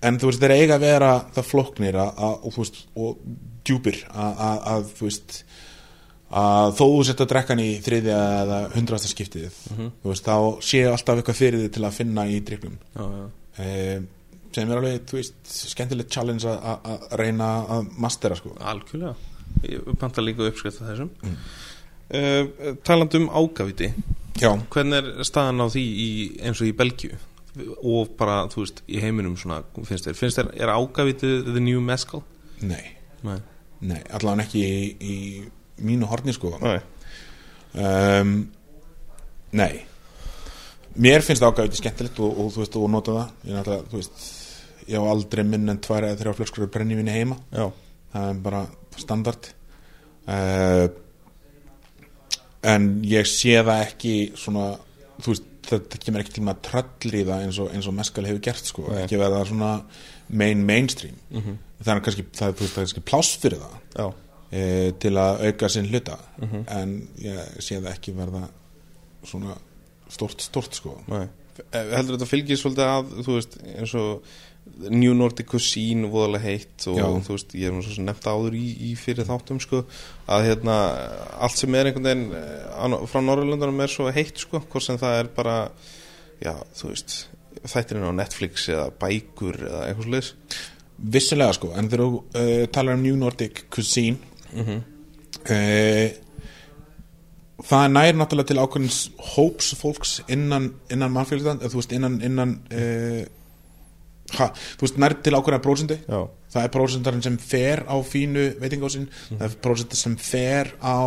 [0.00, 3.20] en þú veist þeir eiga að vera það flóknir að, að, og, veist, og
[3.68, 5.36] djúpir að, að, að þú veist
[6.32, 10.64] að þó þú sett að drekka hann í þriðja eða hundrasta skiptið þú veist, þá
[10.64, 14.76] séu alltaf eitthvað fyrir þið til að finna í driklum Já, já, e, sem er
[14.78, 15.34] alveg, þú veist,
[15.72, 18.54] skemmtilegt challenge að- að að reyna að mastera sko.
[18.60, 19.14] Algjörlega.
[19.68, 21.10] Ég panta líka uppskrift af þessum.
[21.22, 22.78] Mm.
[22.84, 23.92] Talandi um ágaviti
[24.40, 26.08] já, Hvernig er staðan á því í,
[26.44, 27.16] eins og í Belgíu?
[27.84, 31.80] Og bara, þú veist, í heiminum svona, finnst þér, finnst þér, er ágavitið the new
[31.80, 32.22] mescal?
[32.62, 33.38] nei, Nei,
[33.80, 35.50] nei allavega ekki í, í
[35.84, 36.58] mínu horni sko.
[36.60, 36.80] Nei.
[37.74, 38.50] um,
[39.52, 39.84] Nei
[40.94, 43.30] Mér finnst það ágæðið skemmtilegt og, og þú veist, og nota það.
[43.46, 44.24] Ég, náttúrulega, þú veist,
[44.88, 47.38] ég á aldrei minn en tvær eða þrjá flöskur af brennivinni heima.
[47.54, 47.66] Já,
[48.12, 48.64] það er bara
[49.00, 49.48] standard.
[50.22, 50.84] Uh,
[52.72, 54.68] en ég sé það ekki svona,
[55.22, 58.26] þú veist þetta kemur ekki til með að tröllri það eins og, eins og meskal
[58.26, 59.04] hefur gert sko, Nei.
[59.04, 59.70] ekki verða svona
[60.32, 61.16] main mainstream.
[61.30, 61.58] Mhm.
[61.82, 64.14] það er kannski, það, er, veist, það er kannski pláss fyrir það
[64.52, 64.62] e,
[65.02, 66.18] til að auka sinn hluta.
[66.38, 66.64] Mhm.
[66.68, 68.48] en ég sé það ekki verða
[69.24, 69.56] svona
[70.12, 71.26] stort, stort sko nei
[71.60, 74.32] Eh, Heldur þetta fylgir svolítið að, þú veist, eins og
[74.94, 77.06] New Nordic Cuisine voðalega heitt og Já.
[77.26, 79.82] þú veist, ég hef nefnt áður í, í fyrir þáttum, sko
[80.32, 80.76] að hérna,
[81.44, 85.18] allt sem er einhvern veginn eh, frá Norrlöndunum er svo heitt, sko, hvort sem það
[85.18, 85.56] er bara
[86.40, 87.16] já, þú veist
[87.68, 90.32] þættirinn á Netflix eða bækur eða eitthvað sliðis
[91.12, 94.16] vissulega sko, en þegar þú uh, talar um New Nordic Cuisine
[94.54, 94.82] mm -hmm.
[95.42, 96.21] uh,
[97.68, 98.98] það nær náttúrulega til ákveðins
[99.34, 103.22] hóps fólks innan, innan mannfélagstand, eða þú veist innan, innan uh,
[104.38, 106.20] ha, þú veist nær til ákveðina prósendu Já,
[106.54, 111.02] það er prósentarinn sem fer á fínu veitingásinn, það er prósentar sem fer á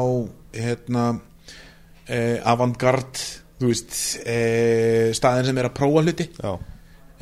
[0.55, 1.07] hérna
[2.07, 3.19] eh, avantgard
[3.59, 6.27] þú veist eh, staðin sem er að prófa hluti.
[6.35, 6.55] Já,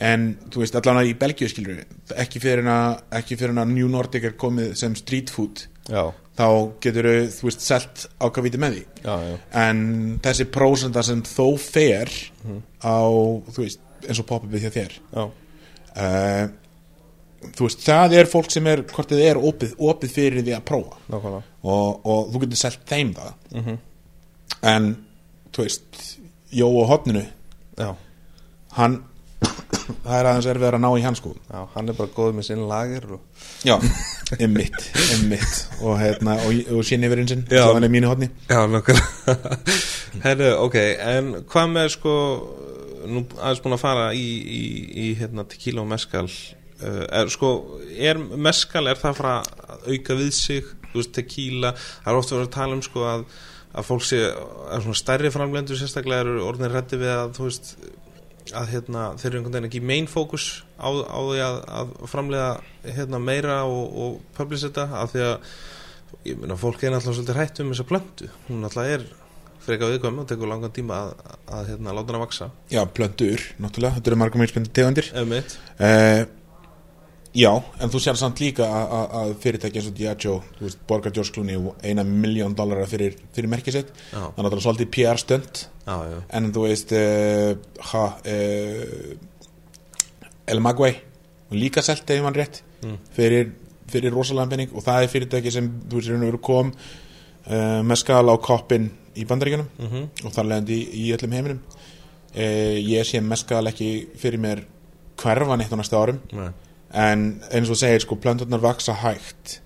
[0.10, 1.88] en þú veist allan í Belgíu skilur að,
[2.24, 5.68] ekki fyrir að New Nordic er komið sem street food.
[5.90, 6.48] Já, þá
[6.82, 8.84] getur þú veist selt ákvævíti með því.
[9.04, 9.38] Já, já.
[9.64, 9.86] en
[10.24, 12.12] þessi prósentar sem þó fer
[12.82, 13.06] á
[13.54, 15.00] þú veist eins og pop-upið hjá þér.
[15.94, 16.46] Uh,
[17.54, 20.68] þú veist, það er fólk sem er hvort þið er opið, opið fyrir því að
[20.68, 21.02] prófa.
[21.64, 23.34] Og, og þú getur selt þeim það.
[23.54, 23.82] Mm
[24.64, 24.94] en
[25.54, 26.04] þú veist
[26.54, 27.24] Jó og hotninu,
[27.74, 27.96] Já,
[28.78, 29.00] hann
[29.74, 31.34] það er aðeins erfið að ná í hann sko.
[31.50, 33.46] Já, hann er bara góð með sinn lager og...
[33.66, 33.76] já,
[34.44, 37.64] emmitt, emmitt og hérna, og, og sín yfir einsinn Já.
[37.66, 39.00] svo hann er mínu hotni Já, nokkuð
[40.26, 40.78] Herru, ok,
[41.14, 42.18] en hvað með sko
[43.10, 44.62] nú aðeins búin að fara í, í,
[45.06, 47.54] í hérna, tequila og meskal uh, er, sko,
[47.98, 50.70] er meskal er það frá að auka við sig?
[50.94, 51.74] Þú veist, tequila,
[52.04, 53.26] það er ofta verið að tala um sko að,
[53.74, 57.74] að fólk sé að svona stærri framlendur sérstaklega eru orðin reddi við að þú veist
[58.52, 62.50] að hérna, þeir eru einhvern veginn ekki main focus á, á því að, að framlega
[62.98, 65.36] hérna, meira og, og publicita af því að
[66.44, 68.30] meina fólk er náttúrulega svolítið hrætt um þessa plöntu.
[68.48, 69.06] Hún náttúrulega er
[69.64, 73.44] freka viðkvæm og tekur langan tíma að, að, að hérna, láta hana vaksa já, plöndur,
[73.64, 76.24] náttúrulega, þetta eru marga mjög spennandi tegundir eða mitt uh,
[77.34, 77.50] já,
[77.82, 81.12] en þú sér samt líka að- að að fyrirtæki eins og Diageo þú veist, borgar
[81.16, 83.88] George Clooney eina miljón dollara fyrir, fyrir merkið sitt.
[84.14, 85.66] Já, það er svolítið PR stönd
[86.30, 87.56] en þú veist uh,
[87.92, 89.16] ha, uh,
[90.48, 90.96] El Magway
[91.52, 92.98] líka selt ef mann rétt Mm.
[93.16, 93.52] fyrir,
[93.88, 96.74] fyrir rosalega penning og það er fyrirtæki sem þú veist og veru kom
[97.48, 101.60] uh, með skala á koppin í bandaríkjunum mhm, og þar leðandi í, í öllum heiminum.
[102.36, 104.64] Ég sé með skala ekki fyrir mér
[105.22, 106.20] hverfa neitt á næsta árum.
[106.34, 106.50] Nei,
[106.94, 109.60] en eins og segir sko plönturnar vaksa hægt.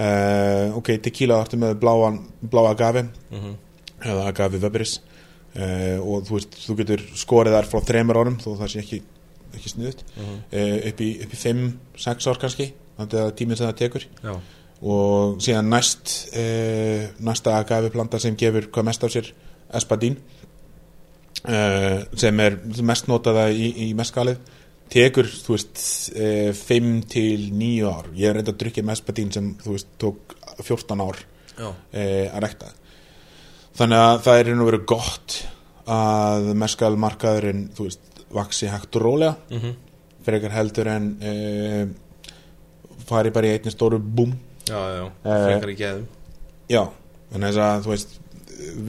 [0.00, 3.56] Uh, ok, tequila áttu með bláan, bláa agafi mhm,
[4.06, 4.92] eða agafi veberis
[5.58, 9.00] uh, og þú veist, þú getur skorið þar frá þremur árum þó það sé ekki,
[9.50, 12.68] ekki sniðut mhm, uh, upp í, upp í 5-6 ár kannski
[13.00, 14.06] þannig að tíminn sem það tekur.
[14.22, 14.32] Já,
[14.80, 16.14] og síðan næst
[17.20, 19.34] næsta agafi planta sem gefur hvað mest af sér
[19.76, 20.16] espadín
[21.44, 24.38] uh, sem er mest notaða í, í meskalið
[24.90, 25.80] tekur, þú veist,
[26.16, 28.10] uh, 5 til 9 ár.
[28.18, 30.34] Ég er reynda að drukja með espadín sem, þú veist, tók
[30.66, 31.18] 14 ár
[31.60, 32.72] uh, að rekta
[33.80, 35.34] þannig að það er einu verið gott
[35.90, 38.00] að meskal markaðurinn, þú veist,
[38.34, 39.36] vaksi hægt og rólega.
[39.50, 39.70] Mhm,
[40.26, 41.84] frekar heldur en uh,
[43.08, 44.34] fari bara í einni stóru búm.
[44.68, 46.04] Já, já, Eh, frekar í geðum.
[46.70, 46.82] já,
[47.32, 48.12] þannig að þú veist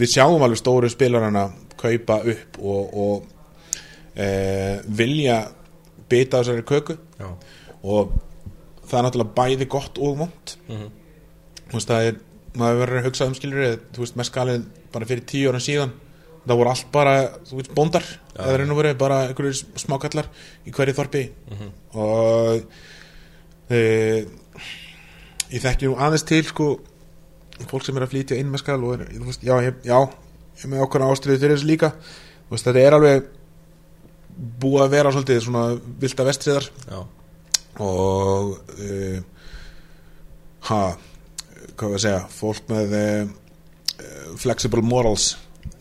[0.01, 1.45] við sjáum alveg stóru spilarana
[1.79, 3.25] kaupa upp og, og
[4.13, 4.27] e,
[4.85, 5.37] vilja
[6.11, 6.97] bita á þessari köku.
[7.19, 7.29] Já.
[7.83, 8.11] og
[8.85, 10.88] það er náttúrulega bæði gott og vond Mhm.
[11.71, 12.15] þú veist það er
[12.59, 15.93] maður verður að hugsa um skilur þú veist meskalið bara fyrir tíu ára síðan
[16.45, 17.13] það voru allt bara,
[17.47, 18.03] þú veist, bóndar
[18.35, 20.25] eða reynum verið bara einhverjur smákallar
[20.65, 21.21] í hverju þorpi.
[21.93, 22.63] Og
[23.69, 24.25] e,
[25.51, 26.67] ég þekki nú aðeins til sko
[27.69, 30.65] fólk sem er að flytja inn með skal og er, veist, já, ég, já ég
[30.71, 31.91] með okkur ástriði fyrir þessu líka.
[32.49, 33.29] Þú veist, þetta er alveg
[34.41, 35.63] búið að vera svolítið svona
[36.01, 36.99] vilda vestriðar Já.
[37.81, 39.19] og uh,
[40.69, 40.81] ha
[41.77, 45.31] hvað var að segja, fólk með uh, flexible morals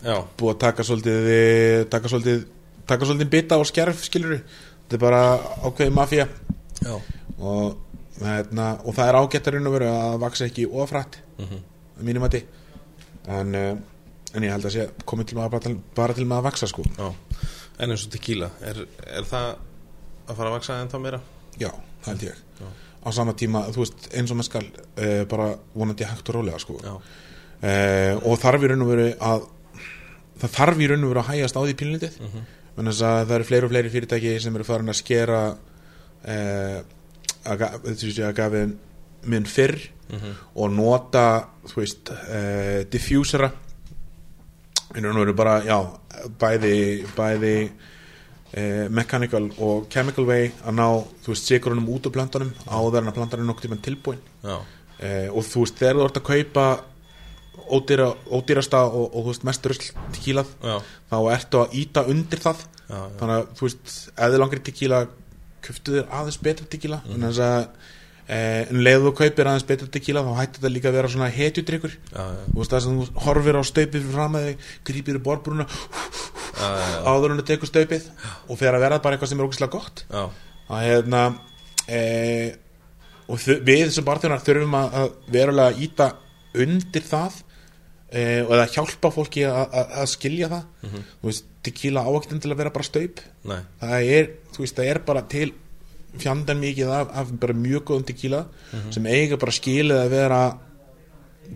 [0.01, 0.19] Já.
[0.37, 2.43] búið að taka svolítið eh, taka svolítið,
[2.89, 5.21] taka svolítið bita og skerf skilur þetta er bara
[5.65, 6.25] ákveðið mafía
[6.81, 6.95] Já.
[7.37, 7.77] og,
[8.21, 11.61] hérna, og það er ágættarinn að vera að vaksa ekki ofrætt Mhm.
[11.97, 12.35] að mínum að
[13.31, 13.77] en, uh,
[14.35, 16.67] en ég held að sé komið til maður bara til, bara til maður að vaksa
[16.69, 17.07] sko Já.
[17.81, 19.47] En eins og tequila, er, er það
[20.29, 21.19] að fara að vaksa ennþá meira?
[21.59, 21.71] já,
[22.03, 22.67] það held ég Já.
[23.01, 26.59] á sama tíma, þú veist, eins og með skal uh, bara vonandi hægt og rólega
[26.61, 26.93] sko uh,
[28.21, 29.47] og þarf í raun og veru að
[30.41, 32.43] það þarf í raun og veru að hægast á því pínlítið mm Mhm.
[32.77, 32.85] -hmm.
[32.87, 36.79] þess að það eru fleiri og fleiri fyrirtæki sem eru farin að skera uh,
[37.45, 38.63] að, ga- þessu sé að gafi
[39.25, 39.79] minn fyrr
[40.11, 40.31] Mhm.
[40.55, 43.51] og nota þú veist uh, diffusera
[44.95, 45.77] í raun og veru bara, já
[46.41, 46.75] bæði,
[47.15, 50.85] bæði uh, mechanical og chemical way að ná,
[51.23, 54.61] þú veist, sigurunum út úr plantanum áður en að plantan er nokkuð tímann tilbúin uh,
[55.31, 56.67] og þú veist, þegar þú ert að kaupa
[57.71, 62.67] ódýra, ódýrasta og, og þú veist, mest rusl tequilað þá ertu að íta undir það.
[62.91, 63.09] Já, já.
[63.19, 65.01] þannig að þú veist, þið langir tequila
[65.65, 67.01] köftu þér aðeins betra tequila.
[67.05, 67.13] Mm.
[67.15, 67.67] en þess að eh,
[68.27, 71.95] en leið þú kaupir aðeins betra tequila þá hættir þetta líka að vera svona hetjudrykkur.
[72.11, 72.43] Já, já.
[72.51, 75.23] þú veist það sem þú horfir á staupið fram að þig grípir í
[76.61, 76.97] já, já.
[77.11, 78.09] áður en þú tekur staupið
[78.47, 80.03] og fer að vera bara eitthvað sem er ógæslega gott.
[80.11, 80.23] Já.
[80.71, 81.21] að hérna
[81.87, 82.01] e,
[83.27, 86.09] og þau- við sem barþjónar þurfum að, að verulega íta
[86.61, 87.39] undir það
[88.11, 90.63] e, og eða hjálpa fólki að, að, að skilja það.
[90.91, 93.19] Þú veist, tequila ávægtin til að vera bara staup.
[93.81, 95.51] Það er, veist, það er bara til
[96.19, 98.41] fjandan mikið af, af bara mjög góðum tequila
[98.91, 100.39] sem eiga bara skilið að vera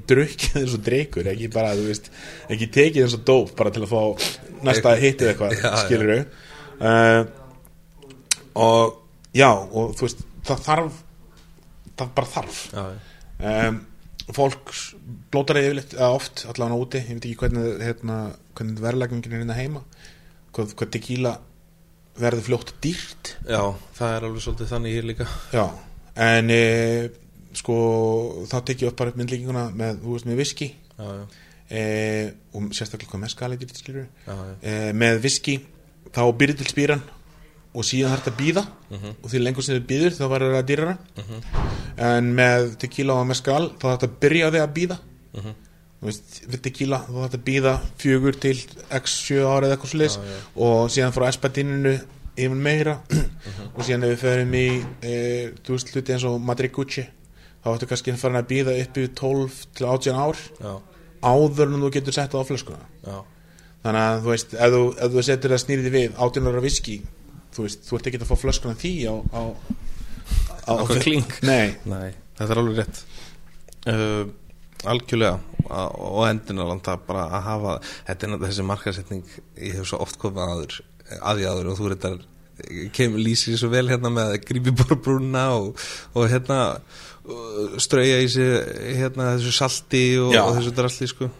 [0.09, 2.09] drukkið eins og dreikur ekki bara, þú veist,
[2.51, 4.01] ekki tekið eins og dóp bara til að fá
[4.65, 5.81] næsta hittið eitthvað Já, já.
[5.85, 7.21] skilur uh,
[8.55, 8.95] og
[9.35, 11.01] já, og þú veist það þarf
[11.95, 13.67] það bara þarf Já, já.
[13.69, 13.81] um,
[14.35, 14.73] fólk
[15.31, 18.19] blótar eða oft, allavega úti, ég veit ekki hvernig hérna,
[18.57, 19.83] hvernig verðlækningin er hérna heima
[20.55, 21.35] hvað, hvað tequila
[22.19, 23.35] verður fljótt dýrt.
[23.47, 23.61] Já,
[23.97, 25.27] það er alveg svolítið þannig hér líka.
[25.55, 25.65] Já,
[26.27, 26.61] en e,
[27.57, 27.75] sko,
[28.51, 30.69] þá tek ég upp bara upp myndlíkinguna með, þú veist, með viski.
[31.65, 31.83] E,
[32.53, 34.03] og sérstaklega hvað með skali dýrt skilur
[34.61, 35.55] e, með viski
[36.13, 37.01] þá byrjir til spýran
[37.73, 38.63] og síðan þarf þetta að býða
[39.01, 40.93] og því lengur sem þið býður þá verður það dýrara.
[42.05, 44.99] En með tequila og mezcal þá þarf þetta að byrja á því að býða
[45.35, 45.55] þú
[46.09, 48.55] veist, við tequila þá þarf að býða fjögur til
[48.99, 50.39] x 7 ára eða eitthvað já.
[50.67, 51.95] og síðan frá espadíninu
[52.35, 52.97] yfir meira.
[53.75, 54.65] Og síðan ef við förum í
[55.03, 55.13] e,
[55.63, 57.03] þú veist hluti eins og Madrid Gucci
[57.63, 60.73] þá ættu kannski að fara að býða upp í 12 til 18 ár Já,
[61.31, 62.87] áður en þú getur sett það á flöskuna.
[63.85, 66.97] Þannig að þú veist, ef þú, ef þú setur það snýrið við átjónara viski
[67.55, 69.41] þú veist, þú ert ekki að fá flöskuna því á, á,
[70.67, 71.35] á, Á kling?
[71.45, 73.03] nei, nei, þetta er alveg rétt.
[73.85, 74.23] Uh,
[74.91, 75.39] Algjörlega.
[75.65, 77.75] Og endinaland það bara að hafa
[78.07, 79.23] þetta er þessi markasetning
[79.57, 80.75] ég hef svo oft komið aður
[81.21, 82.19] að því aður og þú reyndar
[82.95, 85.81] kemur lýsir svo vel hérna með að grípi borbrúna og,
[86.15, 86.59] og hérna
[87.81, 88.53] strauja í sig
[89.01, 91.31] hérna þessu salti og, og þessu drasli sko.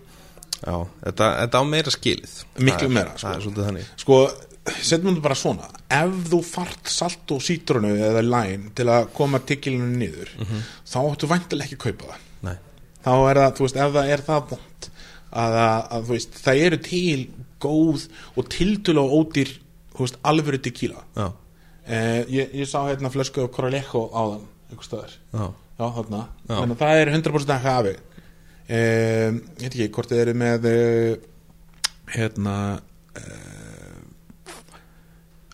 [0.66, 2.36] Já, þetta, þetta á meira skilið.
[2.66, 3.34] Miklu er- meira, sko.
[3.62, 4.20] Er sko
[4.82, 5.68] setjum við bara svona.
[5.94, 10.32] Ef þú fart salt og sítrunu eða læn til að koma tiggilinu niður
[10.90, 12.24] þá áttu væntilega ekki að kaupa það
[13.06, 14.90] þá er það, þú veist, ef það er það vond
[15.36, 17.20] að, að, þú veist, það eru til
[17.66, 18.50] góð og
[19.02, 19.54] og ódýr,
[19.94, 21.06] þú veist, alvöru tequila
[21.86, 25.46] eh, ég, ég sá hérna flösku af Coralejo áðan einhver staðar já,
[25.76, 26.20] Já, þarna.
[26.48, 26.54] Já.
[26.56, 27.96] Þannig að það er 100% að hafi.
[28.66, 31.26] Um, ég veit ekki hvort þið eru með uh,
[32.16, 32.54] hérna
[33.20, 34.06] uh,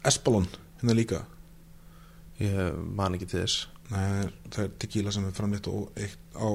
[0.07, 0.45] Espalon
[0.80, 1.23] hérna líka.
[2.41, 6.48] ég man ekki til þess Nei, það er tequila sem er framleitt og eitt á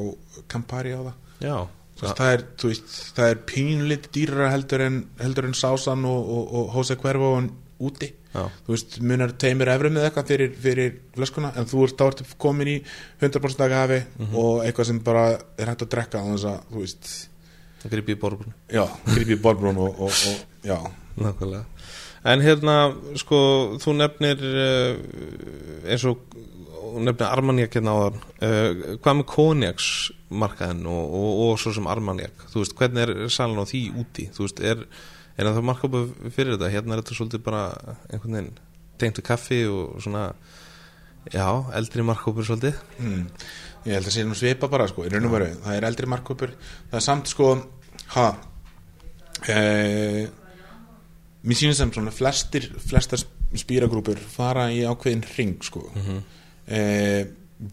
[0.49, 1.17] Campari á það.
[1.45, 1.57] Já,
[1.97, 6.51] Það, það er, veist, það er pínleitt dýrara heldur en, heldur en Sásan og, og,
[6.59, 7.47] og Jose Cuervo og
[7.89, 8.11] úti.
[8.35, 12.05] já, Þú veist, munar teimur efri með eitthvað fyrir, fyrir flöskuna, en þú ert þá
[12.11, 12.77] ertu komin í
[13.23, 14.35] 100% agafi Mhm.
[14.37, 15.25] og eitthvað sem bara
[15.57, 17.09] er hægt að drekka á þess að, þú veist,
[17.87, 18.85] Gripi í borbrún já,
[19.15, 20.13] gripi í borbrún og, og,
[20.65, 20.77] já,
[21.17, 21.65] Nákvæmlega
[22.27, 22.77] En hérna,
[23.17, 26.19] sko, þú nefnir uh, eins og
[26.77, 31.91] þú nefnir Armaniak hérna á þann uh, hvað með konjaksmarkaðin og, og, og svo sem
[31.91, 34.29] Armaniak þú veist, hvernig er salin á því úti?
[34.37, 34.87] Þú veist, er,
[35.37, 36.73] er það markaðu fyrir þetta?
[36.75, 37.67] Hérna er þetta svolítið bara
[38.11, 38.55] einhvern veginn
[39.01, 40.25] tengt við kaffi og svona
[41.33, 41.47] já,
[41.77, 42.81] eldri markópur svolítið.
[43.01, 43.29] Hmm.
[43.85, 45.87] ég held að það sé nú svipa bara sko, í raun og veru, það er
[45.91, 47.53] eldri markkópur það er samt sko
[48.17, 48.27] ha
[49.47, 50.27] eeeeh
[51.47, 53.23] mér sýnir sem svona flestir flestar
[53.57, 55.85] spýragrúpur fara í ákveðin ring sko.
[55.95, 56.23] Mm -hmm.
[56.69, 57.27] Eh,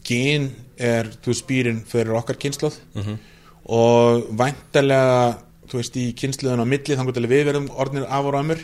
[0.03, 3.17] gen er þú spýrin fyrir okkar kynsloð mm -hmm.
[3.63, 5.37] og væntalega
[5.67, 8.59] þú veist í kynsluðun á milli þannig að við verðum orðinir af og rámur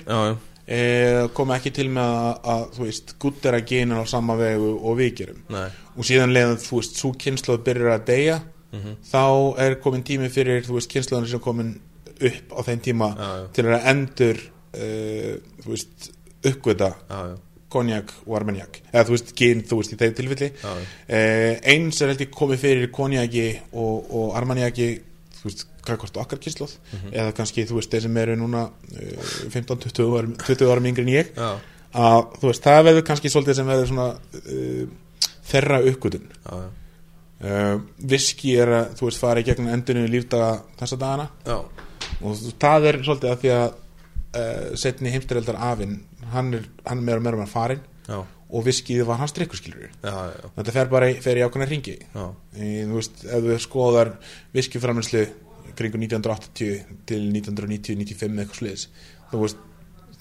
[0.68, 4.97] eh, koma ekki til með að, að þú veist guttera genin á sama vegu og
[4.97, 5.69] við gerum Nei.
[5.95, 8.41] og síðan leðan þú veist svo kynsluð byrjar að deyja
[8.72, 8.95] mm -hmm.
[9.11, 9.26] þá
[9.65, 11.81] er komin tími fyrir þú veist kynsluðan sem komin
[12.22, 13.47] upp á þeim tíma já, já.
[13.53, 14.38] til að endur
[14.73, 16.11] uh, þú veist
[16.43, 16.95] uppgöta
[17.72, 20.50] konjak og armeniak eða þú veist, gen, þú veist, í þeim tilfelli.
[20.64, 24.90] Uh, eins er held ég komið fyrir konjaki og, og armeniaki
[25.40, 27.14] þú veist, hvað hvort okkar kynsloð mm -hmm.
[27.22, 31.14] eða kannski, þú veist, þeir sem eru núna uh, 15-20 árum, 20 árum yngri en
[31.14, 31.28] ég.
[31.36, 31.60] Já.
[31.94, 34.10] að, þú veist, það verður kannski svolítið sem verður svona
[35.50, 36.28] þerra uppgötun.
[37.98, 41.30] Viski er að, þú veist, fara í gegnum endinu lífdaga þessa dagana.
[41.46, 41.60] Já.
[42.22, 43.74] og það er svolítið að því að
[44.35, 45.99] uh, setni heimstyrildar afinn
[46.34, 48.19] hann er, hann er meira og meira með farin Já.
[48.23, 52.97] og viskið var hans drikkurskilur þetta fer bara í, fer í ákveðna ringi í, þú
[52.97, 54.14] veist, ef þú skoðar
[54.56, 55.26] viskiframlenslu
[55.80, 58.88] kringu 1980 til 1990-95 eitthvað sliðis
[59.31, 59.65] þú veist,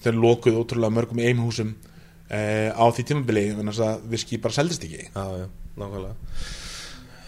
[0.03, 5.09] þeir lokuð ótrúlega mörgum einhúsum uh, á því tímabili þess að viski bara seldist ekki.
[5.09, 5.47] Já, já,
[5.79, 6.67] nákvæmlega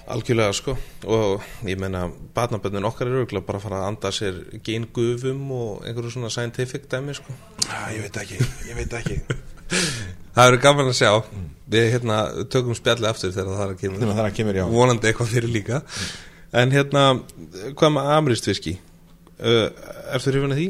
[0.08, 0.76] algjörlega sko.
[1.06, 5.86] Og ég meina batnaböndin okkar eru auðvitað bara að fara að anda sér gengufum og
[5.86, 7.36] einhverju svona scientific dæmi sko.
[7.68, 9.20] Já, ég veit ekki, ég veit ekki.
[10.36, 11.12] Það eru gaman að sjá.
[11.72, 12.18] Við hérna
[12.52, 14.64] tökum spjalli aftur þegar það að kemur, Þegar það að kemur, já.
[14.72, 15.80] vonandi eitthvað fyrir líka.
[16.62, 17.04] En hérna,
[17.80, 18.74] hvað með amristviski
[19.40, 19.68] uh,
[20.12, 20.68] er þú hrifin að því?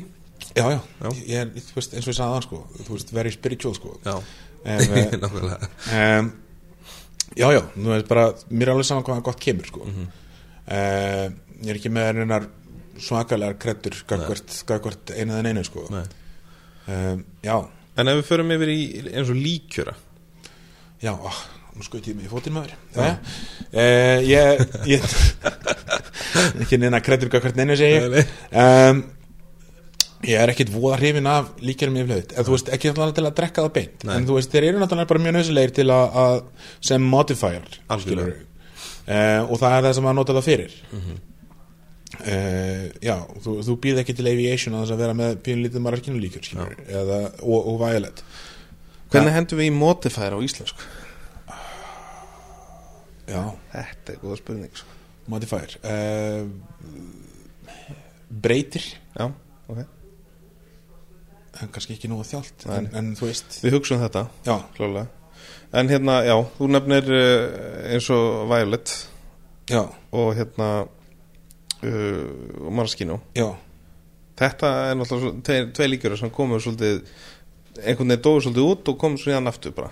[0.57, 1.09] Já, já, Já.
[1.31, 3.93] Ég þú veist, eins og ég sagði það sko þú veist, very spiritual sko.
[4.05, 4.15] Já,
[4.69, 5.69] eh, nákvæmlega.
[5.97, 6.31] um,
[7.37, 9.85] Já, já, nú er bara mér er alveg saman hvaðan gott kemur sko.
[9.87, 10.09] Mm
[11.61, 12.45] Ég er ekki með einar
[13.01, 15.83] svakalegar kreddur gagvart einu en einu sko.
[15.91, 17.57] Um, Já,
[17.99, 18.81] En ef við förum yfir í
[19.11, 19.93] eins og líkjöra?
[21.03, 21.31] Já, ó,
[21.75, 22.75] nú skoði mig í fótinn maður.
[22.95, 25.07] Já, uh, ég, ég
[26.63, 28.23] ekki neina kreddur gagvart einu segi
[28.63, 29.03] um,
[30.27, 33.35] Ég er ekkit voða hrifin af líkjarum yfirleitt, en þú veist, ekki náttúrulega til að
[33.39, 34.13] drekka það beint, Nei.
[34.19, 36.35] en þú veist, þeir eru náttúrulega bara mjög nöðsilegir til að, að
[36.91, 37.65] sem modifier,
[38.03, 38.35] skilurðu.
[39.07, 41.15] uh, og það er það sem að nota það fyrir Mhm.
[42.21, 46.21] uh, Já, þú, þú býð ekki til aviation að þess að vera með pínlítið marginu
[46.21, 48.23] líkjur, skilur eða, og, og violet
[49.11, 50.85] Hvernig hendum við í modifier á íslensku?
[53.31, 53.41] Já,
[53.73, 54.87] Þetta er góða spurning sko.
[55.31, 56.45] modifier uh,
[58.29, 58.85] Breytir
[59.17, 59.31] Já,
[59.71, 59.81] ok
[61.59, 65.07] kannski ekki nú að þjált en, en þú veist, Við hugsaum þetta, já, klálega
[65.71, 68.93] En hérna, já, þú nefnir uh, eins og Violet
[69.71, 73.49] já, og hérna uh, Maraskino já.
[74.41, 77.03] Þetta er náttúrulega tveir, tveir líkjöra sem komur svolítið
[77.79, 79.91] einhvern veginn dói svolítið út og komur svo hérna aftur bara.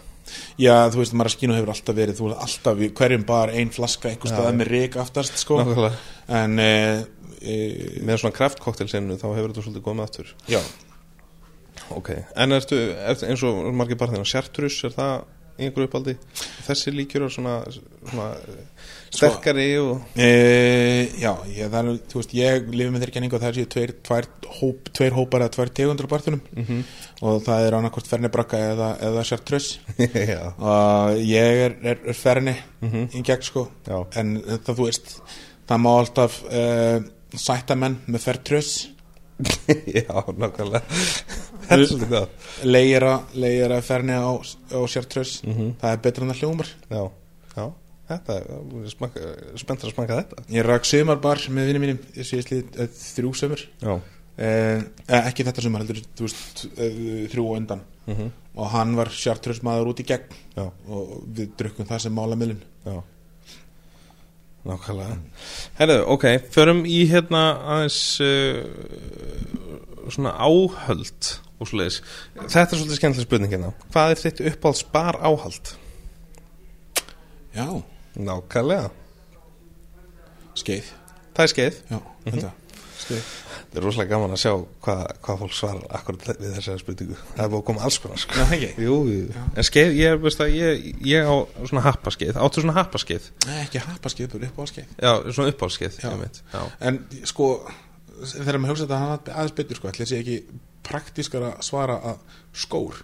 [0.62, 4.12] Já, þú veist, Maraskino hefur alltaf verið þú veist, alltaf í hverjum bar ein flaska
[4.20, 4.58] staðar já.
[4.60, 5.62] með rík aftast sko.
[5.62, 6.04] Nákvæmlega.
[6.42, 6.70] en e,
[7.40, 7.56] e,
[8.06, 10.34] Með svona kraftkoktelsinnu þá hefur þetta svolítið komið aftur.
[10.52, 10.62] Já,
[11.96, 12.78] Ok, en ertu,
[13.10, 15.14] ertu eins og margir bara þeirra Sjartrus, er það
[15.60, 16.14] einhverju uppaldi?
[16.64, 20.30] Þessi líkjöra svona, svona eh, sterkari og e,
[21.20, 24.28] já ég, er, þú veist, ég lifi með þeirri kenningu að það séu tveir, tveir,
[24.62, 26.80] hóp, tveir hópar eða tveir tegundur á barþunum Mhm.
[27.28, 29.26] og það er annarkvort fernibrakka eða, eða
[30.32, 32.56] Já, og ég er, er, er ferni
[33.20, 33.68] í gegn sko.
[33.90, 34.00] Já.
[34.16, 35.12] en það þú veist
[35.68, 37.02] það má alltaf uh,
[37.36, 38.94] sætta menn með fertreuse
[40.00, 40.82] já, nákvæmlega.
[40.90, 45.44] Þetta er svolítið gott leira, leira ferni á, á chartreuse
[45.80, 46.72] það er betra en það hljómar.
[46.90, 47.04] Já,
[47.56, 47.66] já,
[48.12, 50.48] þetta er spenntur að smaka þetta.
[50.56, 53.94] Ég rak sömarbar með vinnum mínum uh, þrjú sömur Já,
[54.40, 54.82] eh,
[55.22, 57.00] ekki þetta sömur heldur veist, uh,
[57.32, 57.86] þrjú og undan.
[58.10, 58.30] Mhm.
[58.60, 60.36] og hann var chartreuse maður út í gegn.
[60.56, 62.98] Já, og við drukkum það sem mála miðlun já
[64.68, 65.18] Nákvæmlega.
[65.80, 67.44] Herðu, ok, förum í hérna
[67.76, 68.64] aðeins uh,
[70.12, 72.02] svona áhöld og svoleiðis.
[72.42, 73.72] Þetta er svolítið skemmtileg spurning hérna.
[73.94, 75.76] Hvað er þitt uppáhalds bar áhald?
[77.56, 77.68] já,
[78.20, 78.90] Nákvæmlega.
[80.60, 80.90] Skeið.
[81.36, 81.84] Það er skeið.
[81.90, 82.56] Já, þetta
[83.70, 84.52] þetta er rosalega gaman að sjá
[84.82, 87.18] hvað, hvað fólk svarar akkurat við þessari spurningu.
[87.36, 88.46] Það er búið að koma alls konar sko.
[88.50, 91.36] En skeið, ég, veist að, ég, ég á
[91.70, 96.00] svona hapaskeið áttu svona hapaskeið Nei, ekki hapaskeið, bara upp á skeið já, svona uppálskeið
[96.02, 96.10] Já.
[96.10, 96.42] einmitt.
[96.50, 96.64] já.
[96.90, 96.98] En
[97.30, 97.50] sko,
[98.34, 100.40] þegar maður hugsa þetta hann aðeins betur sko, ætli þessi ekki
[100.90, 103.04] praktískar að svara að skór.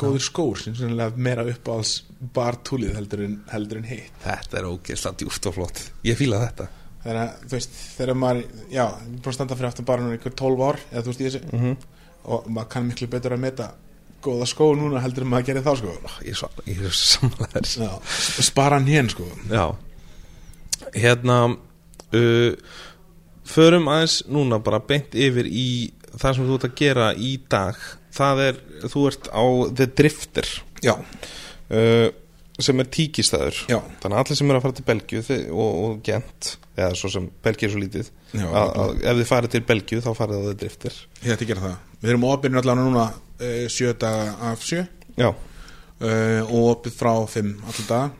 [0.00, 2.02] Góður skór sem sannlega meira uppáhalds
[2.36, 4.12] bartúlið heldur en, heldur en hitt.
[4.24, 5.82] Þetta er ógeðslega djúft og flott.
[6.08, 6.68] Ég fíla þetta
[7.02, 10.66] þegar að, þú veist, þegar maður já, búin að standa fyrir aftan barnum einhver 12
[10.66, 11.42] ár eða þú veist í þessu.
[11.50, 11.76] Mm -hmm.
[12.24, 13.70] og maður kann miklu betur að meta
[14.20, 15.94] góða skó núna heldur en maður gerir þá sko.
[16.24, 17.92] Ég er svo, ég er svo samlega þess já,
[18.42, 19.24] spara hann hér sko.
[19.48, 19.76] Já.
[20.94, 21.56] Hérna
[22.12, 22.54] uh,
[23.50, 27.78] Förum aðeins núna bara beint yfir í það sem þú ert að gera í dag.
[28.14, 28.60] Það er,
[28.92, 29.44] þú ert á
[29.78, 30.50] The Drifter.
[30.84, 32.08] Já, uh,
[32.64, 35.78] sem er tíkistæður já, Þannig að allir sem eru að fara til Belgíu þið, og,
[35.84, 39.54] og Gent, eða svo sem Belgíu er svo lítið já að, að, Ef þið farið
[39.54, 41.76] til Belgíu þá farið á The Drifter ég ætti að gera það.
[42.00, 44.84] Við erum opinn allavega núna uh, sjö daga af sjö.
[45.20, 48.10] Uh, og opið frá 5 alltaf daga.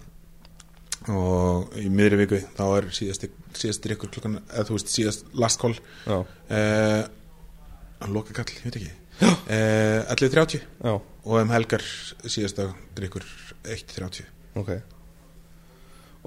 [1.11, 3.25] Og í miðri viku þá er síðast,
[3.57, 5.73] síðast drikkur klukkan eða þú veist síðast last call
[6.05, 7.03] uh,
[8.01, 8.93] að loka kall, ég veit ekki.
[9.21, 11.85] Uh, 11.30 já, og um helgar
[12.25, 13.25] síðasta drikkur
[13.65, 14.25] 1.30
[14.61, 14.71] ok.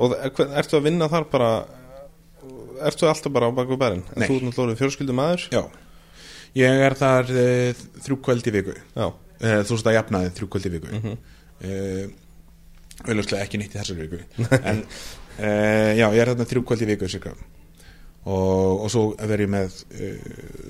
[0.04, 1.54] Og er, ertu að vinna þar bara
[2.84, 4.02] Ertu alltaf bara á baku bærin?
[4.18, 4.26] Nei.
[4.28, 5.62] Þú ert náttúrulega fjölskyldu maður já,
[6.60, 8.74] ég er þar uh, þrjú kvöld í viku.
[8.98, 10.92] Já, uh, þú veist að jafnaði þrjú kvöld í viku.
[10.92, 11.14] Mm
[11.64, 12.20] uh,
[13.04, 14.20] auðvitað ekki nýtt í þessari viku.
[14.70, 14.84] En
[15.98, 17.08] já, ég er þarna þrjú kvöld í viku
[18.24, 19.80] og, og svo verð ég með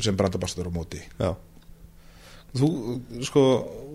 [0.02, 1.02] sem brandabastur á móti.
[1.20, 1.34] Já
[2.54, 2.68] Þú,
[3.26, 3.44] sko,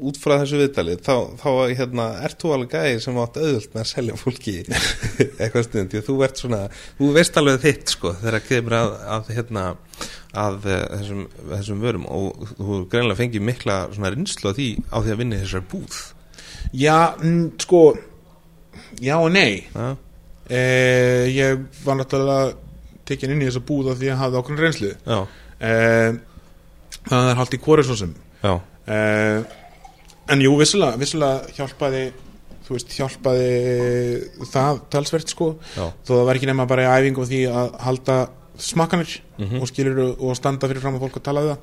[0.08, 3.82] út frá þessu viðtali þá, þá hérna, ert þú alveg gæði sem átt auðvöld með
[3.84, 4.54] að selja fólki
[5.42, 6.60] eitthvað stund, því að þú ert svona
[6.98, 9.64] þú veist alveg þitt, sko, þegar kemur að, að hérna,
[10.36, 12.06] að eh, þessum, þessum vörum.
[12.10, 15.98] Og þú greinlega fengið mikla svona rinslu á því á því að vinna þessar búð.
[16.74, 17.82] Já, mm, sko
[19.00, 19.64] já og nei.
[19.74, 22.56] Já, uh, ég var náttúrulega
[23.08, 24.94] tekin inn í þessa búð af því að hafa okkur reynslu.
[25.06, 26.10] Já, uh,
[27.08, 28.14] það er haldið hvori svo sem.
[28.14, 29.44] já, uh,
[30.28, 32.02] en jú, vissulega, vissulega hjálpaði
[32.68, 33.48] þú veist, hjálpaði
[34.52, 35.46] það talsvert sko.
[35.76, 38.16] Já, þó það var ekki nema bara í æfingu á því að halda
[38.58, 39.60] smakkanir Mhm.
[39.62, 41.58] og skilur og standa fyrir fram að fólk að tala við það.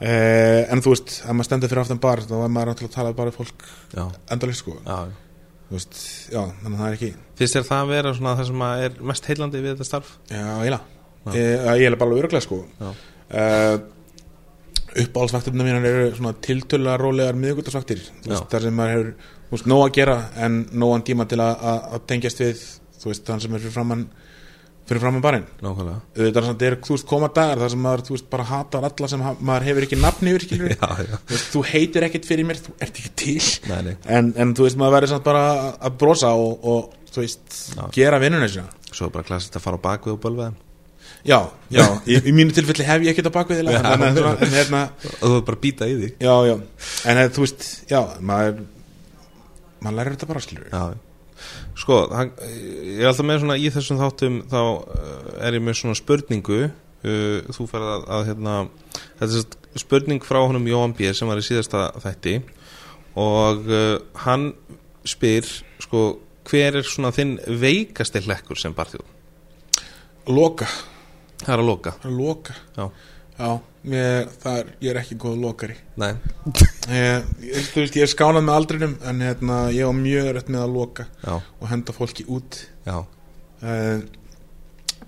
[0.00, 2.94] Eh, en þú veist, ef maður stendur fyrir aftan bar þá er maður náttúrulega að
[2.94, 3.64] tala bara fólk
[4.30, 5.08] endalist sko, já.
[5.72, 5.96] veist,
[6.30, 7.08] já, þannig að það er ekki
[7.40, 10.12] Finnst þér það að vera svona það sem að er mest heillandi við þetta starf?
[10.30, 10.80] já, eiginlega,
[11.34, 12.60] eh, ég er bara alveg öruglega sko.
[13.28, 13.78] Uh,
[15.04, 17.36] uppáhaldsvakturna mínar eru svona tiltölulega rólegar
[18.24, 18.40] Já.
[18.52, 19.12] þar sem maður hefur
[19.52, 21.54] veist, nóg að gera en nógan tíma til að,
[22.10, 22.64] tengjast við
[22.98, 24.08] þú veist, þann sem er fyrir framann
[24.88, 25.42] fyrir framann barinn.
[26.16, 29.24] Auðvitað er þú veist, koma dagar þar sem maður, þú veist, bara hatar alla sem
[29.24, 30.46] maður hefur ekki nafn yfir,
[31.52, 33.42] þú, heitir ekkert fyrir mér, þú ert ekki til.
[33.68, 33.96] Nei, nei.
[34.08, 35.44] En, en þú veist, maður verður samt bara
[35.76, 37.82] að- brosa og, og þú veist, Já.
[37.98, 38.72] gera vinnuna sína.
[38.88, 40.56] Svo bara klassist að fara á bakvið og bölva þeim
[41.26, 41.38] já,
[41.72, 43.80] já, í, í mínu tilfelli hef ég ekkert á bakvið Já.
[43.80, 46.54] en, en, en hérna, þú er bara að býta í því já, já
[47.10, 48.64] en eh, þú veist, já, maður
[49.82, 50.84] maður lærir þetta bara, skilur Já,
[51.78, 55.80] sko, hann, ég er alltaf með svona í þessum þáttum þá uh, er ég með
[55.80, 58.56] svona spurningu uh, þú ferð að, að hérna,
[59.20, 61.10] þetta er spurning frá honum Jóhann B.
[61.14, 62.40] sem var í síðasta þætti
[63.18, 64.50] og uh, hann
[65.08, 65.46] spyr
[65.82, 66.08] sko,
[66.48, 69.06] hver er svona þinn veikasti hlekkur sem barþjóð?
[70.28, 70.66] loka,
[71.44, 71.94] Það er að loka.
[72.02, 72.54] Að loka?
[72.76, 72.84] Já,
[73.38, 73.50] já,
[74.42, 75.76] það er, ég er ekki góð lokari.
[76.00, 76.10] Nei,
[76.98, 80.50] ég, ég, þú veist, ég er skánað með aldrinum en hérna, ég var mjög rætt
[80.54, 82.62] með að loka já, og henda fólki út.
[82.88, 82.96] Já,
[83.62, 84.00] uh,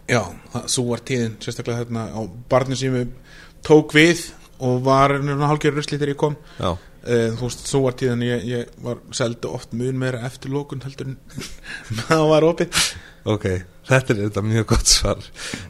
[0.07, 2.20] já, það, svo var tíðin sérstaklega hérna á
[2.52, 4.28] barnið sem ég tók við
[4.61, 6.39] og var hálfgerður rusli þegar ég kom.
[6.61, 6.70] Já.
[7.01, 10.82] Uh, þú veist, svo var tíðan ég, ég var seldu oft mun meira eftir lókun
[10.85, 11.15] heldur en
[12.05, 12.82] það var opið
[13.28, 13.47] Ok,
[13.88, 15.24] þetta er þetta mjög gott svar.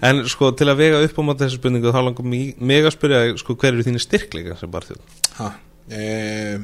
[0.06, 3.22] En sko, til að vega upp á móti þessu spurningu þá langar mig að spyrja
[3.40, 5.16] sko, hver eru þínu styrkleika sem barþjóð?
[5.40, 5.48] ha,
[5.96, 6.60] uh,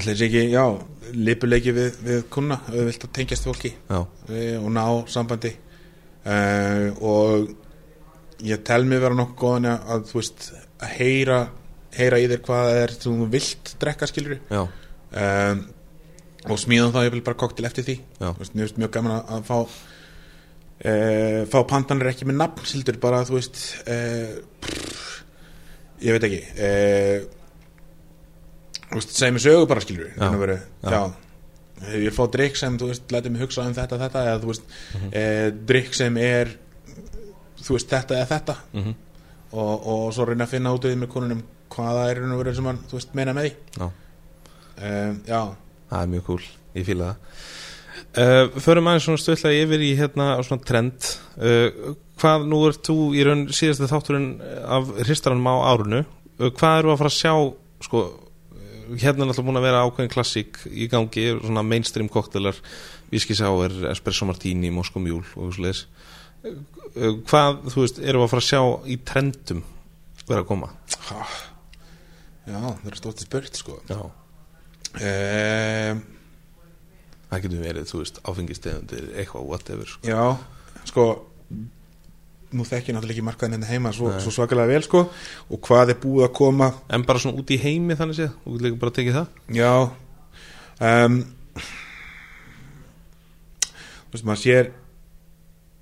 [0.00, 0.64] allir ekki já,
[1.14, 3.74] lipuleiki við, við kuna við vilt að tengjast fólki.
[3.92, 4.08] Uh,
[4.62, 5.54] og ná sambandi.
[6.26, 10.50] Uh, og ég tel mig vera nokkuð góðan að, þú veist,
[10.82, 11.38] að heyra
[11.96, 15.62] heyra í þér hvað er þú vilt drekka skilur um,
[16.50, 17.96] og smíðan þá ég vil bara koktel eftir því
[18.38, 19.56] veist, finnst mjög gaman að, að fá
[20.86, 25.22] uh, fá pandanir ekki með nafn sildur bara þú veist uh, pff,
[26.04, 27.18] ég veit ekki uh,
[28.90, 30.28] þú veist, segja mig sögu bara skilur Já.
[30.90, 31.02] já.
[31.92, 34.48] Ég vil fá drikk sem þú veist, lætið mig hugsa um þetta þetta eða þú
[34.52, 35.10] veist, Mhm.
[35.10, 36.54] uh, drikk sem er
[37.66, 38.94] þú veist, þetta eða þetta Mhm.
[39.52, 42.54] og, og svo reyna að finna út við með konunum hvaða er raun og verið
[42.56, 43.90] sem hann, veist, meina með því Já,
[44.86, 45.40] um, já,
[45.90, 46.42] það er mjög cool,
[46.76, 47.46] ég fíla það.
[48.16, 51.08] Uh, Förum aðeins svona stöðlega yfir í hérna svona trend.
[51.36, 54.28] Uh, Hvað, nú ert þú í raun síðasta þátturinn
[54.72, 57.32] af hristaranum á árunu uh, Hvað eru að fara að sjá,
[57.84, 58.04] sko
[58.96, 62.56] hérna er náttúrulega búin að vera ákveðin klassík í gangi, svona mainstream koktelar
[63.12, 68.62] Sour, Espresso Martini, Moscow Mule og uh, Hvað, þú veist, eru að fara að sjá
[68.88, 69.64] í trendum
[70.26, 70.72] vera að koma?
[72.46, 73.82] Já, það er stótt spurt sko.
[73.90, 74.00] Já
[75.00, 76.04] um,
[77.26, 80.06] Það getur verið, þú veist, áfengistegundir, eitthvað, whatever sko.
[80.06, 80.36] já,
[80.86, 81.06] sko
[82.56, 85.00] nú þekki ég náttúrulega ekki markaðin hérna heima svo, svo svakalega vel sko.
[85.50, 86.68] Og hvað er búið að koma?
[86.94, 89.26] En bara svona út í heimi þannig séð, þú getur líka bara að tekið það.
[89.58, 89.72] Já
[90.86, 91.18] um,
[94.06, 94.70] Þú veist, maður sér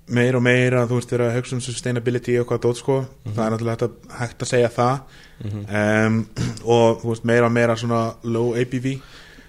[0.08, 2.98] meir og meira, þú veist, þeirra hugsa um sustainability og hvað dót, sko.
[3.30, 5.18] Það er náttúrulega hægt að, hægt að segja það.
[5.44, 6.20] Um,
[6.76, 8.88] og þú veist, meira og meira svona low ABV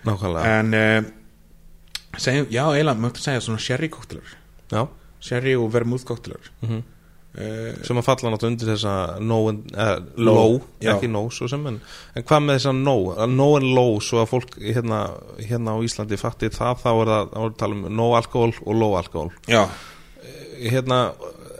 [0.05, 0.57] Nákvæmlega.
[0.59, 1.13] En um,
[2.17, 4.35] segjum, já, eiginlega, maður segja svona sherry koktelar
[4.71, 4.85] Já,
[5.23, 6.83] sherry og vermouth koktelar mm
[7.35, 10.93] uh, sem að falla náttúrulega undir þessa no and, eh, Low, já.
[10.95, 11.79] ekki no svo sem en,
[12.15, 15.01] en hvað með þessa no, að no and low svo að fólk hérna,
[15.41, 18.97] hérna á Íslandi fatti það, þá er það, það tala um no alkohol og low
[18.99, 19.65] alkohol Já,
[20.63, 20.99] hérna,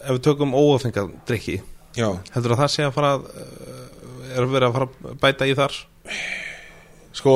[0.04, 1.60] ef við tökum óafengað drikki,
[1.96, 5.56] heldur að það sé að fara að, eh, er verið að fara að bæta í
[5.58, 5.80] þar?
[7.16, 7.34] Sko,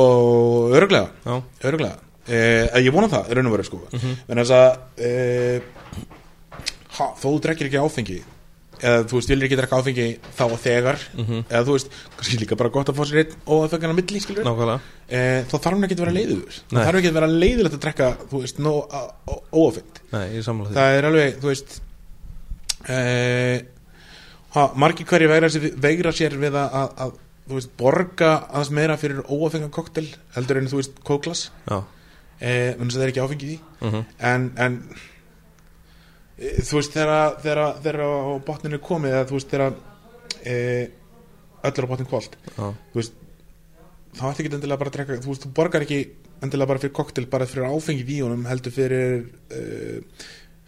[0.75, 1.95] örglega Já, Örgulega
[2.27, 3.79] eh, Ég vona það, raun og verið sko.
[3.91, 3.99] Mhm.
[4.01, 4.41] -hmm.
[4.41, 5.61] þess að eh,
[6.99, 8.19] þó þú drekkir ekki áfengi
[8.79, 10.07] eða þú veist, viljir ekki drekka áfengi
[10.37, 10.97] þá og þegar.
[11.15, 11.43] Mhm.
[11.49, 13.99] eða þú veist, kannski líka bara gott að fá sér einn og það fengar að
[13.99, 14.79] milli, skilur nákvæmlega.
[15.09, 17.83] Eh, þá þarf hann ekki að vera leiður það þarf ekki að vera leiðilegt að
[17.85, 18.57] drekka þú veist,
[19.53, 21.81] óafengt það er alveg, þú veist
[24.55, 27.17] ha, margir hverju vegra sér, vegra sér við að, að, að
[27.49, 31.79] þú veist, borga aðeins meira fyrir óafengan koktel heldur en þú veist, kóklas Já,
[32.39, 33.59] eh, menn þess að það er ekki áfengi í því.
[33.87, 35.07] Mhm, en, en e,
[36.39, 38.11] þú veist þegar, á
[38.47, 39.73] botninu komið eða þú veist þegar
[40.45, 40.55] e,
[41.67, 43.13] öll er á botnin kvöld já, þú veist
[44.15, 45.99] þá ætti ekki endilega bara að drekka þú veist þú borgar ekki
[46.41, 49.97] endilega bara fyrir koktel bara fyrir áfengið í honum heldur fyrir uh,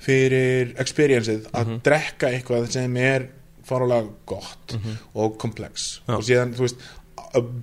[0.02, 1.80] fyrir experienceið að Mhm.
[1.86, 3.28] drekka eitthvað sem er
[3.64, 4.74] farulega gott
[5.16, 6.02] og komplex.
[6.08, 6.16] Já.
[6.18, 6.80] og síðan þú veist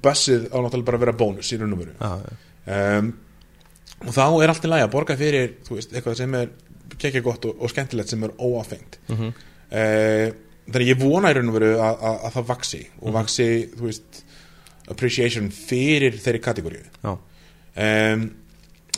[0.02, 1.94] bussið á náttúrulega bara að vera bónus í raun og veru.
[4.06, 6.50] Og þá er allt í lagi að borga fyrir þú veist, eitthvað sem er
[7.00, 9.00] kekkja gott og, og skemmtilegt sem er óafengt.
[9.08, 9.32] Mhm.
[9.72, 10.28] uh,
[10.68, 13.86] þannig ég vona í raun og veru að, að, að það vaksi og vaksi, þú
[13.86, 14.20] veist
[14.92, 17.14] appreciation fyrir þeirri kategóriu já.
[17.14, 18.28] um,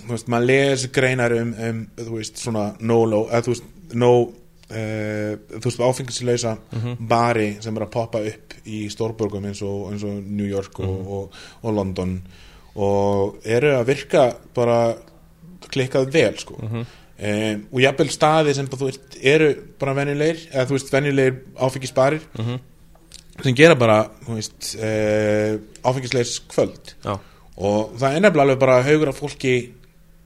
[0.01, 3.71] þú veist, maður les greinar um, um þú veist, svona no low, eða þú veist,
[4.03, 6.57] no uh, þú veist, áfengislausa
[7.11, 11.13] bari sem er að poppa upp í stórborgum eins og, eins og New York og,
[11.19, 12.19] og, og London
[12.81, 14.81] og eru að virka bara
[15.71, 16.59] klikkað vel sko
[17.21, 22.23] um, og jafnvel staði sem þú veist, eru bara venjulegir eða þú veist, venjulegir áfengisbarir
[23.41, 23.99] sem gera bara
[24.29, 27.19] veist, uh, áfengisleis kvöld já.
[27.57, 29.57] og það er nefnilega alveg bara haugur af fólki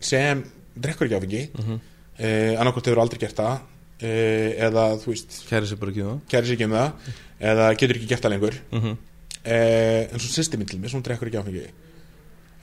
[0.05, 0.45] sem
[0.75, 1.51] drekkur ekki áfengi.
[1.55, 1.79] Mm -hmm.
[2.59, 3.59] annarkvæmt hefur aldrei gert það.
[4.03, 6.65] Uh, eða þú veist Kæri sér bara ekki um það.
[6.65, 6.93] um það.
[7.41, 8.55] Eða getur ekki gert það lengur.
[8.73, 8.97] Mm -hmm.
[9.47, 11.66] uh, en svo til mig, hún drekkur ekki áfengi.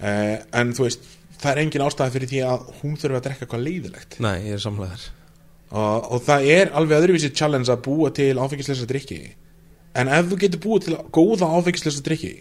[0.01, 1.03] Uh, en þú veist
[1.41, 4.57] það er engin ástæða fyrir því að hún þurfi að drekka eitthvað leiðilegt Nei, ég
[4.57, 5.09] er samlega þær
[5.71, 9.21] og, og það er alveg öðruvísi challenge að búa til áfengislösa drikki
[9.97, 12.33] en ef þú getur búið til góða áfengislösa drikki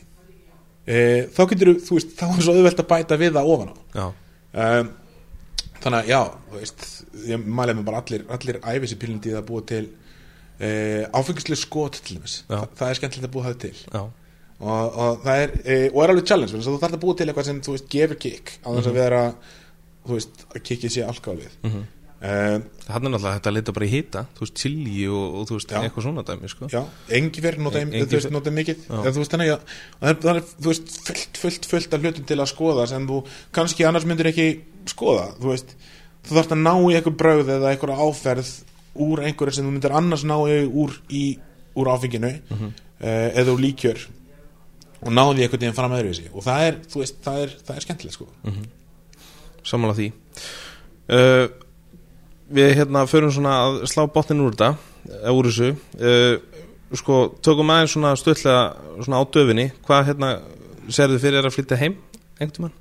[0.90, 3.76] uh, þá getur þú veist, þá er svo auðvelt að bæta við það ofan á.
[3.94, 4.06] Já,
[4.64, 4.92] um,
[5.80, 6.20] þannig að já
[6.50, 6.86] þú veist,
[7.30, 12.20] ég mælega með bara allir allir æfisi pílindi að búa til uh, áfengislega skot til
[12.22, 12.42] þess.
[12.48, 13.74] Þa, það er skemmtilegt að búa það til.
[13.86, 14.02] Já,
[14.60, 17.26] og, og það er uh, og er alveg challenge þannig þú þarf að búa til
[17.30, 19.22] eitthvað sem þú veist gefur kick á þess að vera
[20.06, 21.70] þú veist að kickið sé alkoholið mm
[22.20, 22.28] Mhm.
[22.28, 25.46] um, það er náttúrulega hægt að leita bara í hita Þú veist, chili og, og
[25.48, 25.78] þú veist, Já.
[25.86, 26.66] eitthvað svona dæmi sko.
[26.68, 26.82] já,
[27.16, 29.62] engi verð nota, En- en, þú veist, nota mikið eða, þú veist þannig að
[30.02, 33.22] það er, er þú veist, fullt, fullt, fullt af hlutum til að skoða sem þú
[33.56, 34.46] kannski annars myndir ekki
[34.92, 35.72] skoða þú veist,
[36.28, 38.52] þú þarfst að ná í eitthvað brögð eða eitthvað áferð
[39.00, 41.24] úr einhverju sem þú myndir annars ná í úr, í,
[41.80, 42.72] úr áfenginu Mhm.
[43.00, 44.04] uh, eða úr líkjör
[45.00, 47.86] og náði einhvern veginn fram öðruvísi og það er, þú veist, það er, það er
[47.86, 48.28] skemmtilegt sko.
[49.70, 50.12] Sammála því.
[51.10, 51.48] Uh,
[52.50, 54.72] Við hérna förum svona að slá botnin úr þetta
[55.20, 55.68] eh, úr þessu.
[56.02, 58.64] Uh, sko, tökum aðeins svona stöðlega
[59.04, 60.30] svona á döfinni, hvað hérna
[60.90, 61.94] serðu fyrir að flytja heim
[62.40, 62.72] einhvern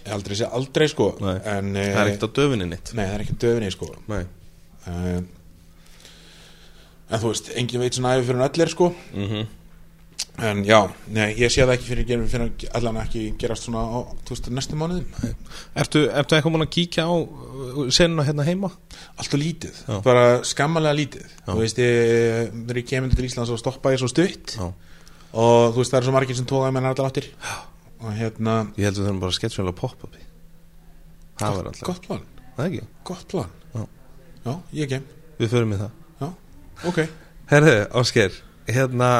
[0.00, 1.12] ég aldrei sé aldrei sko.
[1.20, 3.90] En, Það er ekkert á döfinni nitt nei, það er ekki döfinni sko.
[4.10, 4.22] Nei,
[4.90, 5.20] uh,
[7.10, 8.90] en þú veist, engin veit svona æfi fyrir allir sko.
[9.14, 9.48] Mhm.
[10.38, 10.78] En já,
[11.12, 14.50] nei, ég sé það ekki fyrir, fyrir, fyrir allan ekki gerast svona á, þú veist,
[14.56, 15.34] næstu mánuðum.
[15.76, 18.70] Ertu, ertu eitthvað múin að kíkja á uh, senuna hérna heima?
[19.20, 19.96] allt og lítið, Já.
[20.04, 21.26] bara skammalega lítið.
[21.26, 21.50] Já.
[21.50, 24.66] þú veist, ég, þegar ég kemur til Íslands og stoppa ég svo stutt Já.
[25.34, 27.30] og þú veist, það eru svo margir sem tóða mér allar áttir.
[28.00, 30.22] Og hérna, Ég held að það er bara sketsfjöla pop-upi
[31.40, 32.22] Það var alltaf gott plan.
[32.56, 32.86] Það ekki?
[33.10, 33.50] gott plan.
[34.40, 35.04] Já, ég kem,
[35.40, 35.90] Við förum í það.
[36.20, 36.28] Já,
[36.88, 36.98] ok.
[37.50, 38.38] Herðu, Ásker,
[38.68, 39.10] hérna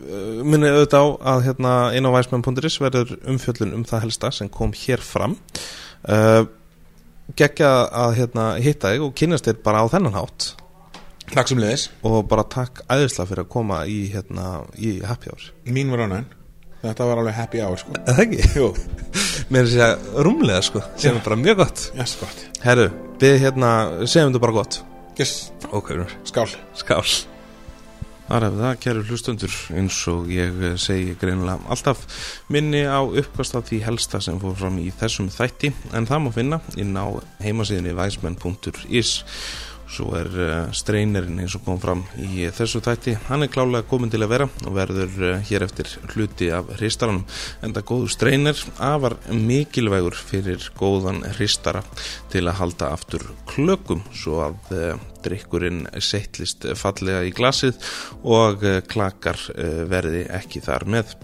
[0.00, 4.50] uh, minnið auðvitað á að hérna inn á væsmenn.is verður umfjöllun um það helsta sem
[4.52, 5.38] kom hér fram.
[6.04, 6.44] Uh,
[7.38, 10.52] geggja að hérna hitta þig og kynast þér bara á þennan hátt.
[11.32, 15.46] Takk sem leðis, og bara takk æðislega fyrir að koma í hérna í happy hour.
[15.64, 16.28] Mín var ánægn
[16.84, 17.96] þetta var alveg happy hour sko.
[18.04, 18.48] Eða ekki?
[18.58, 18.70] jú,
[19.52, 20.84] Mér er að segja rúmlega sko.
[21.00, 21.84] Sem er bara mjög gott.
[21.96, 22.90] Yes, gott Herru,
[23.22, 23.70] við hérna
[24.04, 24.82] segjum þetta bara gott.
[25.20, 25.36] Yes,
[25.70, 25.94] Ok,
[26.28, 26.50] skál.
[26.76, 27.33] Skál
[28.24, 32.06] Þar hefur það, kæru hlustundur, eins og ég eh, segi greinilega alltaf
[32.52, 36.30] minni á uppkast af því helsta sem fór fram í þessum þætti, en það má
[36.32, 37.06] finna inn á
[37.44, 39.14] heimasíðinni væsmenn.is
[39.94, 44.10] Svo er uh, streynerinn eins og kom fram í þessu þætti, hann er klálega komin
[44.10, 47.26] til að vera og verður uh, hér eftir hluti af hristaranum.
[47.62, 51.84] En það góðu streyner afar mikilvægur fyrir góðan hristara
[52.32, 54.72] til að halda aftur klökum svo að
[55.24, 57.78] drikkurinn settlist fallega í glasið
[58.22, 61.14] og uh, klakar uh, verði ekki þar með.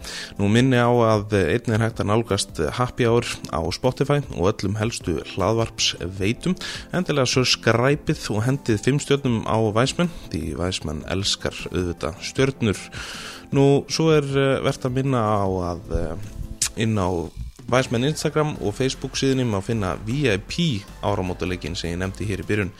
[0.40, 4.78] Nú minni á að einnig er hægt að nálgast happy hour á Spotify og öllum
[4.80, 6.56] helstu hlaðvarps veitum
[6.96, 12.82] endilega svo skræpið og hendið fimm stjörnum á Væsmenn því Væsmenn elskar auðvitað stjörnur.
[13.54, 15.96] Nú svo er uh, verðt að minna á að
[16.80, 17.10] inn á
[17.70, 22.72] Væsmenn Instagram og Facebook síðunni má finna VIP áramótaleikin sem ég nefndi hér í byrjun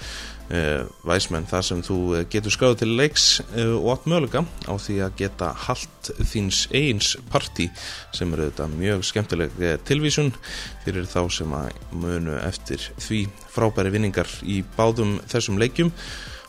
[1.07, 4.97] Væsmenn þar sem þú uh, getur skráð til leiks uh, og átt möguleika á því
[5.07, 7.69] að geta halt þíns eins partí
[8.17, 9.55] sem er auðvitað mjög skemmtileg
[9.87, 10.33] tilvísun
[10.83, 13.23] fyrir þá sem að munu eftir því
[13.55, 15.95] frábæri vinningar í báðum þessum leikjum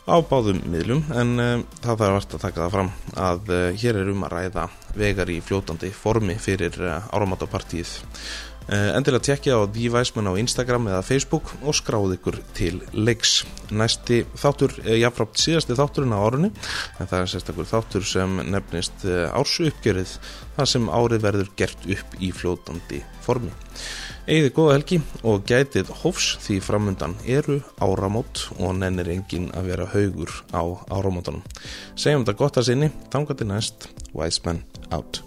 [0.10, 1.04] á báðum miðlum.
[1.14, 2.94] En uh, það þarf vart að taka það fram
[3.30, 8.51] að uh, hér er um að ræða vegar í fljótandi formi fyrir uh, áramátapartíið uh,
[8.70, 14.22] endilega tekja á The Væsmann á Instagram eða Facebook og skráð ykkur til leiks næsti
[14.38, 16.52] þáttur, uh, jáfnframt síðasti þátturinn á árunni
[17.00, 20.16] en það er sérstakur þáttur sem nefnist uh, ársuppgjörið
[20.56, 23.52] þar sem árið verður gert upp í fljótandi formi
[24.30, 29.90] Egið góða helgi og gætið hófs því framundan eru áramót og nennir engin að vera
[29.96, 30.62] haugur á
[30.94, 31.42] áramótanum.
[31.98, 34.64] Segjum þetta gott að sinni, þangat til næst, Wise Man
[34.94, 35.24] out.